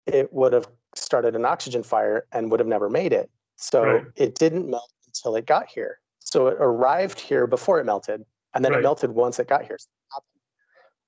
[0.07, 3.31] it would have started an oxygen fire and would have never made it.
[3.57, 4.07] So Right.
[4.17, 6.02] it didn't melt until it got here.
[6.25, 8.79] So it arrived here before it melted, and then Right.
[8.79, 9.79] it melted once it got here.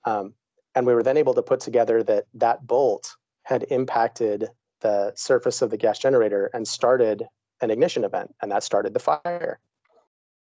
[0.05, 0.35] Um,
[0.75, 4.51] and we were then able to put together that that bolt had impacted
[4.81, 7.27] the surface of the gas generator and started
[7.61, 9.61] an ignition event, and that started the fire.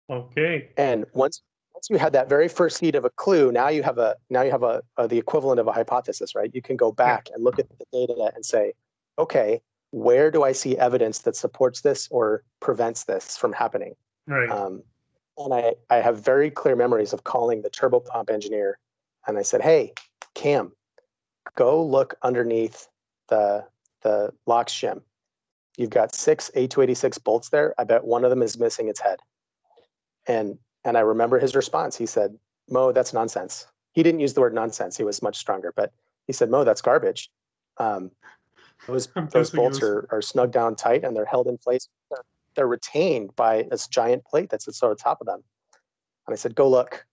[0.10, 0.70] Okay.
[0.78, 1.42] And once
[1.74, 4.42] once you had that very first seed of a clue, now you have a now
[4.42, 6.50] you have a, a the equivalent of a hypothesis, right?
[6.54, 8.74] You can go back and look at the data and say,
[9.20, 13.96] okay, where do I see evidence that supports this or prevents this from happening?
[14.28, 14.50] Right.
[14.50, 14.84] Um,
[15.38, 18.80] and I, I have very clear memories of calling the turbopump engineer
[19.28, 19.94] and I said, Hey,
[20.34, 20.72] Cam,
[21.56, 22.88] go look underneath
[23.30, 23.66] the
[24.02, 25.02] the lock shim.
[25.78, 27.74] You've got six A286 bolts there.
[27.78, 29.20] I bet one of them is missing its head.
[30.28, 31.98] And and I remember his response.
[31.98, 32.38] He said,
[32.70, 33.68] Mo, that's nonsense.
[33.94, 34.96] He didn't use the word nonsense.
[34.96, 35.92] He was much stronger, but
[36.28, 37.32] he said, Mo, that's garbage.
[37.78, 38.12] Um,
[38.88, 41.90] those those bolts are, are snug down tight and they're held in place.
[42.56, 45.44] They're retained by this giant plate that sits on top of them.
[46.28, 47.06] And I said, go look.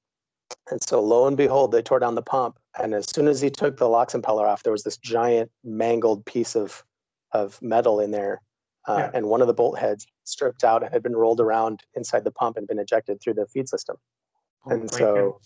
[0.71, 2.59] And so lo and behold, they tore down the pump.
[2.81, 6.25] And as soon as he took the LOX impeller off, there was this giant mangled
[6.25, 6.85] piece of,
[7.33, 8.41] of metal in there.
[8.87, 9.11] Uh, Yeah.
[9.15, 12.31] And one of the bolt heads stripped out and had been rolled around inside the
[12.31, 13.97] pump and been ejected through the feed system.
[14.67, 15.41] Oh, and so-.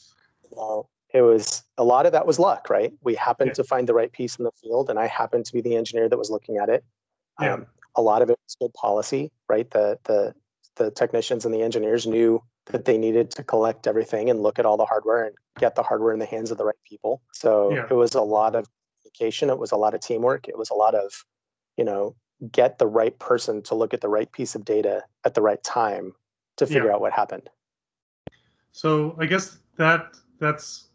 [0.51, 2.92] Well, it was a lot of that was luck, right?
[3.03, 3.55] We happened Yeah.
[3.55, 6.09] to find the right piece in the field, and I happened to be the engineer
[6.09, 6.84] that was looking at it.
[7.41, 7.55] Yeah.
[7.55, 7.66] Um,
[7.97, 9.70] a lot of it was good policy, right?
[9.70, 10.34] The the
[10.76, 14.66] the technicians and the engineers knew that they needed to collect everything and look at
[14.66, 17.22] all the hardware and get the hardware in the hands of the right people.
[17.32, 17.87] So Yeah.
[17.89, 18.68] it was a lot of
[19.01, 19.49] communication.
[19.49, 20.49] It was a lot of teamwork.
[20.49, 21.24] It was a lot of,
[21.78, 22.14] you know,
[22.53, 25.62] get the right person to look at the right piece of data at the right
[25.62, 26.12] time
[26.57, 26.95] to figure Yeah.
[26.95, 27.49] out what happened.
[28.72, 30.89] So I guess that that's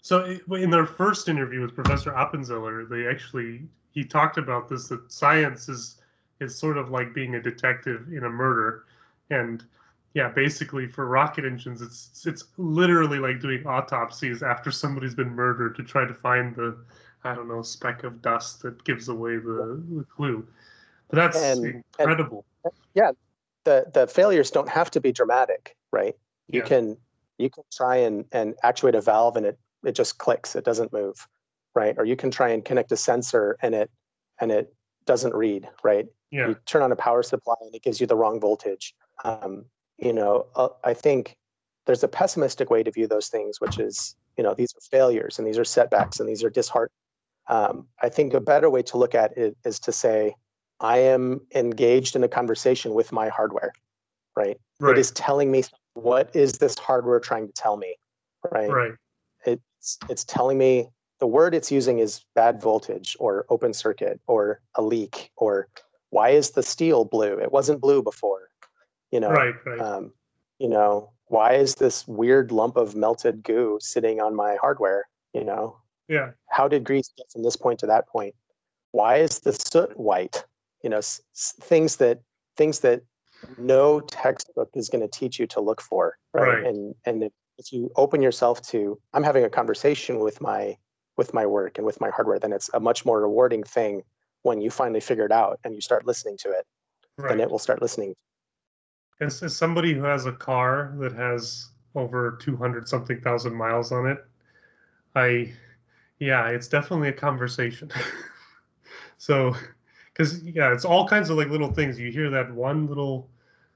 [0.00, 5.10] so in their first interview with Professor Appenzeller, they actually he talked about this that
[5.10, 5.96] science is
[6.40, 8.84] is sort of like being a detective in a murder,
[9.30, 9.64] and
[10.14, 15.76] yeah, basically for rocket engines, it's it's literally like doing autopsies after somebody's been murdered
[15.76, 16.76] to try to find the
[17.22, 20.46] I don't know speck of dust that gives away the, the clue.
[21.08, 22.44] But that's And- and- incredible.
[23.64, 26.14] the the failures don't have to be dramatic, right?
[26.48, 26.66] You Yeah.
[26.66, 26.96] can
[27.38, 30.92] you can try and and actuate a valve and it it just clicks, it doesn't
[30.92, 31.26] move,
[31.74, 31.94] right?
[31.98, 33.90] Or you can try and connect a sensor and it
[34.40, 34.74] and it
[35.06, 36.06] doesn't read, right?
[36.30, 38.94] yeah, You turn on a power supply and it gives you the wrong voltage.
[39.24, 39.66] Um,
[39.98, 41.36] you know, uh, I think
[41.86, 45.38] there's a pessimistic way to view those things, which is you know these are failures
[45.38, 46.90] and these are setbacks and these are disheart.
[47.48, 50.34] Um, I think a better way to look at it is to say,
[50.80, 53.72] I am engaged in a conversation with my hardware,
[54.36, 54.58] right?
[54.80, 55.64] right, It is telling me
[55.94, 57.96] what is this hardware trying to tell me,
[58.50, 58.70] right?
[58.70, 58.92] right,
[59.46, 60.88] It's it's telling me
[61.24, 65.68] the word it's using is bad voltage or open circuit or a leak or
[66.10, 67.38] why is the steel blue?
[67.38, 68.50] It wasn't blue before,
[69.10, 69.30] you know.
[69.30, 69.80] right, right.
[69.80, 70.12] Um,
[70.58, 75.08] you know, why is this weird lump of melted goo sitting on my hardware?
[75.32, 78.34] You know, yeah, how did grease get from this point to that point?
[78.92, 80.44] Why is the soot white?
[80.82, 81.22] You know, s-
[81.62, 82.20] things that
[82.58, 83.00] things that
[83.56, 86.48] no textbook is going to teach you to look for, right?
[86.50, 86.66] Right.
[86.66, 90.76] And and if you open yourself to, I'm having a conversation with my
[91.16, 94.02] with my work and with my hardware, then it's a much more rewarding thing
[94.42, 96.66] when you finally figure it out and you start listening to it.
[97.18, 97.30] right.
[97.30, 98.14] Then it will start listening.
[99.20, 104.06] As, as somebody who has a car that has over 200 something thousand miles on
[104.06, 104.18] it,
[105.14, 105.52] I,
[106.18, 107.90] yeah, it's definitely a conversation.
[109.18, 109.54] so,
[110.12, 111.98] because, yeah, it's all kinds of like little things.
[111.98, 113.28] You hear that one little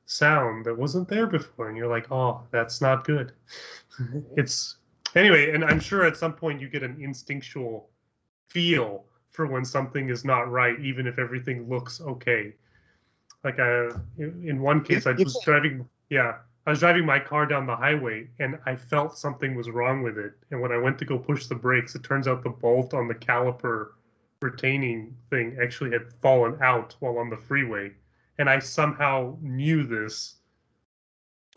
[0.07, 3.33] sound that wasn't there before, and you're like, oh, that's not good.
[4.37, 4.78] it's
[5.15, 7.91] anyway, and I'm sure at some point you get an instinctual
[8.49, 12.55] feel for when something is not right, even if everything looks okay.
[13.45, 13.89] Like I,
[14.19, 15.89] in one case, I was driving.
[16.11, 20.03] Yeah, I was driving my car down the highway, and I felt something was wrong
[20.03, 20.33] with it.
[20.51, 23.07] And when I went to go push the brakes, it turns out the bolt on
[23.07, 23.91] the caliper
[24.43, 27.93] retaining thing actually had fallen out while on the freeway.
[28.39, 30.37] And I somehow knew this,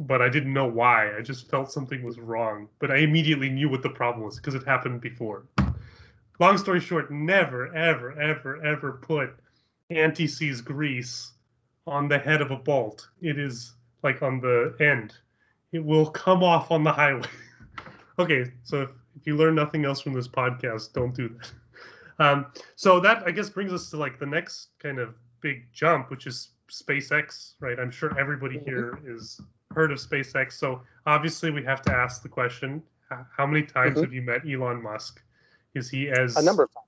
[0.08, 1.16] but I didn't know why.
[1.16, 2.68] I just felt something was wrong.
[2.80, 5.46] But I immediately knew what the problem was because it happened before.
[6.40, 9.36] Long story short, never, ever, ever, ever put
[9.92, 11.34] anti seize grease
[11.86, 13.08] on the head of a bolt.
[13.22, 15.14] It is like on the end.
[15.72, 17.28] It will come off on the highway.
[18.20, 21.52] okay, so if, if you learn nothing else from this podcast, don't do that.
[22.20, 22.46] Um,
[22.76, 26.28] so that I guess brings us to like the next kind of big jump, which
[26.28, 27.80] is SpaceX, right?
[27.80, 28.70] I'm sure everybody mm-hmm.
[28.70, 29.42] here is
[29.74, 30.54] heard of SpaceX.
[30.54, 32.82] So obviously we have to ask the question:
[33.36, 34.04] How many times mm-hmm.
[34.04, 35.22] have you met Elon Musk?
[35.74, 36.86] Is he as a number of times?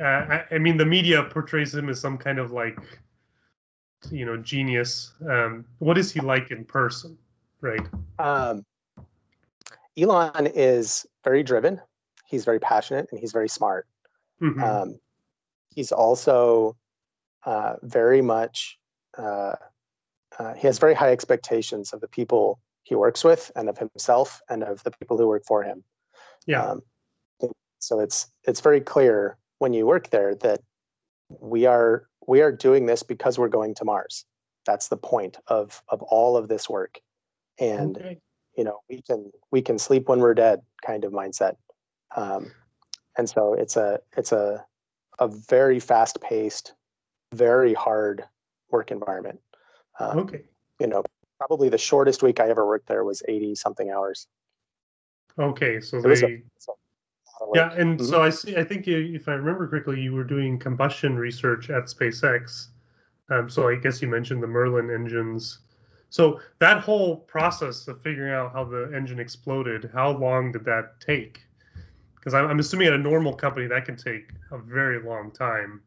[0.00, 2.78] Uh, I, I, mean, the media portrays him as some kind of like,
[4.10, 5.12] you know, genius.
[5.28, 7.18] Um, what is he like in person,
[7.60, 7.86] right?
[8.18, 8.64] Um,
[9.98, 11.80] Elon is very driven.
[12.26, 13.86] He's very passionate and he's very smart.
[14.40, 14.62] Mm-hmm.
[14.62, 15.00] Um,
[15.74, 16.76] he's also
[17.44, 18.78] uh, very much,
[19.16, 19.54] uh,
[20.38, 24.40] uh, he has very high expectations of the people he works with and of himself
[24.48, 25.82] and of the people who work for him.
[26.46, 26.64] Yeah.
[26.64, 26.82] Um,
[27.78, 30.60] so it's it's very clear when you work there that
[31.40, 34.24] we are we are doing this because we're going to Mars.
[34.64, 37.00] That's the point of of all of this work.
[37.58, 38.18] And okay.
[38.56, 41.56] you know, we can we can sleep when we're dead kind of mindset.
[42.14, 42.52] Um,
[43.16, 44.64] and so it's a it's a
[45.18, 46.74] a very fast paced,
[47.34, 48.24] very hard
[48.70, 49.40] work environment.
[49.98, 50.42] Um, okay.
[50.80, 51.02] You know,
[51.38, 54.26] probably the shortest week I ever worked there was 80 something hours.
[55.38, 56.12] Okay, so they.
[56.12, 56.42] A,
[57.54, 58.06] yeah, and mm-hmm.
[58.06, 58.56] so I see.
[58.56, 62.68] I think if I remember correctly, you were doing combustion research at SpaceX.
[63.28, 65.58] Um, so I guess you mentioned the Merlin engines.
[66.08, 71.00] So that whole process of figuring out how the engine exploded, how long did that
[71.00, 71.46] take?
[72.26, 75.80] because I'm, I'm, assuming at a normal company that can take a very long time.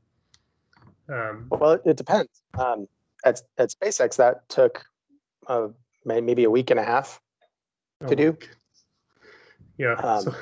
[1.10, 2.30] Um, well, it depends.
[2.57, 2.88] Um,
[3.26, 4.86] at at SpaceX, that took
[5.48, 5.68] uh,
[6.06, 7.22] maybe a week and a half
[8.08, 8.38] to oh do.
[9.78, 9.94] Yeah.
[9.94, 10.36] Um, so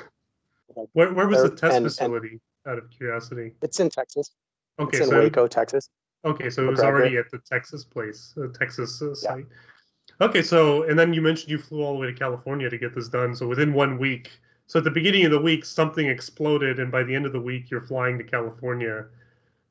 [0.92, 2.28] where where was the test and, facility?
[2.30, 3.52] And out of curiosity.
[3.62, 4.30] It's in Texas.
[4.78, 5.88] Okay, it's in so Waco, Texas.
[6.24, 9.46] Okay, so it was already at the Texas place, the Texas uh, site.
[9.48, 10.26] Yeah.
[10.26, 12.94] Okay, so and then you mentioned you flew all the way to California to get
[12.94, 13.34] this done.
[13.34, 14.30] So within one week,
[14.66, 17.40] so at the beginning of the week, something exploded, and by the end of the
[17.40, 19.06] week, you're flying to California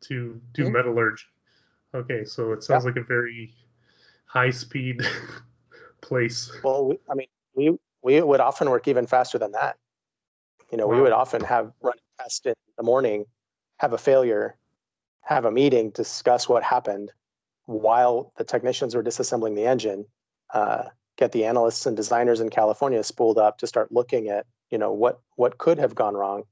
[0.01, 0.73] to do mm-hmm.
[0.73, 1.23] metallurgy.
[1.93, 2.89] Okay, so it sounds yeah.
[2.91, 3.53] like a very
[4.25, 5.01] high speed
[6.01, 6.51] place.
[6.63, 9.77] Well, we, I mean, we we would often work even faster than that.
[10.71, 10.95] You know, wow.
[10.95, 13.25] we would often have run a test in the morning,
[13.77, 14.57] have a failure,
[15.21, 17.11] have a meeting, discuss what happened
[17.65, 20.05] while the technicians were disassembling the engine,
[20.53, 20.83] uh,
[21.17, 24.91] get the analysts and designers in California spooled up to start looking at you know
[24.91, 26.43] what what could have gone wrong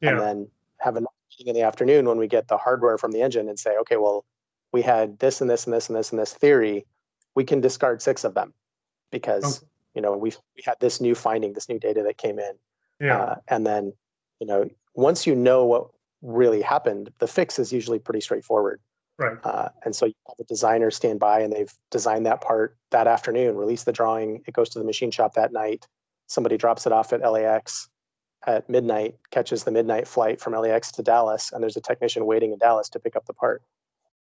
[0.00, 0.10] yeah.
[0.10, 3.22] and then have a meeting in the afternoon when we get the hardware from the
[3.22, 4.24] engine and say okay well
[4.72, 6.86] we had this and this and this and this and this theory
[7.34, 8.52] we can discard six of them
[9.10, 9.66] because okay.
[9.94, 12.52] you know we we had this new finding this new data that came in
[13.00, 13.18] yeah.
[13.18, 13.92] Uh, and then
[14.40, 15.88] you know once you know what
[16.22, 18.80] really happened the fix is usually pretty straightforward
[19.18, 22.76] right uh, and so you have a designer stand by and they've designed that part
[22.90, 25.86] that afternoon release the drawing it goes to the machine shop that night
[26.26, 27.88] somebody drops it off at LAX
[28.46, 32.52] at midnight, catches the midnight flight from LAX to Dallas, and there's a technician waiting
[32.52, 33.62] in Dallas to pick up the part.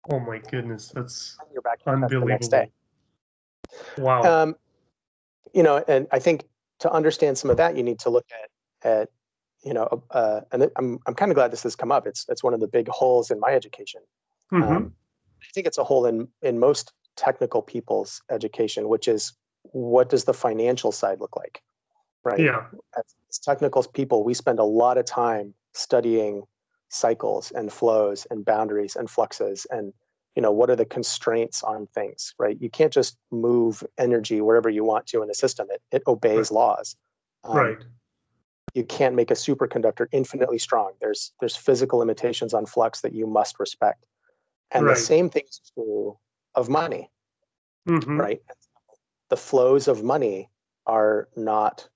[0.09, 2.27] Oh my goodness, that's you're back unbelievable.
[2.27, 2.71] The next day.
[3.97, 4.21] Wow.
[4.23, 4.55] Um,
[5.53, 6.45] you know, and I think
[6.79, 9.09] to understand some of that, you need to look at at
[9.63, 12.07] you know, uh, and I'm I'm kind of glad this has come up.
[12.07, 14.01] It's it's one of the big holes in my education.
[14.53, 14.63] Mm-hmm.
[14.63, 14.93] Um,
[15.41, 19.33] I think it's a hole in in most technical people's education, which is
[19.71, 21.61] what does the financial side look like?
[22.27, 22.39] right?
[22.39, 22.65] Yeah.
[22.97, 26.43] As technical people, we spend a lot of time studying
[26.89, 29.93] cycles and flows and boundaries and fluxes and
[30.35, 32.57] you know what are the constraints on things right?
[32.61, 35.67] You can't just move energy wherever you want to in a system.
[35.71, 36.51] It, it obeys right.
[36.51, 36.95] laws.
[37.43, 37.77] Um, right.
[38.73, 40.91] you can't make a superconductor infinitely strong.
[41.01, 44.05] There's there's physical limitations on flux that you must respect.
[44.71, 44.95] And right.
[44.95, 46.17] the same thing is true
[46.55, 47.09] of money
[47.87, 48.19] mm-hmm.
[48.19, 48.41] right?
[49.29, 50.49] The flows of money
[50.85, 51.87] are not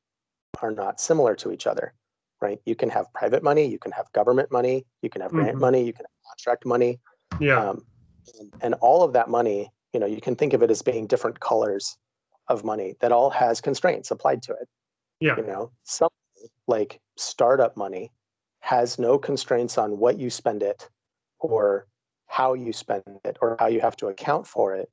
[0.61, 1.93] are not similar to each other,
[2.41, 2.59] right?
[2.65, 5.59] You can have private money, you can have government money, you can have grant mm-hmm.
[5.59, 6.99] money, you can have contract money.
[7.39, 7.69] Yeah.
[7.69, 7.85] Um,
[8.39, 11.07] and, and, all of that money you know, you can think of it as being
[11.07, 11.97] different colors
[12.47, 14.67] of money that all has constraints applied to it.
[15.19, 15.37] Yeah.
[15.37, 16.09] You know, some
[16.67, 18.11] like startup money
[18.59, 20.89] has no constraints on what you spend it
[21.39, 21.87] or
[22.27, 24.89] how you spend it or how you have to account for it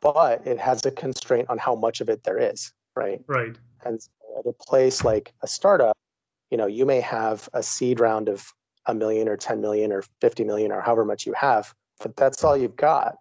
[0.00, 3.56] but it has a constraint on how much of it there is right Right.
[3.84, 5.96] and so at a place like a startup
[6.50, 8.46] you know you may have a seed round of
[8.86, 12.44] a million or 10 million or 50 million or however much you have but that's
[12.44, 13.16] all you've got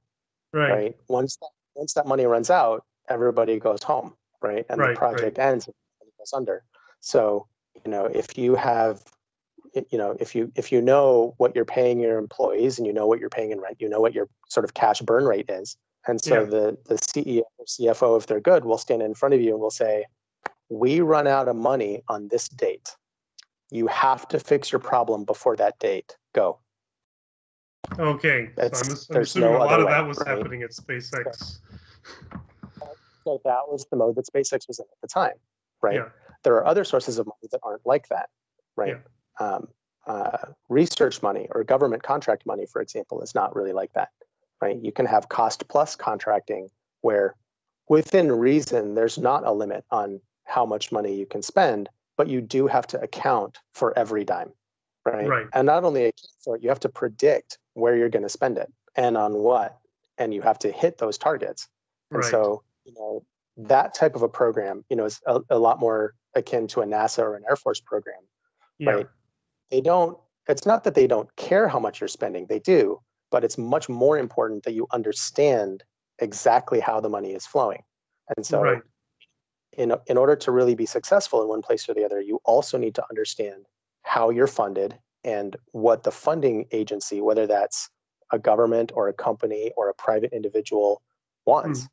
[0.54, 0.72] Right.
[0.72, 4.66] right, once that, once that money runs out everybody goes home right?
[4.70, 5.76] And Right, the project ends and
[6.18, 6.64] goes under.
[7.00, 7.48] So
[7.86, 9.02] you know if you have
[9.92, 13.08] you know if you if you know what you're paying your employees and you know
[13.08, 15.78] what you're paying in rent you know what your sort of cash burn rate is.
[16.08, 16.50] And so Yeah.
[16.50, 19.60] the the ceo or cfo if they're good will stand in front of you and
[19.60, 20.06] will say
[20.70, 22.96] we run out of money on this date
[23.72, 26.60] you have to fix your problem before that date go
[28.00, 28.50] Okay.
[28.58, 30.38] So I'm, I'm assuming no a lot of way, that was right?
[30.38, 31.60] happening at SpaceX.
[33.24, 35.34] so that was the mode that spacex was in at the time
[35.82, 36.10] right Yeah.
[36.44, 38.30] there are other sources of money that aren't like that
[38.76, 38.98] right
[39.40, 39.68] um,
[40.08, 40.38] uh,
[40.70, 44.10] research money or government contract money for example is not really like that
[44.62, 46.70] right you can have cost plus contracting
[47.02, 47.36] where
[47.90, 52.42] within reason there's not a limit on how much money you can spend but you
[52.42, 54.52] do have to account for every dime
[55.06, 55.48] right, Right.
[55.54, 58.58] and not only account for it you have to predict where you're going to spend
[58.58, 59.78] it and on what
[60.18, 61.68] and you have to hit those targets
[62.12, 62.32] and Right.
[62.32, 63.26] so, you know,
[63.58, 66.86] that type of a program, you know, is a, a lot more akin to a
[66.86, 68.22] NASA or an Air Force program.
[68.78, 68.92] yeah.
[68.92, 69.08] right.
[69.72, 73.02] They don't, it's not that they don't care how much you're spending, they do,
[73.32, 75.84] but it's much more important that you understand
[76.20, 77.84] exactly how the money is flowing.
[78.36, 78.82] And so, Right.
[79.78, 82.78] In, in order to really be successful in one place or the other, you also
[82.78, 83.66] need to understand
[84.02, 87.90] how you're funded and what the funding agency, whether that's
[88.32, 91.02] a government or a company or a private individual,
[91.46, 91.88] wants.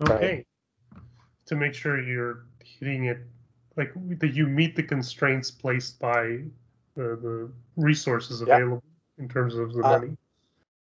[0.00, 0.10] right.
[0.16, 0.44] Okay.
[1.46, 3.18] To make sure you're hitting it,
[3.76, 6.40] like that you meet the constraints placed by
[6.94, 8.56] the, the resources Yeah.
[8.56, 8.84] available
[9.18, 10.16] in terms of the Uh, money.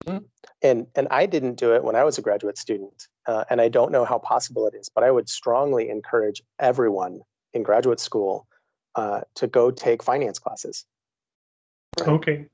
[0.07, 3.69] And and I didn't do it when I was a graduate student, uh, and I
[3.69, 7.21] don't know how possible it is, but I would strongly encourage everyone
[7.55, 8.47] in graduate school
[8.95, 10.85] uh, to go take finance classes.
[12.01, 12.09] right.
[12.09, 12.47] Okay.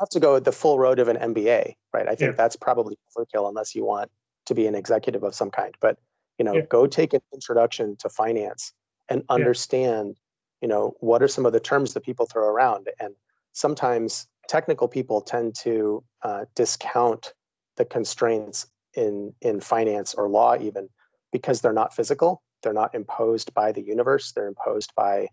[0.00, 2.06] Have to go the full road of an MBA, right?
[2.06, 2.36] I think Yeah.
[2.36, 4.12] that's probably overkill unless you want
[4.46, 5.74] to be an executive of some kind.
[5.80, 5.98] But
[6.38, 6.66] you know, Yeah.
[6.66, 8.72] go take an introduction to finance
[9.08, 10.16] and understand,
[10.60, 13.16] you know, what are some of the terms that people throw around, and
[13.58, 17.34] sometimes technical people tend to uh, discount
[17.76, 20.88] the constraints in in finance or law even
[21.32, 25.28] because they're not physical they're not imposed by the universe they're imposed by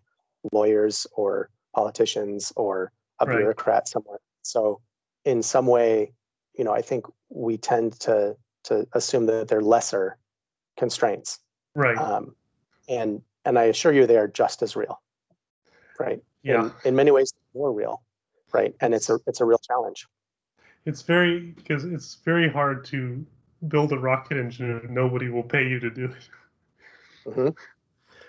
[0.52, 3.38] lawyers or politicians or a Right.
[3.38, 4.82] bureaucrat somewhere so
[5.24, 6.12] in some way
[6.58, 10.18] you know i think we tend to to assume that they're lesser
[10.78, 11.40] constraints
[11.76, 11.98] Right.
[11.98, 12.36] um,
[12.90, 15.00] and and i assure you they are just as real
[16.00, 16.66] right yeah.
[16.66, 18.05] in, in many ways more real
[18.58, 20.00] right and it's a it's a real challenge
[20.90, 23.00] It's very because it's very hard to
[23.74, 26.26] build a rocket engine if nobody will pay you to do it.
[27.26, 27.58] Mhm.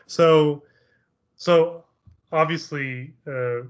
[0.07, 0.63] So,
[1.37, 1.85] so
[2.33, 3.61] obviously, uh,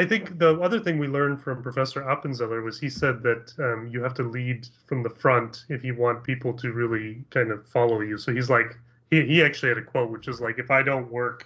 [0.00, 3.80] I think the other thing we learned from Professor Appenzeller was he said that um,
[3.92, 7.66] you have to lead from the front if you want people to really kind of
[7.68, 8.16] follow you.
[8.18, 8.70] So he's like,
[9.10, 11.38] he, he actually had a quote which is like, if I don't work,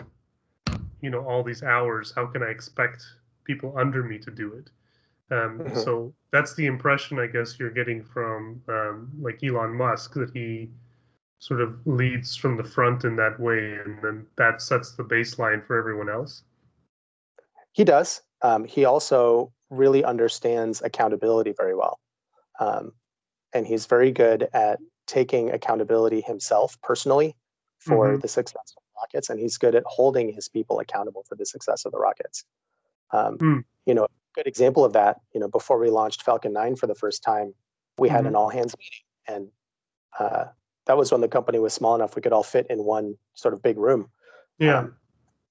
[1.03, 3.05] you know, all these hours, how can I expect
[3.45, 4.71] people under me to do it?
[5.31, 5.77] Um, Mhm.
[5.77, 10.71] So that's the impression I guess you're getting from um, like Elon Musk that he
[11.39, 15.65] sort of leads from the front in that way, and then that sets the baseline
[15.67, 16.45] for everyone else.
[17.73, 18.23] He does.
[18.43, 21.99] Um, he also really understands accountability very well.
[22.61, 22.93] Um,
[23.55, 27.35] and he's very good at taking accountability himself personally
[27.79, 28.21] for Mhm.
[28.21, 29.31] the success of rockets.
[29.31, 32.45] And he's good at holding his people accountable for the success of the rockets.
[33.13, 33.59] Um, Hmm.
[33.87, 36.87] You know, a good example of that, you know, before we launched Falcon 9 for
[36.87, 37.55] the first time,
[37.99, 39.05] we had an all hands meeting.
[39.29, 39.51] And
[40.19, 40.47] uh,
[40.87, 43.55] that was when the company was small enough we could all fit in one sort
[43.55, 44.09] of big room
[44.59, 44.97] Yeah, um,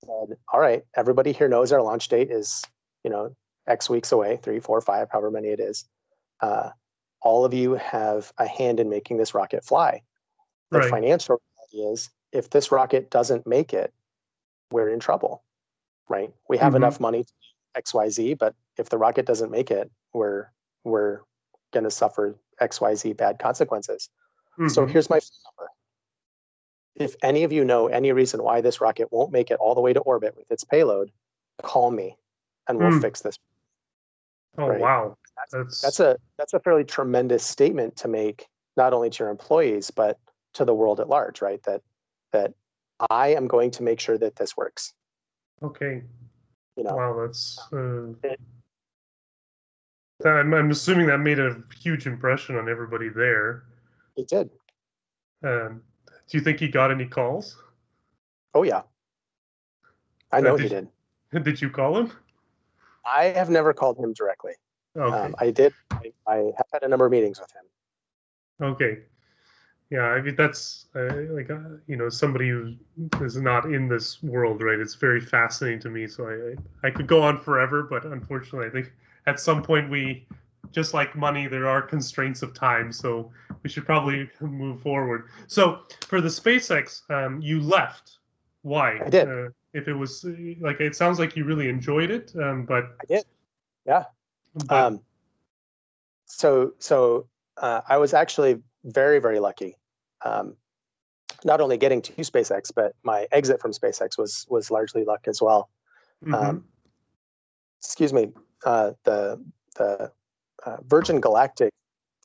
[0.06, 2.64] said, all right, everybody here knows our launch date is,
[3.04, 3.36] you know,
[3.68, 5.86] X weeks away, three, four, five, however many it is.
[6.42, 6.72] Uh,
[7.22, 10.02] all of you have a hand in making this rocket fly.
[10.72, 10.90] The Right.
[10.90, 11.42] financial
[11.74, 13.94] reality is if this rocket doesn't make it,
[14.72, 15.44] we're in trouble,
[16.10, 16.34] right?
[16.50, 16.78] We have Mhm.
[16.78, 17.34] enough money to
[17.78, 20.48] XYZ, but if the rocket doesn't make it, we're
[20.84, 21.22] we're
[21.72, 24.10] going to suffer XYZ bad consequences.
[24.68, 24.90] So Mhm.
[24.90, 25.72] here's my phone number.
[26.96, 29.82] If any of you know any reason why this rocket won't make it all the
[29.82, 31.12] way to orbit with its payload,
[31.62, 32.18] call me
[32.68, 33.00] and we'll Hmm.
[33.00, 33.38] fix this.
[34.58, 34.82] Oh Right.
[34.82, 39.24] wow, That's, that's that's a that's a fairly tremendous statement to make, not only to
[39.24, 40.20] your employees but
[40.54, 41.64] to the world at large, right?
[41.64, 41.82] That
[42.34, 42.54] that
[43.10, 44.94] I am going to make sure that this works.
[45.64, 46.04] okay.
[46.76, 47.60] You know, Wow, that's.
[47.74, 48.14] Uh,
[50.24, 53.64] I'm, I'm assuming that made a huge impression on everybody there.
[54.16, 54.50] it did.
[55.44, 55.82] Um,
[56.30, 57.58] do you think he got any calls?
[58.54, 58.84] Oh yeah,
[60.32, 60.88] I Uh, know did he did.
[61.44, 62.12] Did you call him?
[63.06, 64.52] I have never called him directly.
[64.98, 65.16] Okay.
[65.18, 65.74] Um, I did.
[65.92, 67.64] I, I have had a number of meetings with him.
[68.74, 69.04] Okay.
[69.92, 72.76] Yeah, I mean that's uh, like uh, you know somebody who
[73.22, 74.80] is not in this world, right?
[74.80, 76.08] It's very fascinating to me.
[76.08, 78.94] So I I, I could go on forever, but unfortunately, I think
[79.28, 80.26] at some point we,
[80.72, 82.92] just like money, there are constraints of time.
[82.94, 83.32] So
[83.64, 85.28] we should probably move forward.
[85.48, 88.20] So for the SpaceX, um, you left.
[88.62, 88.98] Why?
[89.06, 89.28] I did.
[89.28, 90.32] Uh, if it was uh,
[90.62, 93.26] like it sounds like you really enjoyed it, um, but I did.
[93.86, 94.06] Yeah.
[94.54, 95.02] but- Um,
[96.26, 97.28] so so
[97.58, 99.76] uh, I was actually very very lucky.
[100.24, 100.56] Um,
[101.44, 105.42] not only getting to SpaceX, but my exit from SpaceX was was largely luck as
[105.42, 105.70] well.
[106.24, 106.34] mhm.
[106.34, 106.66] um,
[107.84, 108.32] Excuse me.
[108.64, 109.44] Uh, the
[109.76, 110.12] the
[110.66, 111.72] uh, Virgin Galactic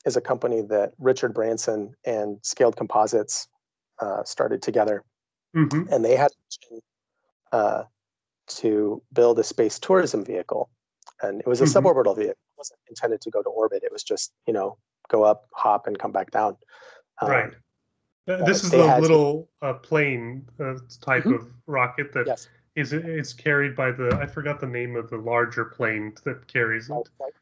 [0.05, 3.47] is a company that Richard Branson and Scaled Composites
[3.99, 5.03] uh, started together,
[5.55, 5.91] Mhm.
[5.91, 6.31] and they had
[7.51, 7.85] uh,
[8.47, 10.69] to build a space tourism vehicle,
[11.23, 11.81] and it was a Mhm.
[11.81, 12.33] suborbital vehicle.
[12.53, 13.83] It wasn't intended to go to orbit.
[13.83, 14.77] It was just you know
[15.09, 16.55] go up, hop, and come back down.
[17.21, 17.53] Um, Right.
[18.27, 21.35] Uh, this is the little uh, plane uh, type Mhm.
[21.35, 22.49] of rocket that Yes.
[22.75, 26.89] is it's carried by the I forgot the name of the larger plane that carries
[26.89, 27.09] it.
[27.19, 27.33] Right.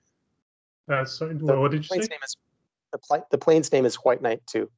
[0.87, 2.09] Uh, sorry, The what did you plane's say?
[2.09, 2.37] name is
[2.91, 4.69] the, pla- the plane's name is White Knight Two.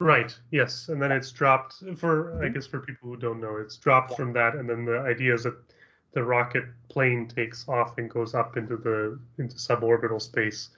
[0.00, 0.36] Right.
[0.50, 4.12] Yes, and then it's dropped for I guess for people who don't know, it's dropped
[4.12, 4.22] Mm-hmm.
[4.22, 4.24] Yeah.
[4.26, 5.54] from that, and then the idea is that
[6.12, 10.70] the rocket plane takes off and goes up into the into suborbital space,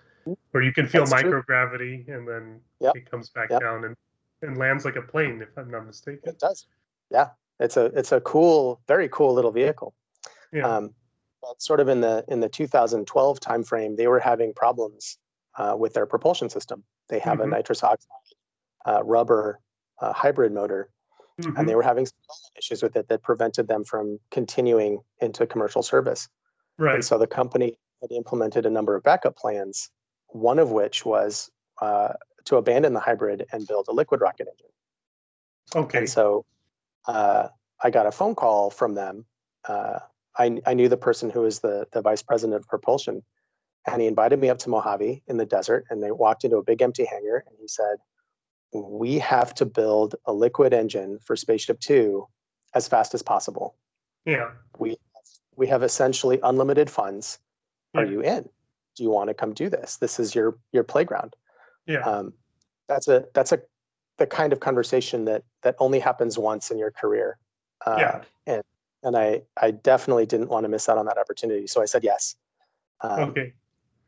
[0.51, 1.11] where you can feel Mm-hmm.
[1.11, 1.43] That's true.
[1.43, 2.97] microgravity, and then Yep.
[2.97, 3.61] it comes back Yep.
[3.61, 3.97] down and
[4.45, 6.21] and lands like a plane, if I'm not mistaken.
[6.25, 6.67] It does.
[7.11, 7.31] Yeah,
[7.61, 9.95] it's a it's a cool, very cool little vehicle.
[10.53, 10.69] Yeah.
[10.69, 10.95] Um,
[11.43, 15.19] but sort of in the in the 2012 timeframe, they were having problems
[15.59, 16.85] uh, with their propulsion system.
[17.09, 17.45] They have Mhm.
[17.45, 18.09] a nitrous oxide
[18.87, 19.61] uh, rubber
[20.01, 20.91] uh, hybrid motor,
[21.41, 21.59] Mhm.
[21.59, 22.17] and they were having some
[22.57, 26.29] issues with it that prevented them from continuing into commercial service.
[26.79, 26.97] right.
[26.97, 29.91] And so the company had implemented a number of backup plans,
[30.29, 32.15] one of which was uh,
[32.47, 34.73] to abandon the hybrid and build a liquid rocket engine.
[35.75, 35.99] Okay.
[35.99, 36.45] And so
[37.07, 37.49] uh,
[37.83, 39.25] I got a phone call from them.
[39.67, 39.99] Uh,
[40.39, 43.23] I, I knew the person who was the, the vice president of propulsion,
[43.87, 45.87] and he invited me up to Mojave in the desert.
[45.91, 47.97] And they walked into a big empty hangar, and he said,
[48.73, 52.27] "We have to build a liquid engine for Spaceship Two
[52.75, 53.77] as fast as possible.
[54.27, 54.51] Yeah.
[54.79, 54.97] We
[55.57, 57.39] we have essentially unlimited funds.
[57.95, 58.11] Are Yeah.
[58.11, 58.49] you in?
[58.97, 59.97] Do you want to come do this?
[59.99, 61.37] This is your your playground."
[61.87, 62.01] Yeah.
[62.01, 62.33] um,
[62.89, 63.61] that's a that's a
[64.19, 67.39] the kind of conversation that that only happens once in your career.
[67.87, 68.23] Uh, Yeah.
[68.47, 68.63] and
[69.03, 72.03] and i i definitely didn't want to miss out on that opportunity so i said
[72.05, 72.37] yes.
[73.01, 73.53] Um, okay.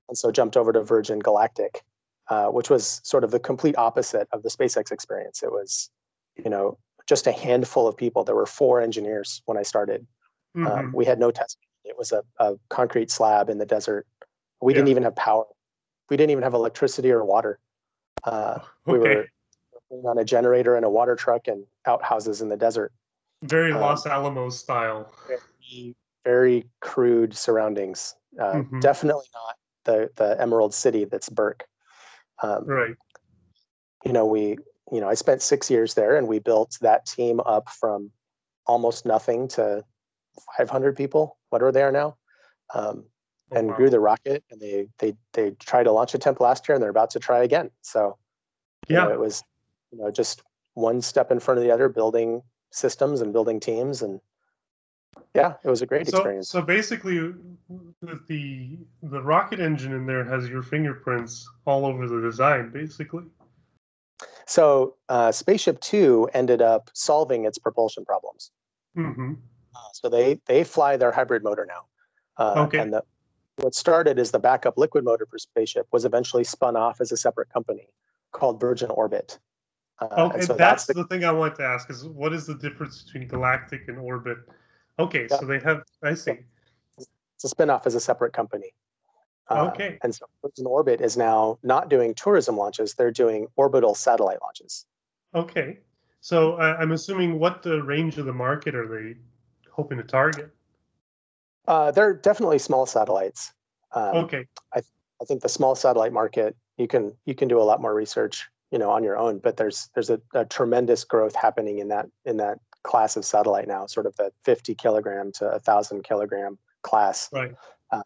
[0.08, 1.82] and so jumped over to virgin galactic
[2.28, 5.42] uh, which was sort of the complete opposite of the spacex experience.
[5.42, 5.90] It was
[6.36, 8.24] you know just a handful of people.
[8.24, 10.06] There were four engineers when i started.
[10.56, 10.66] Mhm.
[10.70, 11.58] um, we had no test.
[11.84, 14.06] It was a, a concrete slab in the desert.
[14.60, 15.44] We didn't even have power.
[16.10, 17.58] We didn't even have electricity or water
[18.26, 19.16] uh, we okay.
[19.16, 19.26] were
[19.90, 22.92] working on a generator and a water truck and outhouses in the desert.
[23.42, 25.10] Very um, Los Alamos style.
[25.28, 28.14] Very, very crude surroundings.
[28.38, 28.80] Uh, Mhm.
[28.80, 31.64] Definitely not the the Emerald City that's Burke.
[32.42, 32.96] Um, Right.
[34.04, 34.58] You know, we
[34.92, 38.10] you know I spent six years there, and we built that team up from
[38.66, 39.84] almost nothing to
[40.58, 42.16] 500 people, whatever they are now.
[42.74, 43.04] Um,
[43.52, 43.76] Oh, and wow.
[43.76, 46.90] grew the rocket, and they they they tried to launch attempt last year, and they're
[46.90, 47.70] about to try again.
[47.82, 48.18] So
[48.88, 49.14] you know, Yeah.
[49.14, 49.42] it was
[49.92, 50.42] you know just
[50.74, 52.42] one step in front of the other building
[52.72, 54.20] systems and building teams and
[55.34, 57.18] yeah it was a great So, experience so basically,
[58.02, 63.24] the, the the rocket engine in there has your fingerprints all over the design, basically.
[64.46, 68.50] so uh, spaceship two ended up solving its propulsion problems
[68.94, 69.34] hmm
[69.74, 71.82] Uh, so they they fly their hybrid motor now
[72.38, 72.78] uh, Okay.
[72.80, 73.02] and the,
[73.58, 77.16] what started as the backup liquid motor for spaceship was eventually spun off as a
[77.16, 77.88] separate company
[78.32, 79.38] called virgin orbit
[80.00, 82.46] uh, and Okay, so that's, the, the thing I wanted to ask: is what is
[82.46, 84.36] the difference between galactic and orbit?
[84.98, 85.38] Okay, Yeah.
[85.38, 85.84] so they have.
[86.02, 86.40] I see.
[86.98, 88.74] it's a spin-off as a separate company
[89.48, 89.98] Uh, Okay.
[90.02, 94.84] and so virgin orbit is now not doing tourism launches they're doing orbital satellite launches
[95.34, 95.78] Okay,
[96.20, 99.18] so I I'm assuming what the range of the market are they
[99.70, 100.50] hoping to target?
[101.66, 103.52] Uh, they're definitely small satellites.
[103.92, 104.46] Um, okay.
[104.74, 104.80] I,
[105.20, 108.46] I think the small satellite market, you can you can do a lot more research,
[108.70, 109.38] you know, on your own.
[109.38, 113.66] But there's there's a, a tremendous growth happening in that in that class of satellite
[113.66, 117.28] now, sort of the 50 kilogram to a thousand kilogram class.
[117.32, 117.54] Right.
[117.90, 118.02] Uh,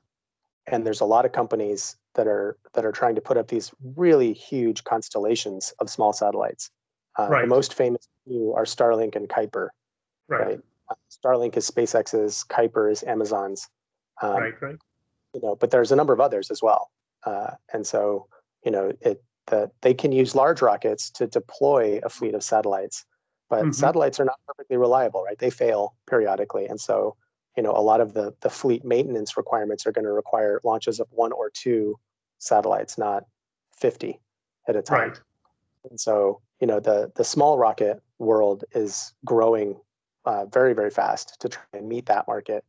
[0.66, 3.72] and there's a lot of companies that are that are trying to put up these
[3.96, 6.70] really huge constellations of small satellites.
[7.18, 7.42] Uh, Right.
[7.42, 9.68] The most famous two are Starlink and Kuiper.
[10.28, 10.46] Right.
[10.46, 10.60] Right.
[11.10, 13.68] Starlink is SpaceX's, Kuiper is Amazon's.
[14.22, 14.62] Um, right.
[14.62, 14.76] Right.
[15.34, 16.90] you know, but there's a number of others as well.
[17.24, 18.26] Uh, and so,
[18.64, 23.04] you know, it that they can use large rockets to deploy a fleet of satellites,
[23.48, 23.74] but Mhm.
[23.74, 25.38] satellites are not perfectly reliable, right?
[25.38, 27.16] They fail periodically, and so,
[27.56, 31.00] you know, a lot of the the fleet maintenance requirements are going to require launches
[31.00, 31.98] of one or two
[32.38, 33.24] satellites, not
[33.72, 34.20] fifty
[34.68, 35.10] at a time.
[35.10, 35.20] Right.
[35.90, 39.80] And so, you know, the the small rocket world is growing
[40.24, 42.64] uh, very, very fast to try and meet that market.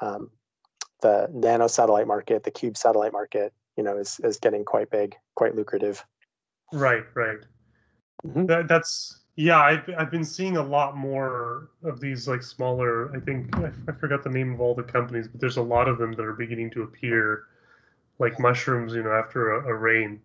[0.00, 0.30] Um,
[1.00, 5.16] the nano satellite market, the cube satellite market, you know, is is getting quite big,
[5.34, 6.04] quite lucrative.
[6.72, 7.04] Right.
[7.14, 7.38] Right.
[8.26, 8.46] Mhm.
[8.46, 9.60] That, that's yeah.
[9.60, 13.14] I've I've been seeing a lot more of these like smaller.
[13.14, 15.88] I think I, I forgot the name of all the companies, but there's a lot
[15.88, 17.44] of them that are beginning to appear
[18.18, 20.20] like mushrooms, you know, after a, a rain.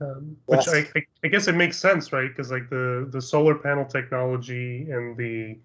[0.00, 0.86] Um, which Yes.
[0.94, 2.28] I, I, I guess it makes sense, right?
[2.28, 5.58] Because like the the solar panel technology and the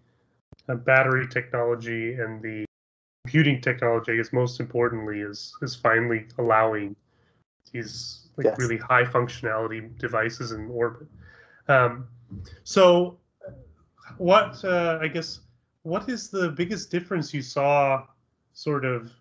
[0.76, 2.66] battery technology and the
[3.24, 6.96] computing technology, I guess most importantly, is is finally allowing
[7.72, 8.58] these like Yes.
[8.58, 11.08] really high functionality devices in orbit.
[11.68, 12.08] Um,
[12.64, 13.18] so,
[14.18, 15.42] what uh, I guess
[15.84, 18.06] what is the biggest difference you saw,
[18.54, 19.12] sort of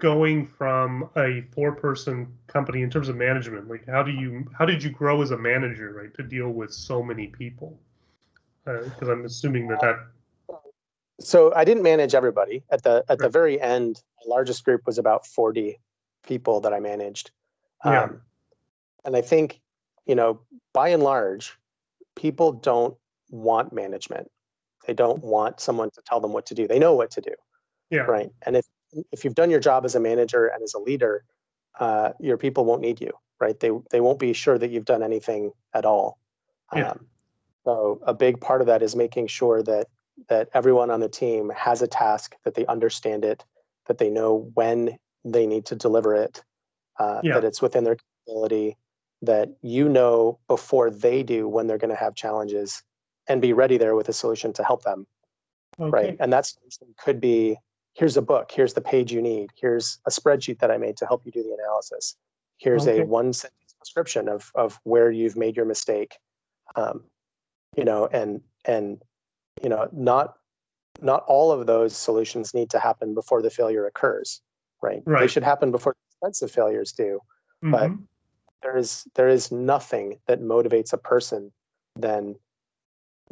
[0.00, 3.68] going from a four-person company in terms of management?
[3.68, 6.72] Like, how do you how did you grow as a manager, right, to deal with
[6.72, 7.78] so many people?
[8.64, 10.06] Because I'm assuming that that
[11.20, 14.02] So I didn't manage everybody at the at the very end.
[14.24, 15.78] The largest group was about forty
[16.26, 17.30] people that I managed.
[17.84, 18.04] Yeah.
[18.04, 18.20] Um,
[19.04, 19.60] and I think,
[20.06, 20.40] you know,
[20.72, 21.58] by and large,
[22.14, 22.96] people don't
[23.30, 24.30] want management.
[24.86, 26.66] They don't want someone to tell them what to do.
[26.68, 27.34] They know what to do.
[27.90, 28.66] yeah right and if
[29.10, 31.24] if you've done your job as a manager and as a leader
[31.80, 33.10] uh, your people won't need you
[33.40, 36.18] right they they won't be sure that you've done anything at all
[36.76, 36.90] Yeah.
[36.90, 37.06] um,
[37.64, 39.86] so a big part of that is making sure that
[40.28, 43.44] that everyone on the team has a task that they understand it
[43.86, 46.42] that they know when they need to deliver it
[46.98, 47.34] uh, Yeah.
[47.34, 48.76] that it's within their capability
[49.22, 52.82] that you know before they do when they're going to have challenges
[53.28, 55.06] and be ready there with a solution to help them
[55.80, 55.90] okay.
[55.90, 56.16] right?
[56.20, 57.56] And that solution could be
[57.94, 61.06] here's a book, here's the page you need, here's a spreadsheet that I made to
[61.06, 62.16] help you do the analysis,
[62.58, 63.00] here's Okay.
[63.00, 66.16] a one sentence description of of where you've made your mistake,
[66.76, 67.04] um,
[67.76, 69.02] you know, and and
[69.60, 70.36] you know not
[71.00, 74.40] not all of those solutions need to happen before the failure occurs,
[74.82, 75.02] right?
[75.06, 77.20] They should happen before the expensive failures do.
[77.62, 78.06] but- Mhm.
[78.62, 81.52] There is there is nothing that motivates a person
[81.96, 82.36] than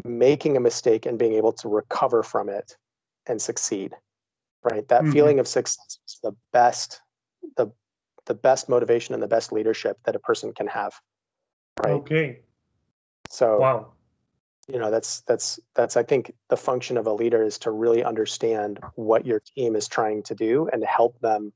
[0.05, 2.77] making a mistake and being able to recover from it
[3.27, 3.95] and succeed
[4.63, 5.13] right that Mhm.
[5.13, 7.01] feeling of success is the best
[7.57, 7.71] the
[8.27, 11.01] the best motivation and the best leadership that a person can have
[11.85, 12.43] right okay.
[13.29, 13.93] so Wow.
[14.73, 18.05] You know that's that's that's i think the function of a leader is to really
[18.05, 21.53] understand what your team is trying to do and help them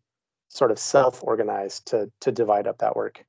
[0.49, 3.25] sort of self organize to to divide up that work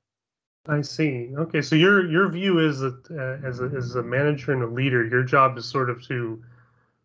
[0.68, 1.30] I see.
[1.38, 4.66] Okay, so your your view is that uh, as a as a manager and a
[4.66, 6.42] leader, your job is sort of to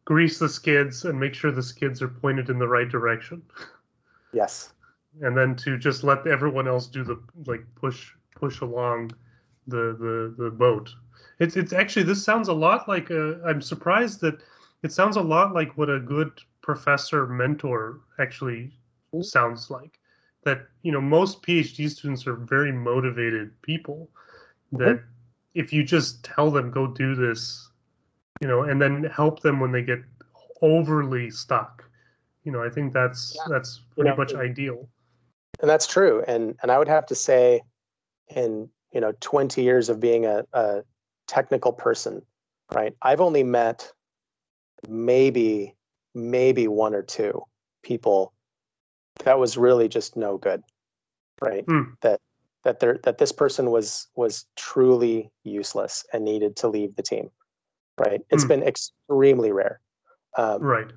[0.04, 3.44] grease the skids and make sure the skids are pointed in the right direction,
[4.34, 4.74] yes
[5.20, 9.12] and then to just let everyone else do the like push push along
[9.68, 10.94] the the the boat.
[11.42, 14.44] It's it's actually this sounds a lot like a, I'm surprised that
[14.84, 16.32] it sounds a lot like what a good
[16.62, 18.72] professor mentor actually
[19.14, 19.26] Mhm.
[19.26, 20.00] sounds like.
[20.44, 24.08] That you know most PhD students are very motivated people.
[24.72, 25.04] That
[25.56, 27.70] if you just tell them go do this,
[28.40, 30.00] you know, and then help them when they get
[30.62, 31.84] overly stuck,
[32.44, 33.48] you know, I think that's Yeah.
[33.50, 34.88] that's pretty know, much ideal.
[35.60, 37.62] and that's true and and i would have to say
[38.36, 40.84] in you know 20 years of being a, a
[41.32, 42.22] technical person
[42.76, 43.90] right i've only met
[44.90, 45.74] maybe
[46.14, 47.42] maybe one or two
[47.84, 48.34] people
[49.24, 50.62] that was really just no good
[51.42, 51.94] right Hmm.
[52.02, 52.20] that
[52.64, 57.30] that there that this person was was truly useless and needed to leave the team
[57.98, 58.50] right It's Hmm.
[58.50, 59.80] been extremely rare
[60.38, 60.92] um, Right.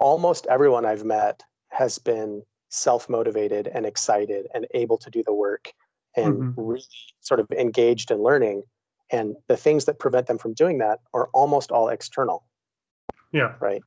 [0.00, 5.34] almost everyone I've met has been self motivated and excited and able to do the
[5.34, 5.72] work
[6.16, 6.54] and Mhm.
[6.56, 6.84] really
[7.20, 8.62] sort of engaged in learning.
[9.12, 12.44] And the things that prevent them from doing that are almost all external,
[13.32, 13.54] Yeah.
[13.60, 13.82] right?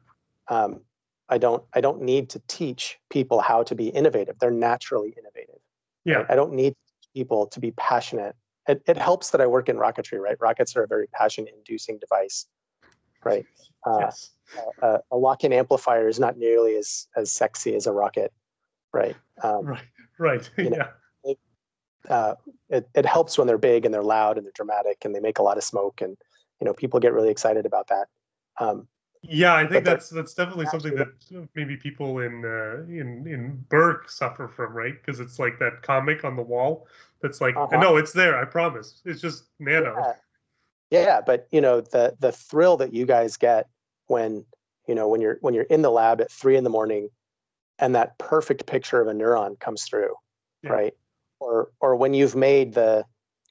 [0.50, 0.82] Um,
[1.30, 4.38] I don't I don't need to teach people how to be innovative.
[4.40, 5.62] They're naturally innovative.
[6.04, 6.16] Yeah.
[6.18, 6.26] Right?
[6.32, 6.76] I don't need
[7.16, 8.36] people to be passionate.
[8.68, 10.38] It, it helps that I work in rocketry, right?
[10.40, 12.46] Rockets are a very passion inducing device,
[13.24, 13.46] right?
[13.86, 14.32] Uh, yes.
[14.82, 18.32] a, a lock-in amplifier is not nearly as as sexy as a rocket,
[18.94, 19.16] right?
[19.42, 19.84] Um, Right.
[20.20, 20.50] Right.
[20.58, 20.88] you know, yeah.
[22.10, 22.36] Uh,
[22.70, 25.40] it, it helps when they're big and they're loud and they're dramatic and they make
[25.40, 26.18] a lot of smoke and
[26.60, 28.08] you know people get really excited about that.
[28.60, 28.88] Um,
[29.22, 31.08] Yeah, I think that's that's definitely something that
[31.56, 34.94] maybe people in uh, in in Birck suffer from, right?
[35.00, 36.88] Because it's like that comic on the wall
[37.22, 37.80] that's like, Uh-huh.
[37.80, 39.02] no, it's there, I promise.
[39.06, 39.96] It's just nano.
[40.92, 41.04] yeah.
[41.06, 43.70] yeah, but you know the the thrill that you guys get
[44.08, 44.46] when
[44.88, 47.10] you know when you're when you're in the lab at three in the morning
[47.80, 50.14] and that perfect picture of a neuron comes through,
[50.64, 50.72] Yeah.
[50.74, 50.94] right?
[51.44, 53.06] Or or when you've made the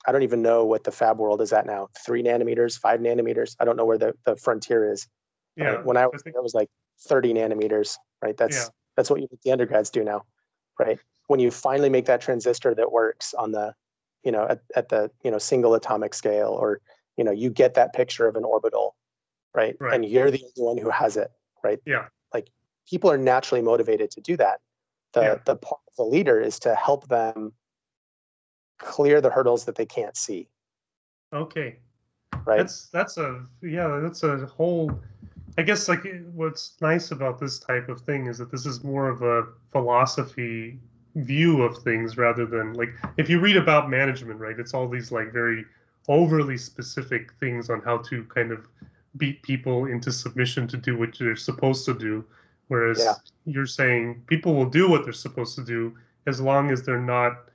[0.07, 3.55] I don't even know what the fab world is at now, three nanometers, five nanometers.
[3.61, 5.07] I don't know where the, the frontier is.
[5.57, 5.65] Yeah.
[5.67, 5.85] right?
[5.85, 6.69] When I was think- it was like
[7.07, 8.37] 30 nanometers, right?
[8.37, 8.69] That's Yeah.
[8.97, 10.23] that's what you, the undergrads do now,
[10.79, 10.99] right?
[11.29, 13.75] When you finally make that transistor that works on the,
[14.25, 16.81] you know, at, at the you know single atomic scale, or
[17.17, 18.97] you know, you get that picture of an orbital,
[19.55, 19.77] right?
[19.79, 19.95] Right.
[19.95, 21.31] And you're the only one who has it,
[21.63, 21.79] right?
[21.85, 22.07] Yeah.
[22.35, 22.49] Like
[22.89, 24.61] people are naturally motivated to do that.
[25.13, 25.39] The Yeah.
[25.45, 27.53] the part of the leader is to help them
[28.83, 30.49] clear the hurdles that they can't see,
[31.33, 31.77] okay.
[32.45, 32.59] right?
[32.59, 34.91] That's that's a yeah, that's a whole
[35.59, 39.09] I guess like what's nice about this type of thing is that this is more
[39.09, 40.79] of a philosophy
[41.15, 44.59] view of things rather than like if you read about management, right?
[44.59, 45.65] It's all these like very
[46.09, 48.67] overly specific things on how to kind of
[49.19, 52.25] beat people into submission to do what they're supposed to do.
[52.69, 53.15] Whereas Yeah.
[53.45, 55.95] you're saying people will do what they're supposed to do
[56.27, 57.51] as long as they're not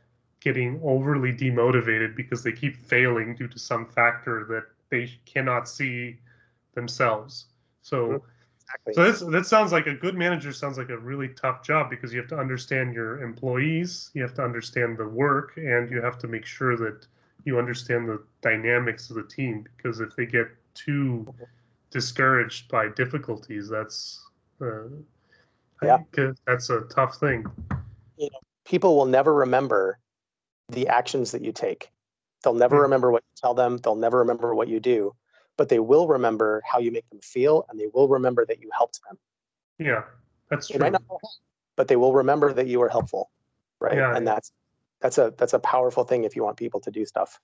[0.48, 6.18] getting overly demotivated because they keep failing due to some factor that they cannot see
[6.74, 7.48] themselves.
[7.82, 8.24] So,
[8.70, 8.94] Exactly.
[8.94, 12.14] so this that sounds like a good manager sounds like a really tough job because
[12.14, 16.18] you have to understand your employees, you have to understand the work, and you have
[16.20, 17.06] to make sure that
[17.46, 19.66] you understand the dynamics of the team.
[19.76, 21.28] Because if they get too
[21.92, 24.24] discouraged by difficulties, that's
[24.62, 24.88] uh,
[25.82, 25.96] Yeah.
[25.96, 27.46] I think that's a tough thing.
[28.66, 30.00] people will never remember
[30.70, 31.92] the actions that you take.
[32.44, 32.84] They'll never Hmm.
[32.84, 33.78] remember what you tell them.
[33.78, 35.16] They'll never remember what you do,
[35.56, 38.70] but they will remember how you make them feel and they will remember that you
[38.76, 39.18] helped them.
[39.80, 40.04] Yeah,
[40.50, 40.86] that's They true.
[40.86, 41.04] might not
[41.76, 43.30] but they will remember that you were helpful.
[43.80, 43.98] Right.
[43.98, 44.16] Yeah.
[44.16, 44.52] And that's
[45.00, 47.40] that's a that's a powerful thing if you want people to do stuff.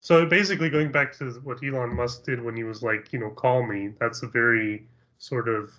[0.00, 3.30] So basically, going back to what Elon Musk did when he was like, you know,
[3.30, 3.92] call me.
[4.00, 4.86] That's a very
[5.18, 5.70] sort of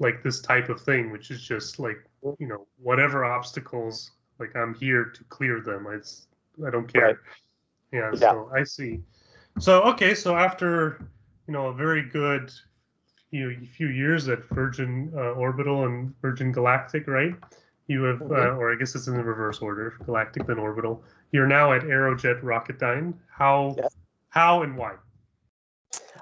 [0.00, 1.98] like this type of thing, which is just like,
[2.38, 4.10] you know, whatever obstacles,
[4.40, 5.86] like I'm here to clear them.
[5.90, 6.26] It's
[6.66, 7.04] I don't care.
[7.06, 7.16] Right.
[7.92, 8.10] Yeah.
[8.14, 8.18] Yeah.
[8.18, 9.00] So I see.
[9.58, 10.14] So okay.
[10.14, 10.98] So after
[11.46, 12.50] you know a very good
[13.30, 17.34] you few few years at Virgin uh, Orbital and Virgin Galactic, right?
[17.86, 18.58] You have, uh, Mhm.
[18.58, 21.04] or I guess it's in the reverse order: Galactic, then Orbital.
[21.32, 23.14] You're now at Aerojet Rocketdyne.
[23.30, 23.96] How, Yes.
[24.30, 24.94] how, and why?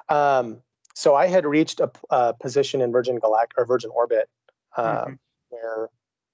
[0.08, 0.62] Um,
[0.94, 4.28] so I had reached a position in Virgin Galactic or Virgin Orbit
[4.76, 5.18] uh, Mhm.
[5.50, 5.88] where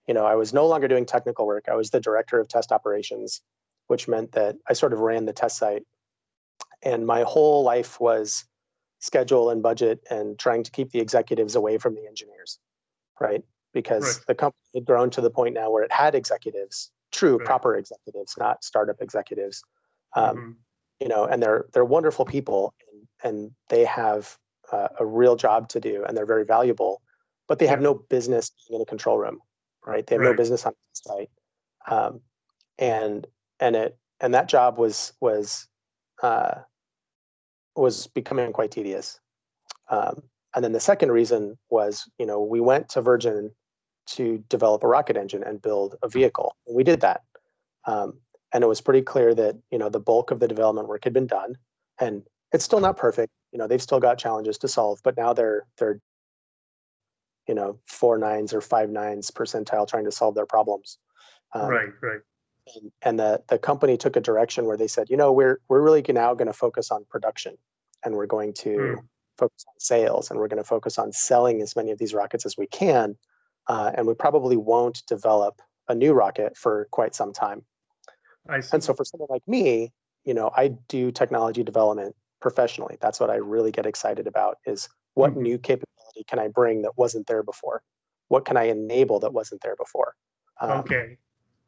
[0.07, 1.69] you know I was no longer doing technical work.
[1.69, 3.43] I was the director of test operations,
[3.89, 5.85] which meant that I sort of ran the test site,
[6.83, 8.45] and my whole life was
[9.01, 12.59] schedule and budget and trying to keep the executives away from the engineers,
[13.21, 13.45] right?
[13.73, 14.27] Because Right.
[14.27, 17.47] the company had grown to the point now where it had executives, true Right.
[17.47, 19.63] proper executives, not startup executives.
[20.17, 20.57] Um, Mhm.
[21.01, 24.39] you know, and they're they're wonderful people, and, and they have
[24.73, 27.03] uh, a real job to do, and they're very valuable,
[27.49, 29.41] but they have no business being in a control room,
[29.87, 30.07] right?
[30.07, 31.31] They have no business on the site,
[31.89, 32.21] um,
[32.79, 33.27] and
[33.61, 35.69] and it and that job was was
[36.23, 36.55] uh,
[37.77, 39.21] was becoming quite tedious.
[39.91, 40.23] Um,
[40.55, 43.51] and then the second reason was, you know, we went to Virgin
[44.07, 47.23] to develop a rocket engine and build a vehicle, and we did that.
[47.87, 48.21] Um,
[48.55, 51.13] and it was pretty clear that you know the bulk of the development work had
[51.13, 51.57] been done
[52.01, 55.35] and it's still not perfect you know they've still got challenges to solve but now
[55.35, 56.01] they're they're
[57.49, 60.99] you know four nines or five nines percentile trying to solve their problems
[61.55, 62.21] um, right, right.
[62.75, 65.83] and, and the the company took a direction where they said you know we're we're
[65.83, 67.57] really now going to focus on production
[68.05, 68.99] and we're going to Mm.
[69.39, 72.47] focus on sales and we're going to focus on selling as many of these rockets
[72.47, 73.17] as we can
[73.69, 77.65] uh, and we probably won't develop a new rocket for quite some time
[78.49, 78.71] I see.
[78.75, 79.93] and so for someone like me,
[80.25, 82.97] you know, I do technology development professionally.
[83.01, 85.43] That's what I really get excited about is what Mhm.
[85.43, 85.59] new
[86.23, 87.83] can I bring that wasn't there before?
[88.29, 90.15] What can I enable that wasn't there before?
[90.61, 91.19] Um, okay.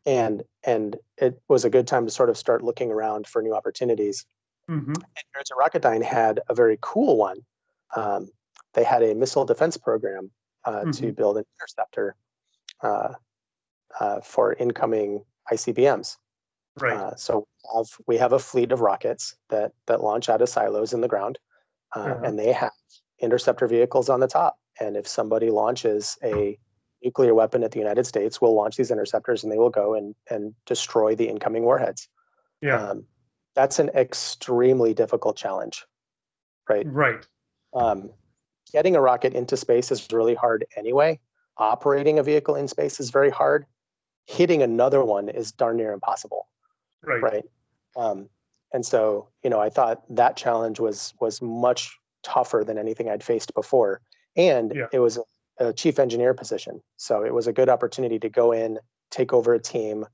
[0.05, 3.55] And and it was a good time to sort of start looking around for new
[3.55, 4.25] opportunities.
[4.69, 7.39] hmm And Aerojet Rocketdyne had a very cool one.
[7.97, 8.31] Um,
[8.75, 10.31] they had a missile defense program
[10.65, 10.97] uh, Mhm.
[10.99, 12.15] to build an interceptor
[12.83, 13.15] uh,
[13.99, 16.17] uh, for incoming ICBMs.
[16.79, 16.97] Right.
[16.97, 20.49] Uh, so we have, we have a fleet of rockets that that launch out of
[20.49, 21.39] silos in the ground,
[21.97, 22.21] uh, Uh-huh.
[22.25, 22.73] and they have
[23.21, 24.59] interceptor vehicles on the top.
[24.81, 26.59] And if somebody launches a
[27.03, 30.15] nuclear weapon at the United States, we'll launch these interceptors, and they will go and
[30.31, 32.09] and destroy the incoming warheads.
[32.61, 32.83] yeah.
[32.83, 33.05] Um,
[33.55, 35.87] that's an extremely difficult challenge,
[36.69, 36.87] right?
[36.87, 37.27] right.
[37.73, 38.11] Um,
[38.71, 41.19] getting a rocket into space is really hard anyway.
[41.57, 43.65] Operating a vehicle in space is very hard.
[44.27, 46.49] Hitting another one is darn near impossible
[47.07, 47.23] Right.
[47.23, 47.45] right
[47.97, 48.29] um,
[48.73, 51.97] and so you know i thought that challenge was was much
[52.27, 54.01] tougher than anything i'd faced before
[54.37, 54.89] and Yeah.
[54.93, 55.19] it was
[55.59, 58.79] a, chief engineer position so it was a good opportunity to go in
[59.11, 60.05] take over a team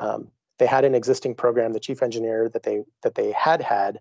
[0.00, 0.28] um,
[0.58, 4.00] they had an existing program the chief engineer that they that they had had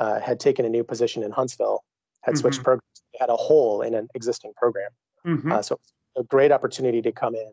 [0.00, 1.84] uh, had taken a new position in huntsville
[2.22, 2.64] had switched Mhm.
[2.64, 4.90] programs had a hole in an existing program
[5.26, 5.52] Mhm.
[5.52, 5.78] uh, so
[6.16, 7.52] a great opportunity to come in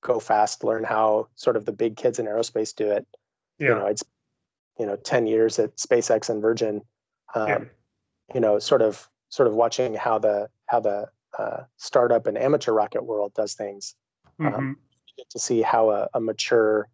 [0.00, 3.04] go fast learn how sort of the big kids in aerospace do it
[3.58, 3.68] yeah.
[3.70, 4.04] you know, it's
[4.78, 6.80] you know, 10 years at SpaceX and Virgin,
[7.34, 7.58] um, yeah.
[8.34, 12.72] You know, sort of sort of watching how the how the uh, startup and amateur
[12.72, 13.94] rocket world does things.
[14.38, 14.76] Um,
[15.06, 16.88] You get to see how a, a mature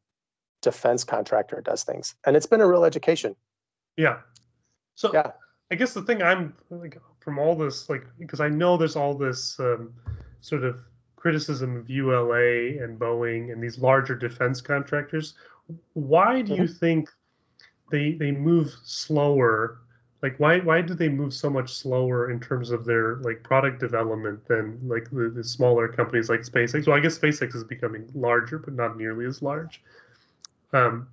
[0.62, 3.34] defense contractor does things, and it's been a real education.
[3.96, 4.20] Yeah.
[4.94, 5.32] So Yeah.
[5.70, 9.14] I guess the thing I'm like from all this, like, because I know there's all
[9.14, 9.92] this um,
[10.40, 10.78] sort of
[11.16, 15.34] criticism of ULA and Boeing and these larger defense contractors.
[15.92, 17.10] Why do you think
[17.90, 19.80] they they move slower?
[20.20, 23.78] Like, why why do they move so much slower in terms of their like product
[23.78, 26.86] development than like the, the smaller companies like SpaceX?
[26.86, 29.80] Well, I guess SpaceX is becoming larger, but not nearly as large.
[30.72, 31.08] Um,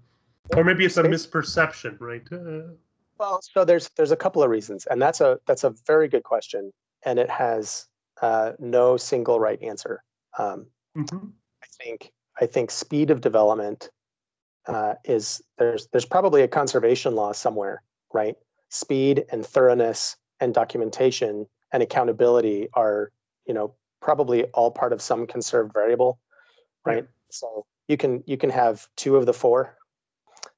[0.55, 2.23] or maybe it's a misperception, right?
[2.31, 2.73] Uh,
[3.19, 6.23] Well, so there's there's a couple of reasons, and that's a that's a very good
[6.23, 6.73] question,
[7.03, 7.87] and it has
[8.21, 10.03] uh, no single right answer.
[10.37, 10.65] Um,
[10.97, 11.31] mhm.
[11.63, 12.11] I think
[12.41, 13.89] I think speed of development
[14.67, 17.83] uh, is there's there's probably a conservation law somewhere,
[18.13, 18.35] right?
[18.79, 23.13] Speed and thoroughness and documentation and accountability are
[23.45, 26.19] you know probably all part of some conserved variable,
[26.83, 26.95] right?
[26.95, 27.07] Right.
[27.31, 29.77] So you can you can have two of the four,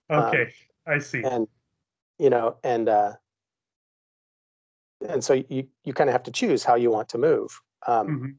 [0.09, 0.51] Um, Okay,
[0.87, 1.21] I see.
[1.23, 1.47] and
[2.17, 3.13] you know and uh,
[5.07, 7.61] and so you you kind of have to choose how you want to move.
[7.85, 8.35] Um, Mhm.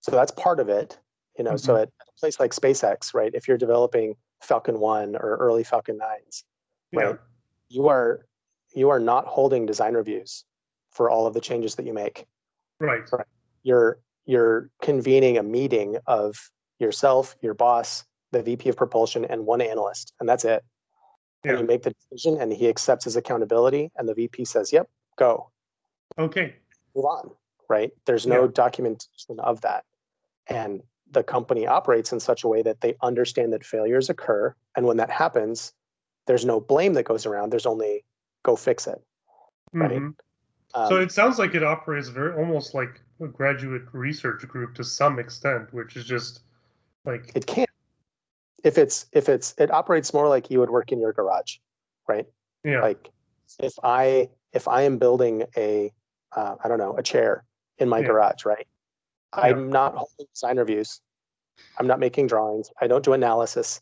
[0.00, 0.98] So that's part of it.
[1.36, 1.82] You know, so Mhm.
[1.82, 3.34] at a place like SpaceX, right?
[3.34, 6.44] If you're developing Falcon One or early Falcon Nines,
[6.90, 7.20] Yeah, right.
[7.68, 8.26] you are
[8.74, 10.44] you are not holding design reviews
[10.90, 12.26] for all of the changes that you make.
[12.80, 13.02] right.
[13.12, 13.26] right.
[13.62, 16.36] You're you're convening a meeting of
[16.78, 20.64] yourself, your boss, the VP of propulsion, and one analyst, and that's it.
[21.44, 24.88] And you make the decision, and he accepts his accountability, and the VP says, "Yep,
[25.16, 25.50] go."
[26.18, 26.54] Okay.
[26.94, 27.30] move on,
[27.68, 27.92] right?
[28.06, 28.50] There's no Yeah.
[28.54, 29.84] documentation of that.
[30.46, 34.54] And the company operates in such a way that they understand that failures occur.
[34.76, 35.72] And when that happens,
[36.26, 37.50] there's no blame that goes around.
[37.50, 38.04] There's only
[38.44, 39.02] go fix it.
[39.72, 39.90] Right.
[40.00, 40.14] Mhm.
[40.74, 44.84] Um, so it sounds like it operates very almost like a graduate research group to
[44.84, 46.42] some extent, which is just
[47.04, 47.70] like it can't.
[48.62, 51.56] If it's if it's it operates more like you would work in your garage,
[52.08, 52.26] right?
[52.64, 53.10] yeah, Like
[53.58, 55.92] if I if I am building a
[56.32, 57.44] uh, I don't know a chair
[57.78, 58.06] in my Yeah.
[58.08, 58.66] garage, right?
[59.32, 61.00] I'm not holding design reviews.
[61.76, 62.70] I'm not making drawings.
[62.80, 63.80] I don't do analysis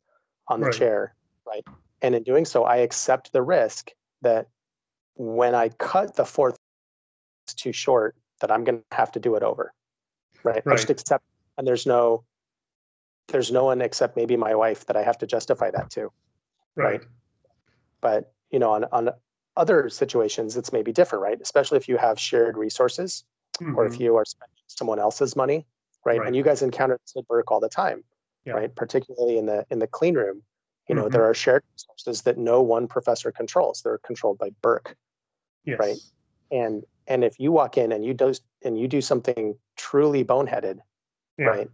[0.49, 0.75] on the Right.
[0.75, 1.15] chair,
[1.47, 1.65] right?
[2.01, 3.91] And in doing so, I accept the risk
[4.23, 4.49] that
[5.15, 6.57] when I cut the fourth
[7.47, 9.73] it's too short, that I'm going to have to do it over,
[10.45, 10.63] right?
[10.67, 11.25] I just accept,
[11.59, 12.25] and there's no,
[13.29, 16.11] there's no one except maybe my wife that I have to justify that to
[16.77, 17.03] right.
[18.01, 19.11] but you know on on
[19.57, 23.25] other situations it's maybe different right especially if you have shared resources
[23.61, 24.01] or if Mhm.
[24.01, 25.67] you are spending someone else's money
[26.05, 26.27] right, Right.
[26.27, 28.03] and you guys encounter this at work all the time
[28.45, 28.55] Yeah.
[28.55, 30.43] right particularly in the in the clean room
[30.89, 31.13] you know Mhm.
[31.13, 34.97] there are shared resources that no one professor controls they're controlled by Birck
[35.65, 35.79] yes.
[35.79, 35.99] right.
[36.51, 38.33] and and if you walk in and you do
[38.65, 40.79] and you do something truly boneheaded
[41.39, 41.47] Yeah.
[41.47, 41.71] right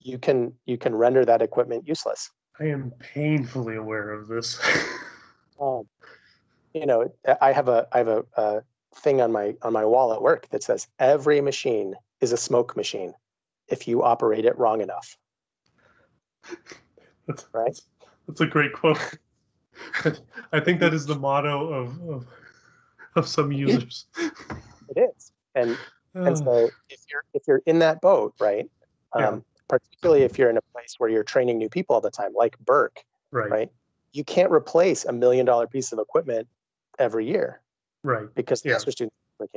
[0.00, 4.58] you can you can render that equipment useless I am painfully aware of this.
[5.60, 5.86] um,
[6.72, 8.62] you know i have a i have a, a
[8.96, 12.76] thing on my on my wall at work that says every machine is a smoke
[12.76, 13.12] machine
[13.68, 15.16] if you operate it wrong enough
[17.26, 17.78] that's, right
[18.26, 18.98] that's a great quote.
[20.52, 22.26] I think that is the motto of of,
[23.14, 24.06] of some users.
[24.18, 25.76] it is and
[26.14, 28.68] and so if you're if you're in that boat right
[29.12, 29.38] um, Yeah.
[29.68, 32.58] particularly if you're in a place where you're training new people all the time like
[32.60, 33.50] birck right.
[33.50, 33.72] right
[34.12, 36.48] you can't replace a million dollar piece of equipment
[36.98, 37.60] every year
[38.02, 38.32] Right.
[38.34, 39.06] because the Yeah.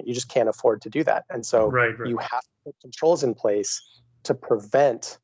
[0.03, 1.23] You just can't afford to do that.
[1.29, 2.09] And so right, right.
[2.09, 3.81] you have to put controls in place
[4.23, 5.19] to prevent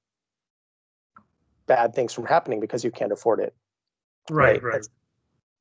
[1.68, 3.54] bad things from happening because you can't afford it.
[4.30, 4.74] Right, right.
[4.74, 4.88] right.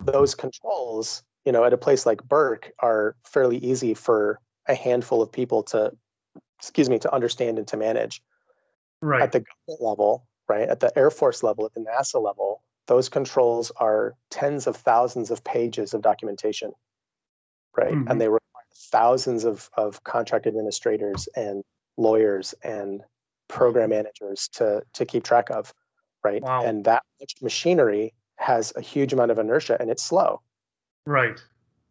[0.01, 5.23] Those controls, you know, at a place like Birck are fairly easy for a handful
[5.23, 5.93] of people to,
[6.59, 8.23] excuse me, to understand and to manage.
[9.01, 9.23] Right.
[9.23, 13.09] At the government level, right, at the Air Force level, at the NASA level, those
[13.09, 16.73] controls are tens of thousands of pages of documentation,
[17.77, 17.93] right?
[17.93, 18.11] Mm-hmm.
[18.11, 18.41] And they require
[18.91, 21.63] thousands of, of contract administrators and
[21.97, 23.03] lawyers and
[23.49, 25.73] program managers to, to keep track of,
[26.25, 26.43] right?
[26.43, 26.65] Wow.
[26.65, 27.03] And that
[27.41, 30.41] machinery has a huge amount of inertia and it's slow.
[31.07, 31.41] Right.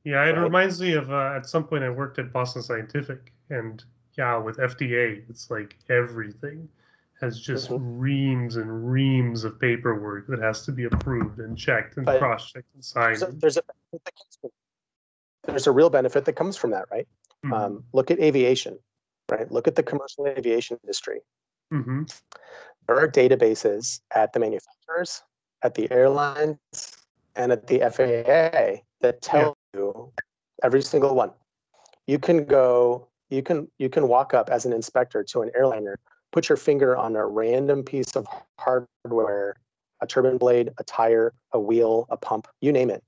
[0.03, 0.41] Yeah, it right?
[0.41, 3.83] reminds me of uh, at some point I worked at Boston Scientific, and
[4.17, 6.67] yeah, with FDA, it's like everything
[7.21, 7.99] has just mm-hmm.
[7.99, 12.83] reams and reams of paperwork that has to be approved and checked and cross-checked and
[12.83, 13.19] signed.
[13.19, 13.61] So there's a
[15.45, 17.07] there's a real benefit that comes from that, right?
[17.45, 17.53] Mm-hmm.
[17.53, 18.77] Um, look at aviation,
[19.31, 19.49] right?
[19.49, 21.21] Look at the commercial aviation industry.
[21.73, 22.03] Mm-hmm.
[22.95, 25.23] There are databases at the manufacturers,
[25.63, 26.57] at the airlines,
[27.35, 29.79] and at the FAA that tell yeah.
[29.79, 30.11] you
[30.63, 31.31] every single one.
[32.07, 35.97] You can go, you can you can walk up as an inspector to an airliner
[36.33, 38.27] put your finger on a random piece of
[38.59, 39.55] hardware,
[40.01, 43.03] a turbine blade, a tire, a wheel, a pump, you name it.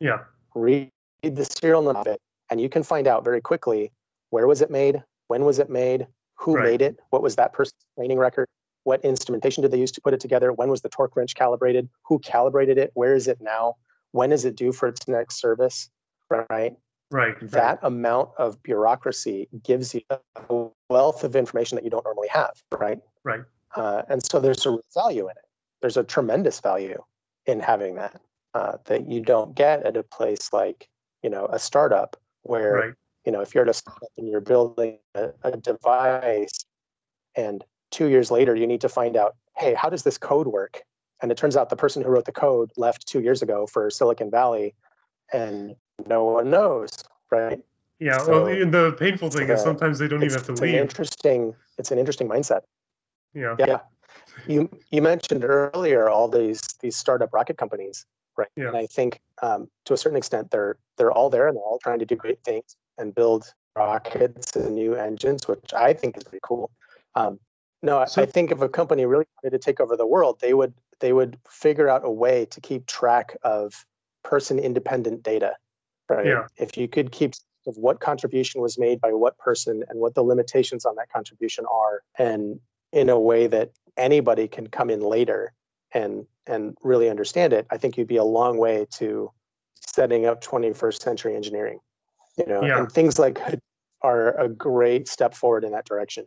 [0.00, 0.20] Yeah.
[0.54, 0.90] Read
[1.22, 3.92] the serial number of it, and you can find out very quickly
[4.30, 6.06] where was it made, when was it made,
[6.36, 6.64] who right.
[6.64, 8.48] made it, what was that person's training record,
[8.90, 11.88] what instrumentation did they use to put it together, when was the torque wrench calibrated,
[12.02, 13.76] who calibrated it, where is it now,
[14.10, 15.88] when is it due for its next service,
[16.28, 16.76] right?
[17.12, 17.36] Right.
[17.40, 17.84] That right.
[17.84, 22.98] amount of bureaucracy gives you a wealth of information that you don't normally have, right?
[23.22, 23.42] Right.
[23.76, 25.46] Uh, and so there's a value in it.
[25.80, 27.00] There's a tremendous value
[27.46, 28.20] in having that
[28.54, 30.88] uh, that you don't get at a place like
[31.22, 32.94] you know a startup where right.
[33.24, 36.64] you know if you're at a startup and you're building a, a device
[37.36, 40.82] and two years later you need to find out hey how does this code work
[41.22, 43.90] and it turns out the person who wrote the code left two years ago for
[43.90, 44.74] silicon valley
[45.32, 45.74] and
[46.06, 46.90] no one knows,
[47.30, 47.60] right?
[47.98, 48.18] Yeah.
[48.18, 50.74] So, well, the painful thing is sometimes they don't even have to leave.
[50.74, 51.54] interesting.
[51.78, 52.62] It's an interesting mindset.
[53.34, 53.56] Yeah.
[53.58, 53.80] Yeah.
[54.46, 58.06] You you mentioned earlier all these these startup rocket companies,
[58.36, 58.48] right?
[58.56, 58.68] Yeah.
[58.68, 61.78] And I think um, to a certain extent they're they're all there and they're all
[61.82, 66.24] trying to do great things and build rockets and new engines, which I think is
[66.24, 66.70] pretty cool.
[67.14, 67.38] Um,
[67.82, 70.52] no, so, I think if a company really wanted to take over the world, they
[70.52, 73.84] would they would figure out a way to keep track of
[74.22, 75.54] person independent data
[76.08, 76.46] right yeah.
[76.58, 77.32] if you could keep
[77.66, 81.64] of what contribution was made by what person and what the limitations on that contribution
[81.70, 82.58] are and
[82.92, 85.52] in a way that anybody can come in later
[85.92, 89.30] and and really understand it i think you'd be a long way to
[89.80, 91.78] setting up 21st century engineering
[92.36, 92.78] you know yeah.
[92.78, 93.40] and things like
[94.02, 96.26] are a great step forward in that direction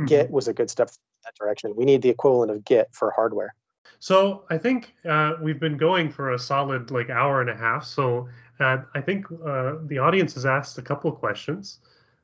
[0.00, 0.06] mm-hmm.
[0.06, 0.94] git was a good step in
[1.24, 3.54] that direction we need the equivalent of git for hardware
[4.00, 7.84] so I think uh, we've been going for a solid like hour and a half.
[7.84, 8.28] So
[8.58, 11.80] uh, I think uh, the audience has asked a couple of questions.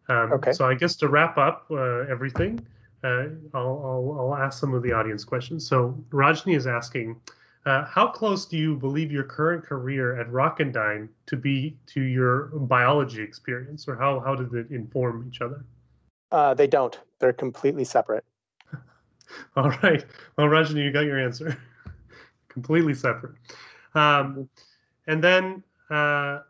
[0.09, 0.53] Um, okay.
[0.53, 2.66] So I guess to wrap up uh, everything,
[3.05, 5.69] uh, I'll, I'll, I'll ask some of the audience questions.
[5.69, 7.20] So Rajni is asking,
[7.66, 12.47] uh, how close do you believe your current career at Rocketdyne to be to your
[12.55, 15.65] biology experience, or how how did it inform each other?
[16.31, 16.98] They don't.
[17.19, 18.24] They're completely separate.
[19.57, 20.05] All right.
[20.36, 21.57] Well, Rajni, you got your answer.
[22.48, 23.35] Completely separate.
[23.94, 24.48] Um,
[25.07, 26.40] and then uh,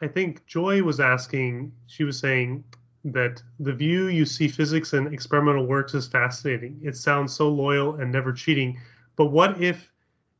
[0.00, 2.64] I think Joy was asking, she was saying
[3.04, 6.80] that the view you see physics and experimental works is fascinating.
[6.82, 8.78] It sounds so loyal and never cheating.
[9.16, 9.90] But what if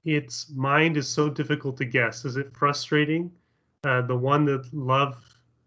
[0.04, 2.24] its mind is so difficult to guess?
[2.24, 3.30] Is it frustrating?
[3.84, 5.16] Uh, the one that love,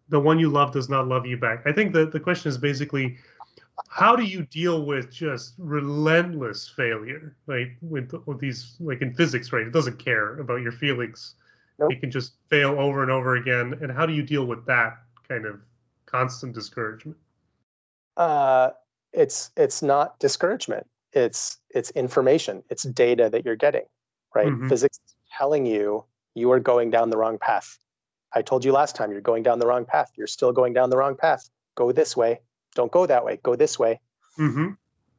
[0.10, 1.64] the one you love does not love you back.
[1.66, 3.18] I think that the question is basically
[3.90, 9.52] how do you deal with just relentless failure like with, with these like in physics
[9.52, 9.68] right?
[9.68, 11.36] It doesn't care about your feelings.
[11.78, 11.92] Nope.
[11.92, 13.78] it can just fail over and over again.
[13.82, 15.60] And how do you deal with that kind of
[16.06, 17.18] constant discouragement?
[18.16, 18.70] Uh,
[19.12, 20.88] it's it's not discouragement.
[21.12, 22.64] It's it's information.
[22.70, 23.84] It's data that you're getting
[24.36, 24.48] right?
[24.48, 24.68] Mm-hmm.
[24.68, 25.00] physics
[25.36, 26.04] telling you
[26.36, 27.80] you are going down the wrong path
[28.36, 30.12] i told you last time you're going down the wrong path.
[30.16, 31.50] You're still going down the wrong path.
[31.76, 32.42] Go this way.
[32.76, 33.40] Don't go that way.
[33.42, 34.00] Go this way.
[34.38, 34.72] Mm-hmm.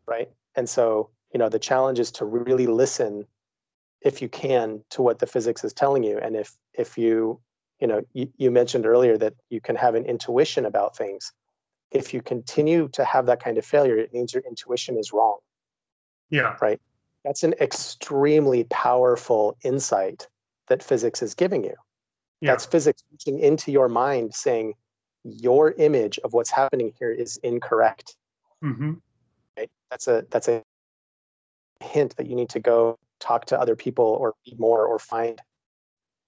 [0.06, 0.28] right?
[0.54, 3.26] And so you know the challenge is to really listen
[4.02, 6.18] if you can to what the physics is telling you.
[6.18, 7.40] And if if you
[7.80, 11.32] you know you, you mentioned earlier that you can have an intuition about things.
[11.90, 15.38] If you continue to have that kind of failure it means your intuition is wrong.
[16.30, 16.56] Yeah.
[16.60, 16.80] Right?
[17.24, 20.28] That's an extremely powerful insight
[20.68, 21.74] that physics is giving you
[22.40, 22.52] yeah.
[22.52, 24.74] that's physics reaching into your mind saying
[25.24, 28.16] your image of what's happening here is incorrect.
[28.62, 28.94] Mm-hmm.
[29.56, 29.70] Right?
[29.90, 30.62] That's a that's a
[31.82, 35.40] hint that you need to go talk to other people or read more or find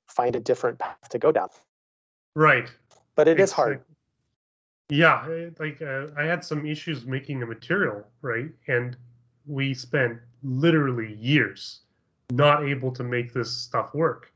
[0.08, 1.48] find a different path to go down.
[2.34, 2.70] Right.
[3.14, 3.82] But it it's, is hard.
[4.88, 5.26] yeah,
[5.58, 8.50] like uh, I had some issues making a material, right?
[8.68, 8.96] And
[9.46, 11.80] we spent literally years
[12.30, 14.32] not able to make this stuff work.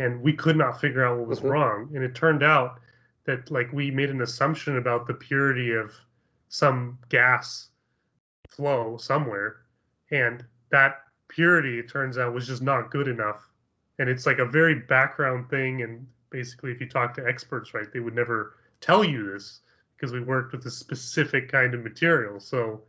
[0.00, 1.48] And we could not figure out what was mm-hmm.
[1.48, 1.90] wrong.
[1.94, 2.80] And it turned out
[3.28, 5.92] that like we made an assumption about the purity of
[6.48, 7.68] some gas
[8.48, 9.56] flow somewhere
[10.10, 13.50] and that purity it turns out was just not good enough
[13.98, 17.92] and it's like a very background thing and basically if you talk to experts right
[17.92, 19.60] they would never tell you this
[19.94, 22.80] because we worked with a specific kind of material so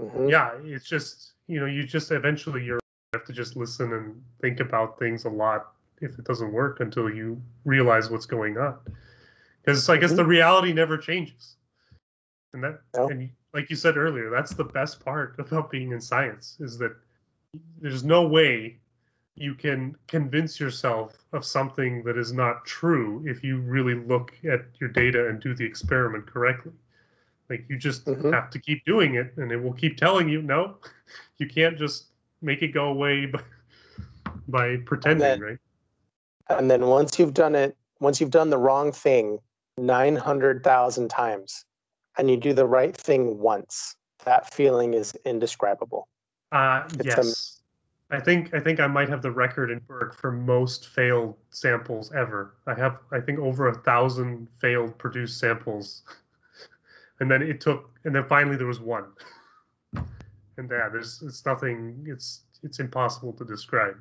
[0.00, 0.28] mm-hmm.
[0.28, 2.78] yeah it's just you know you just eventually you
[3.14, 5.72] have to just listen and think about things a lot
[6.02, 8.76] if it doesn't work until you realize what's going on
[9.62, 10.18] because i guess mm-hmm.
[10.18, 11.56] the reality never changes
[12.52, 13.08] and that no.
[13.08, 16.92] and like you said earlier that's the best part about being in science is that
[17.80, 18.78] there's no way
[19.34, 24.66] you can convince yourself of something that is not true if you really look at
[24.78, 26.72] your data and do the experiment correctly.
[27.48, 28.32] Like you just mm-hmm.
[28.32, 30.76] have to keep doing it and it will keep telling you no,
[31.38, 32.06] you can't just
[32.42, 33.40] make it go away by,
[34.48, 35.58] by pretending, then, right?
[36.58, 39.38] And then once you've done it, once you've done the wrong thing
[39.78, 41.64] 900,000 times
[42.18, 46.08] and you do the right thing once, that feeling is indescribable.
[46.50, 47.58] Uh, yes.
[48.10, 52.12] I think I think I might have the record in Birck for most failed samples
[52.12, 52.54] ever.
[52.66, 56.02] I have I think over a thousand failed produced samples,
[57.20, 59.06] and then it took and then finally there was one,
[59.94, 62.04] and yeah, there's it's nothing.
[62.06, 63.96] It's it's impossible to describe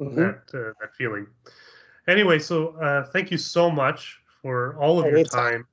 [0.00, 0.16] mm-hmm.
[0.16, 1.26] that uh, that feeling.
[2.06, 5.66] Anyway, so uh, thank you so much for all of your time,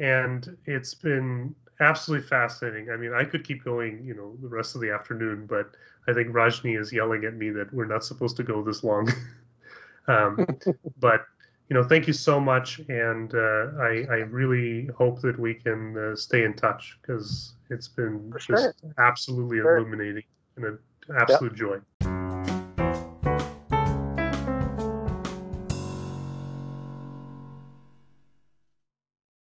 [0.00, 2.90] and it's been absolutely fascinating.
[2.90, 5.74] I mean, I could keep going, you know, the rest of the afternoon, but
[6.08, 9.10] I think Rajni is yelling at me that we're not supposed to go this long.
[10.08, 10.46] um,
[11.00, 11.24] but
[11.68, 15.96] you know, thank you so much, and uh, I, I really hope that we can
[15.96, 18.94] uh, stay in touch because it's been For just sure.
[18.98, 19.78] absolutely sure.
[19.78, 20.24] illuminating
[20.56, 20.78] and an
[21.18, 21.58] absolute yep.
[21.58, 22.21] joy.